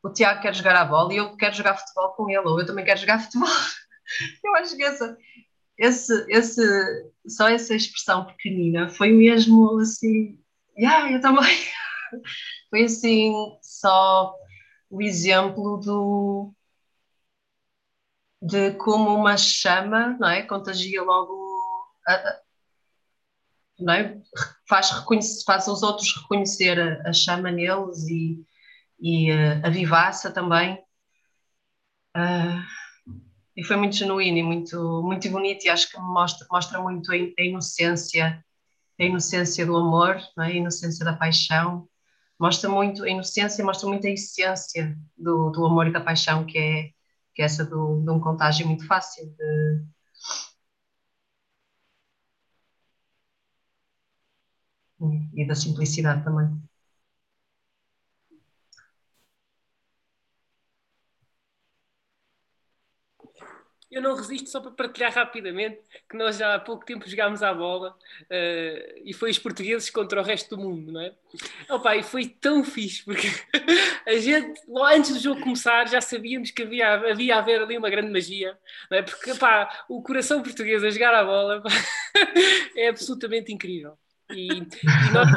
[0.02, 2.66] o Tiago quer jogar a bola e eu quero jogar futebol com ele ou eu
[2.66, 3.48] também quero jogar futebol
[4.44, 5.16] eu acho que essa
[5.78, 6.62] esse, esse,
[7.28, 10.40] só essa expressão pequenina foi mesmo assim,
[10.78, 11.44] yeah, eu também.
[12.70, 13.32] foi assim,
[13.62, 14.34] só
[14.90, 16.54] o exemplo do,
[18.40, 20.42] de como uma chama, não é?
[20.42, 21.34] Contagia logo,
[22.06, 22.40] a,
[23.78, 24.20] não é?
[24.68, 24.90] faz,
[25.44, 28.44] faz os outros reconhecer a, a chama neles e,
[29.00, 30.78] e a, a vivaça também.
[32.16, 32.85] Uh,
[33.56, 37.42] e foi muito genuíno e muito, muito bonito e acho que mostra, mostra muito a
[37.42, 38.44] inocência,
[39.00, 40.42] a inocência do amor, é?
[40.42, 41.88] a inocência da paixão,
[42.38, 46.58] mostra muito a inocência, mostra muito a essência do, do amor e da paixão, que
[46.58, 46.90] é,
[47.34, 49.84] que é essa do, de um contágio muito fácil, de,
[55.34, 56.46] e da simplicidade também.
[63.96, 67.54] Eu não resisto só para partilhar rapidamente que nós já há pouco tempo jogámos à
[67.54, 71.14] bola uh, e foi os portugueses contra o resto do mundo, não é?
[71.70, 73.26] Opa, e foi tão fixe, porque
[74.06, 74.60] a gente,
[74.92, 78.58] antes do jogo começar, já sabíamos que havia, havia a haver ali uma grande magia,
[78.90, 79.02] não é?
[79.02, 79.32] Porque,
[79.88, 81.62] o coração português a jogar a bola
[82.76, 83.96] é absolutamente incrível.
[84.30, 85.30] E, e nós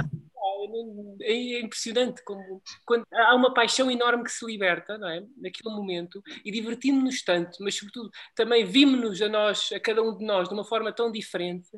[1.21, 5.23] é impressionante como quando há uma paixão enorme que se liberta, não é?
[5.37, 10.25] Naquele momento e divertimos-nos tanto, mas sobretudo também vimos-nos a nós, a cada um de
[10.25, 11.69] nós, de uma forma tão diferente,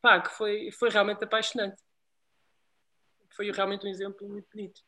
[0.00, 1.80] pá, que foi, foi realmente apaixonante.
[3.30, 4.80] Foi realmente um exemplo muito bonito.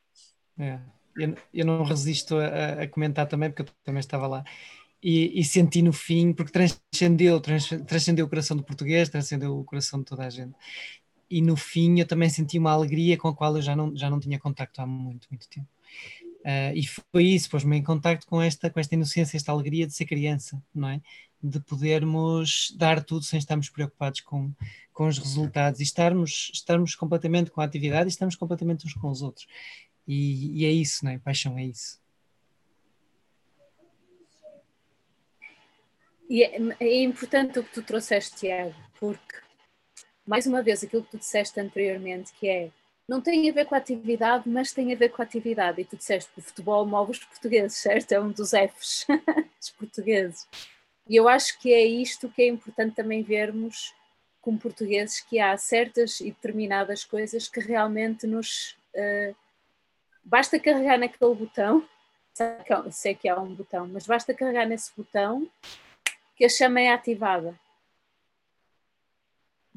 [0.58, 0.80] É.
[1.16, 4.44] Eu, eu não resisto a, a, comentar também, porque eu também estava lá.
[5.02, 10.00] E, e, senti no fim, porque transcendeu, transcendeu o coração do português, transcendeu o coração
[10.00, 10.54] de toda a gente
[11.30, 14.08] e no fim eu também senti uma alegria com a qual eu já não, já
[14.08, 15.68] não tinha contacto há muito, muito tempo.
[16.40, 19.92] Uh, e foi isso, pôs-me em contacto com esta, com esta inocência, esta alegria de
[19.92, 21.00] ser criança, não é?
[21.42, 24.52] De podermos dar tudo sem estarmos preocupados com,
[24.92, 29.10] com os resultados e estarmos, estarmos completamente com a atividade e estarmos completamente uns com
[29.10, 29.46] os outros.
[30.06, 31.18] E, e é isso, não é?
[31.18, 32.00] Paixão é isso.
[36.30, 39.45] E é, é importante o que tu trouxeste, Tiago, porque
[40.26, 42.70] mais uma vez, aquilo que tu disseste anteriormente, que é
[43.08, 45.80] não tem a ver com a atividade, mas tem a ver com a atividade.
[45.80, 48.10] E tu disseste que o futebol move os portugueses, certo?
[48.12, 49.06] É um dos Fs
[49.60, 50.48] dos portugueses.
[51.08, 53.94] E eu acho que é isto que é importante também vermos
[54.40, 58.76] como portugueses, que há certas e determinadas coisas que realmente nos...
[58.94, 59.34] Uh,
[60.24, 61.88] basta carregar naquele botão,
[62.90, 65.48] sei que há um botão, mas basta carregar nesse botão
[66.36, 67.58] que a chama é ativada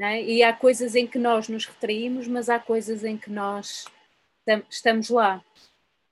[0.05, 0.23] é?
[0.23, 3.85] E há coisas em que nós nos retraímos, mas há coisas em que nós
[4.69, 5.43] estamos lá.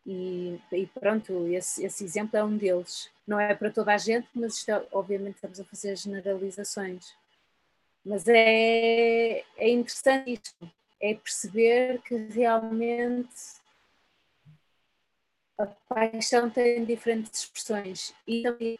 [0.06, 3.10] E, e pronto, esse, esse, exemplo é um deles.
[3.26, 7.14] Não é para toda a gente, mas isto, é, obviamente estamos a fazer generalizações.
[8.06, 13.36] Mas é, é interessante isto, é perceber que realmente
[15.58, 18.80] a paixão tem diferentes expressões e também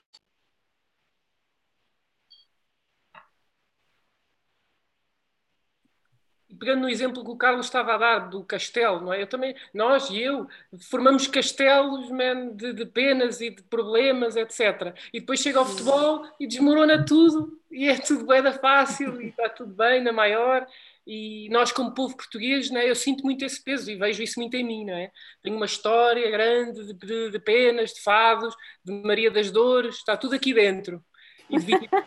[6.58, 9.22] pegando no exemplo que o Carlos estava a dar do castelo, não é?
[9.22, 10.48] Eu também, nós e eu
[10.90, 14.96] formamos castelos man, de, de penas e de problemas, etc.
[15.14, 19.30] E depois chega ao futebol e desmorona tudo e é tudo bem da fácil e
[19.30, 20.68] está tudo bem na maior.
[21.06, 22.90] E nós, como povo português, não é?
[22.90, 24.86] eu sinto muito esse peso e vejo isso muito em mim.
[24.86, 25.10] Não é?
[25.42, 28.54] Tenho uma história grande de, de, de penas, de fados,
[28.84, 31.04] de Maria das Dores, está tudo aqui dentro.
[31.50, 31.72] E de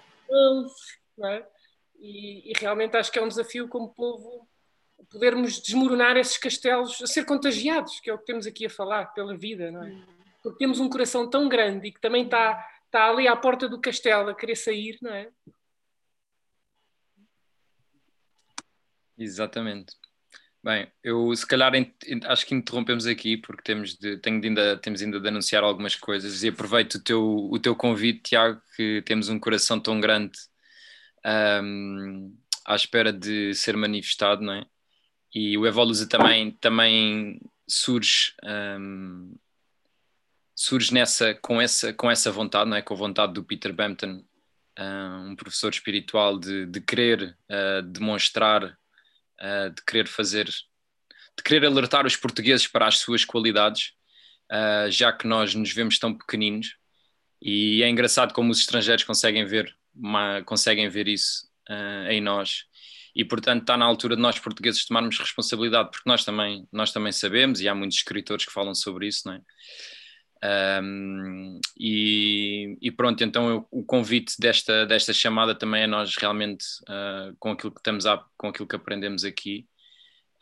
[1.16, 1.46] não é?
[2.00, 4.48] E, e, realmente acho que é um desafio como povo
[5.10, 9.06] podermos desmoronar esses castelos, a ser contagiados, que é o que temos aqui a falar,
[9.06, 10.02] pela vida, não é?
[10.42, 13.80] Porque temos um coração tão grande e que também está, está ali à porta do
[13.80, 15.28] castelo a querer sair, não é?
[19.18, 19.94] Exatamente.
[20.62, 21.72] Bem, eu se calhar
[22.26, 25.96] acho que interrompemos aqui porque temos, de, tenho de ainda, temos ainda de anunciar algumas
[25.96, 30.38] coisas e aproveito o teu, o teu convite, Tiago, que temos um coração tão grande
[31.62, 32.36] um,
[32.66, 34.66] à espera de ser manifestado, não é?
[35.34, 39.34] E o Evolusa também, também surge, um,
[40.54, 42.82] surge nessa, com, essa, com essa vontade, não é?
[42.82, 44.24] Com a vontade do Peter Bampton,
[45.28, 52.06] um professor espiritual, de, de querer uh, demonstrar, uh, de querer fazer, de querer alertar
[52.06, 53.92] os portugueses para as suas qualidades,
[54.50, 56.76] uh, já que nós nos vemos tão pequeninos.
[57.42, 62.64] E é engraçado como os estrangeiros conseguem ver uma, conseguem ver isso uh, em nós.
[63.14, 67.12] E portanto está na altura de nós portugueses tomarmos responsabilidade porque nós também nós também
[67.12, 69.40] sabemos e há muitos escritores que falam sobre isso não é?
[70.82, 76.64] Um, e, e, pronto então eu, o convite desta desta chamada também é nós realmente
[76.88, 79.66] uh, com aquilo que estamos a, com aquilo que aprendemos aqui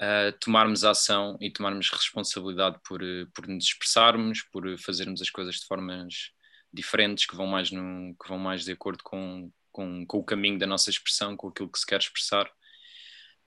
[0.00, 3.00] uh, tomarmos ação e tomarmos responsabilidade por
[3.34, 6.32] por nos expressarmos por fazermos as coisas de formas
[6.72, 10.58] diferentes que vão mais, no, que vão mais de acordo com, com, com o caminho
[10.58, 12.46] da nossa expressão, com aquilo que se quer expressar.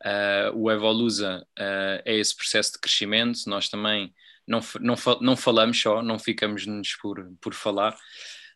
[0.04, 4.14] Uh, o Evolusa uh, é esse processo de crescimento, nós também
[4.48, 7.96] não, não, não falamos só, não ficamos-nos por, por falar.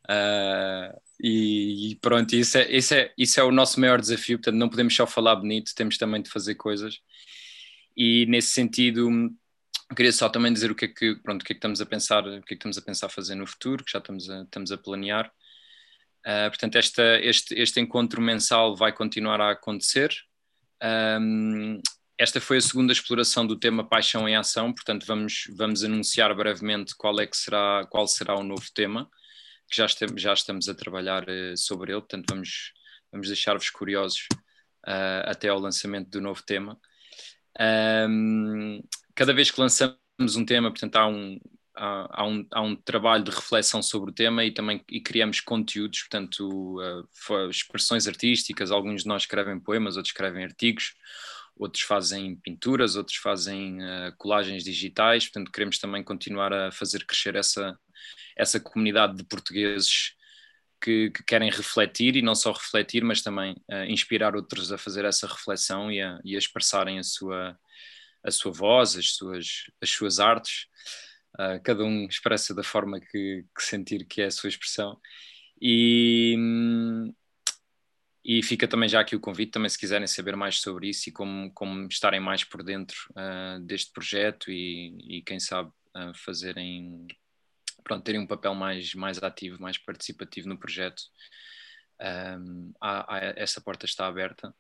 [0.10, 4.38] Uh, E, e, pronto, isso é, isso, é, isso é o nosso maior desafio.
[4.38, 7.00] Portanto, não podemos só falar bonito, temos também de fazer coisas.
[7.96, 9.10] E nesse sentido,
[9.94, 11.86] queria só também dizer o que é que, pronto, o que, é que estamos a
[11.86, 14.42] pensar, o que é que estamos a pensar fazer no futuro, que já estamos a,
[14.42, 15.32] estamos a planear.
[16.26, 20.12] Uh, portanto, esta, este, este encontro mensal vai continuar a acontecer.
[21.22, 21.80] Um,
[22.18, 26.96] esta foi a segunda exploração do tema Paixão em Ação, portanto, vamos, vamos anunciar brevemente
[26.96, 29.10] qual, é que será, qual será o novo tema,
[29.70, 32.74] que já, estamos, já estamos a trabalhar uh, sobre ele, portanto, vamos,
[33.12, 34.28] vamos deixar-vos curiosos
[34.88, 36.80] uh, até ao lançamento do novo tema.
[37.60, 38.82] Um,
[39.16, 39.98] cada vez que lançamos
[40.36, 41.40] um tema, portanto, há um,
[41.76, 45.40] há, há, um, há um trabalho de reflexão sobre o tema e também e criamos
[45.40, 48.72] conteúdos, portanto, uh, expressões artísticas.
[48.72, 50.94] Alguns de nós escrevem poemas, outros escrevem artigos,
[51.56, 55.26] outros fazem pinturas, outros fazem uh, colagens digitais.
[55.26, 57.78] Portanto, queremos também continuar a fazer crescer essa,
[58.36, 60.14] essa comunidade de portugueses.
[60.82, 65.04] Que, que, querem refletir e não só refletir, mas também uh, inspirar outros a fazer
[65.04, 67.58] essa reflexão e a, e a expressarem a sua,
[68.26, 70.68] a sua voz, as suas, as suas artes.
[71.36, 75.00] Uh, cada um expressa da forma que, que, sentir que é a sua expressão.
[75.62, 76.36] E,
[78.24, 81.12] e fica também já aqui o convite, também se quiserem saber mais sobre isso e
[81.12, 87.06] como, como estarem mais por dentro uh, deste projeto e, e quem sabe uh, fazerem,
[87.84, 91.04] pronto, terem um papel mais, mais ativo, mais participativo no projeto.
[92.02, 94.54] Um, há, há, essa porta está aberta.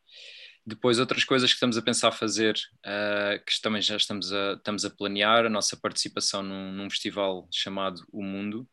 [0.67, 4.83] Depois, outras coisas que estamos a pensar fazer, uh, que também já estamos a, estamos
[4.83, 8.67] a planear, a nossa participação num, num festival chamado O Mundo.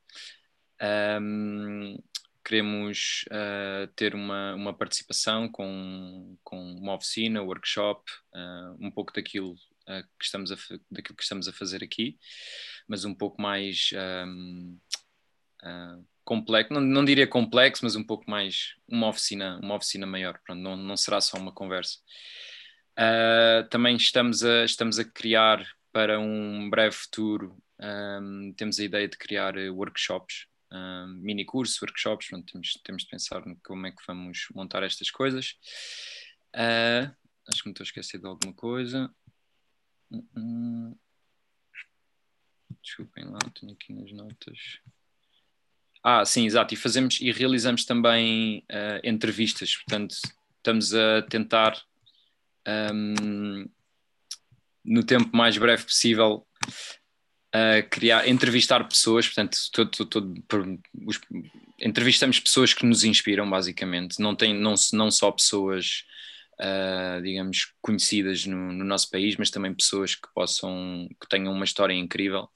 [1.20, 2.02] Um,
[2.42, 8.02] queremos uh, ter uma, uma participação com, com uma oficina, workshop,
[8.34, 9.54] uh, um pouco daquilo,
[10.18, 10.56] que estamos a,
[10.90, 12.16] daquilo que estamos a fazer aqui,
[12.88, 13.90] mas um pouco mais
[14.26, 14.78] um,
[16.24, 20.60] complexo, não, não, diria complexo, mas um pouco mais uma oficina, uma oficina maior, Pronto,
[20.60, 21.98] não, não será só uma conversa.
[22.98, 29.08] Uh, também estamos a, estamos a criar para um breve futuro, um, temos a ideia
[29.08, 34.02] de criar workshops, um, mini cursos, workshops, pronto, temos, temos de pensar como é que
[34.06, 35.56] vamos montar estas coisas.
[36.54, 37.10] Uh,
[37.48, 39.12] acho que me estou a esquecer de alguma coisa.
[40.10, 40.98] Uh -uh.
[42.82, 44.80] Desculpem lá, tenho aqui nas notas.
[46.02, 46.74] Ah, sim, exato.
[46.74, 49.76] E fazemos e realizamos também uh, entrevistas.
[49.76, 50.16] Portanto,
[50.56, 51.80] estamos a tentar,
[52.92, 53.68] um,
[54.84, 56.44] no tempo mais breve possível,
[57.54, 59.26] uh, criar, entrevistar pessoas.
[59.26, 59.56] Portanto,
[60.10, 60.34] todo,
[61.06, 61.20] os,
[61.78, 64.18] entrevistamos pessoas que nos inspiram, basicamente.
[64.20, 66.02] Não, tem, não, não só pessoas,
[66.60, 71.64] uh, digamos, conhecidas no, no nosso país, mas também pessoas que possam, que tenham uma
[71.64, 72.48] história incrível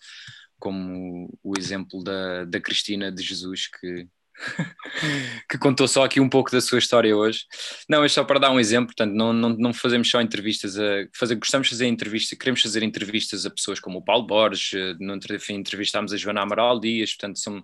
[0.58, 4.08] como o exemplo da, da Cristina de Jesus, que,
[5.48, 7.44] que contou só aqui um pouco da sua história hoje.
[7.88, 11.06] Não, é só para dar um exemplo, portanto, não, não, não fazemos só entrevistas a.
[11.14, 14.94] Fazer, gostamos de fazer entrevistas, queremos fazer entrevistas a pessoas como o Paulo Borges, eh,
[15.00, 15.18] no
[15.50, 17.62] entrevistámos a Joana Amaral Dias, portanto, são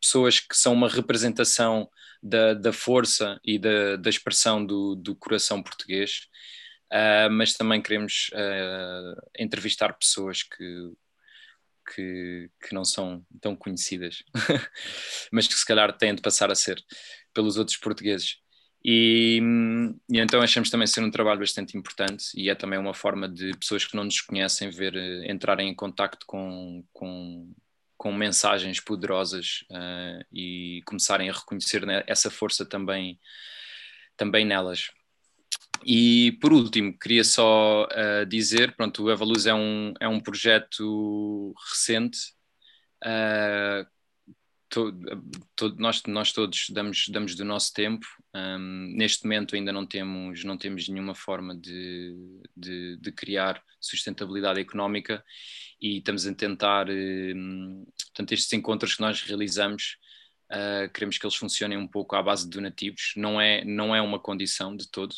[0.00, 1.88] pessoas que são uma representação
[2.22, 6.28] da, da força e da, da expressão do, do coração português.
[6.92, 10.92] Uh, mas também queremos uh, entrevistar pessoas que
[11.84, 14.22] que, que não são tão conhecidas,
[15.32, 16.82] mas que se calhar têm de passar a ser
[17.32, 18.38] pelos outros portugueses.
[18.84, 19.40] E,
[20.10, 23.56] e, então achamos também ser um trabalho bastante importante e é também uma forma de
[23.56, 27.50] pessoas que não nos conhecem ver eh, entrarem em contacto com, com,
[27.96, 33.18] com mensagens poderosas uh, e começarem a reconhecer né, essa força também,
[34.16, 34.90] também nelas.
[35.82, 41.54] E por último, queria só uh, dizer, pronto, o Evaluz é um, é um projeto
[41.70, 42.18] recente,
[43.04, 43.86] uh,
[45.78, 50.56] nós, nós todos damos, damos do nosso tempo, um, neste momento ainda não temos, não
[50.56, 55.24] temos nenhuma forma de, de, de criar sustentabilidade económica
[55.80, 59.96] e estamos a tentar, um, portanto, estes encontros que nós realizamos,
[60.50, 64.00] uh, queremos que eles funcionem um pouco à base de donativos, não é, não é
[64.00, 65.14] uma condição de todo,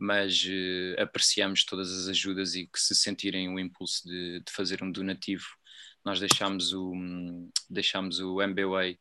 [0.00, 4.82] mas uh, apreciamos todas as ajudas e que se sentirem o impulso de, de fazer
[4.82, 5.44] um donativo,
[6.02, 6.94] nós deixamos o,
[7.68, 8.98] deixamos o MBWay uh,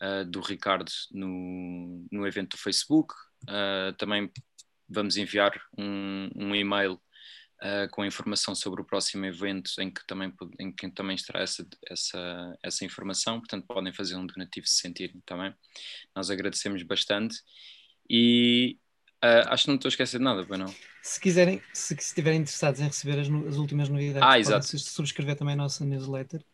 [0.00, 3.14] eh, do Ricardo no, no evento do Facebook,
[3.44, 4.30] uh, também
[4.86, 7.00] vamos enviar um, um e-mail
[7.92, 10.30] com informação sobre o próximo evento em que também,
[10.60, 15.22] em que também estará essa, essa, essa informação, portanto podem fazer um donativo se sentirem
[15.24, 15.54] também.
[16.14, 17.38] Nós agradecemos bastante.
[18.10, 18.78] E,
[19.24, 20.74] Uh, acho que não estou a esquecer de nada, pois não.
[21.02, 24.78] Se quiserem, se, se estiverem interessados em receber as, as últimas novidades, ah, exato.
[24.78, 26.44] subscrever também a nossa newsletter.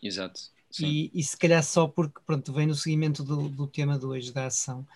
[0.00, 0.40] Exato.
[0.78, 4.32] E, e, se calhar só porque, pronto, vem no seguimento do, do tema de hoje,
[4.32, 4.86] da ação,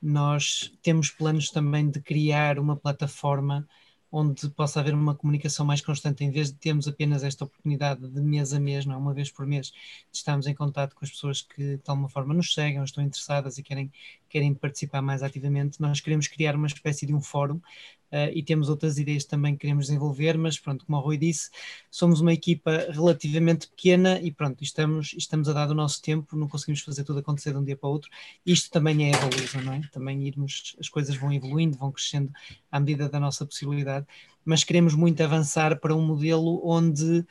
[0.00, 3.68] nós temos planos também de criar uma plataforma
[4.10, 8.20] onde possa haver uma comunicação mais constante, em vez de termos apenas esta oportunidade de
[8.20, 8.96] mês a mês, não é?
[8.96, 12.32] uma vez por mês, de estarmos em contato com as pessoas que de alguma forma
[12.34, 13.92] nos seguem, estão interessadas e querem,
[14.28, 17.60] querem participar mais ativamente, nós queremos criar uma espécie de um fórum
[18.12, 21.50] uh, e temos outras ideias também que queremos desenvolver, mas pronto, como o Rui disse,
[21.90, 26.48] somos uma equipa relativamente pequena e pronto, estamos, estamos a dar o nosso tempo, não
[26.48, 28.10] conseguimos fazer tudo acontecer de um dia para o outro.
[28.44, 29.80] Isto também é evolução, não é?
[29.92, 32.30] Também irmos, as coisas vão evoluindo, vão crescendo
[32.70, 34.06] à medida da nossa possibilidade,
[34.44, 37.24] mas queremos muito avançar para um modelo onde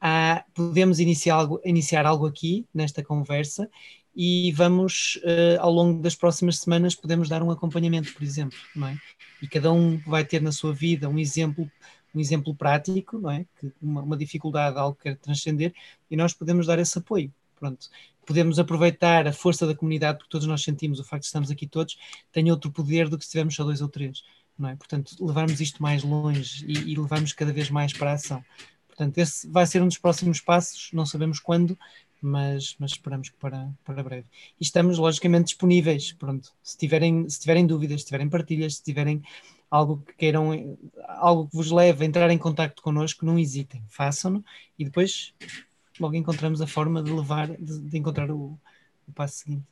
[0.00, 3.70] há, podemos iniciar algo, iniciar algo aqui nesta conversa
[4.14, 8.88] e vamos, uh, ao longo das próximas semanas, podemos dar um acompanhamento, por exemplo, não
[8.88, 8.98] é?
[9.40, 11.70] E cada um vai ter na sua vida um exemplo,
[12.14, 13.46] um exemplo prático, não é?
[13.58, 15.74] Que uma, uma dificuldade, algo que quer transcender,
[16.10, 17.32] e nós podemos dar esse apoio.
[17.58, 17.88] Pronto.
[18.26, 21.66] Podemos aproveitar a força da comunidade, porque todos nós sentimos o facto de estarmos aqui
[21.66, 21.96] todos,
[22.30, 24.22] tem outro poder do que se tivermos só dois ou três,
[24.58, 24.76] não é?
[24.76, 28.44] Portanto, levarmos isto mais longe e, e levarmos cada vez mais para a ação.
[28.88, 31.78] Portanto, esse vai ser um dos próximos passos, não sabemos quando,
[32.22, 34.26] mas, mas esperamos que para, para breve.
[34.60, 36.52] E estamos logicamente disponíveis, pronto.
[36.62, 39.22] Se tiverem, se tiverem dúvidas, se tiverem partilhas, se tiverem
[39.70, 40.78] algo que queiram,
[41.08, 44.44] algo que vos leve a entrar em contato connosco, não hesitem, façam-no
[44.78, 45.34] e depois
[45.98, 48.58] logo encontramos a forma de levar, de, de encontrar o,
[49.08, 49.64] o passo seguinte.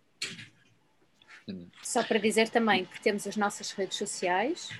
[1.82, 4.70] Só para dizer também que temos as nossas redes sociais,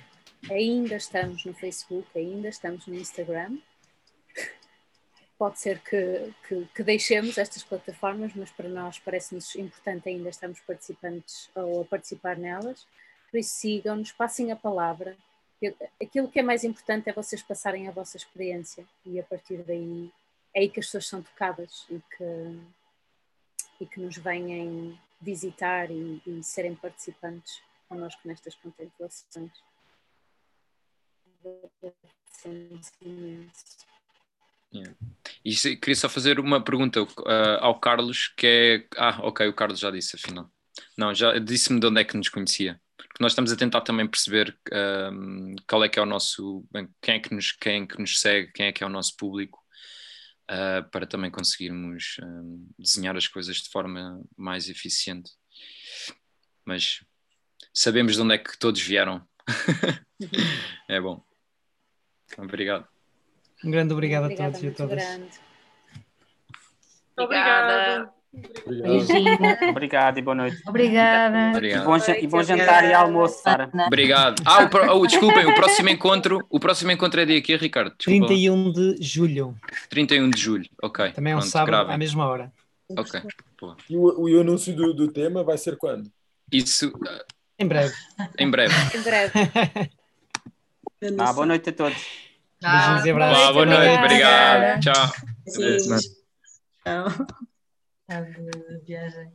[0.49, 3.57] ainda estamos no Facebook, ainda estamos no Instagram,
[5.41, 10.59] pode ser que, que, que, deixemos estas plataformas, mas para nós parece-nos importante ainda estarmos
[10.59, 12.85] participantes ou a participar nelas.
[13.31, 15.17] Por isso sigam-nos, passem a palavra.
[15.99, 20.11] Aquilo que é mais importante é vocês passarem a vossa experiência e a partir daí
[20.53, 22.59] é aí que as pessoas são tocadas e que,
[23.79, 29.51] e que nos venham visitar e, e serem participantes connosco nestas contemplações.
[31.43, 33.89] Agradecemos imenso.
[34.71, 34.93] Yeah.
[35.43, 37.07] E queria só fazer uma pergunta uh,
[37.59, 38.87] ao Carlos, que é.
[38.97, 40.51] Ah, ok, o Carlos já disse, afinal.
[40.97, 42.79] Não, já disse-me de onde é que nos conhecia.
[42.95, 44.57] Porque nós estamos a tentar também perceber
[45.67, 46.65] qual é que é o nosso.
[46.71, 48.89] Bem, quem, é que nos, quem é que nos segue, quem é que é o
[48.89, 49.59] nosso público,
[50.49, 52.17] uh, para também conseguirmos
[52.77, 55.31] desenhar as coisas de forma mais eficiente.
[56.63, 57.03] Mas
[57.73, 59.27] sabemos de onde é que todos vieram.
[60.87, 61.25] é bom.
[62.37, 62.87] Obrigado.
[63.63, 65.03] Um grande obrigado Obrigada, a todos e a todas.
[65.03, 65.29] Grande.
[67.17, 68.13] Obrigada.
[68.65, 69.69] Obrigado.
[69.69, 70.61] Obrigado e boa noite.
[70.65, 71.49] Obrigada.
[71.49, 71.81] Obrigado.
[71.81, 73.69] E, bom, e bom jantar e almoço, Sara.
[73.87, 74.41] Obrigado.
[74.45, 77.93] Ah, o, oh, desculpem, o próximo encontro, o próximo encontro é dia aqui, Ricardo.
[77.97, 78.27] Desculpa.
[78.27, 79.55] 31 de julho.
[79.89, 81.11] 31 de julho, ok.
[81.11, 81.93] Também é um Pronto, sábado gravem.
[81.93, 82.51] à mesma hora.
[82.97, 83.21] Ok.
[83.89, 86.09] E o, o, anúncio do, do tema vai ser quando?
[86.51, 86.91] Isso.
[87.59, 87.93] Em breve.
[88.39, 88.73] Em breve.
[88.97, 89.31] em breve.
[91.17, 91.97] Ah, boa noite a todos.
[92.61, 93.37] Beijinhos e abraços.
[93.37, 94.79] Boa, boa noite, obrigado.
[94.81, 94.93] Tchau.
[96.83, 97.05] Tchau.
[98.07, 99.31] Tá de viagem.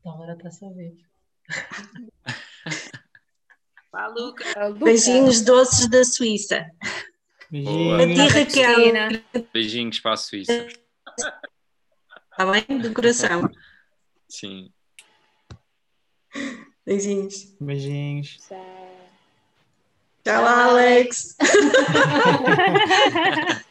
[0.00, 0.96] Então agora está só ver.
[4.78, 6.70] Beijinhos doces da Suíça.
[7.50, 8.00] Beijinhos.
[8.00, 8.76] A ti, Raquel.
[9.52, 10.68] Beijinhos para a Suíça.
[12.30, 12.78] Está bem?
[12.78, 13.50] Do coração.
[14.28, 14.70] Sim.
[16.84, 17.56] Beijinhos.
[17.60, 18.36] Beijinhos.
[18.46, 18.79] Tchau.
[20.24, 21.36] Tchau, Alex.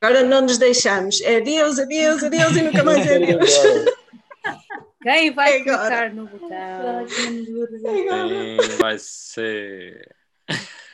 [0.00, 1.20] Agora não nos deixamos.
[1.20, 3.50] É adeus, adeus, adeus e nunca mais é adeus.
[5.02, 7.06] Quem vai é clicar no botão?
[7.06, 7.44] Quem
[8.78, 10.14] vai ser?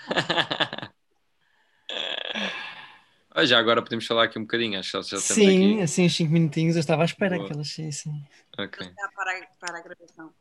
[3.47, 5.83] já agora podemos falar aqui um bocadinho, acho que já Sim, aqui.
[5.83, 7.47] assim, uns 5 minutinhos, eu estava à espera Boa.
[7.47, 7.91] que elas sim.
[8.59, 8.91] Ok.
[9.15, 10.33] Para, para a gravação.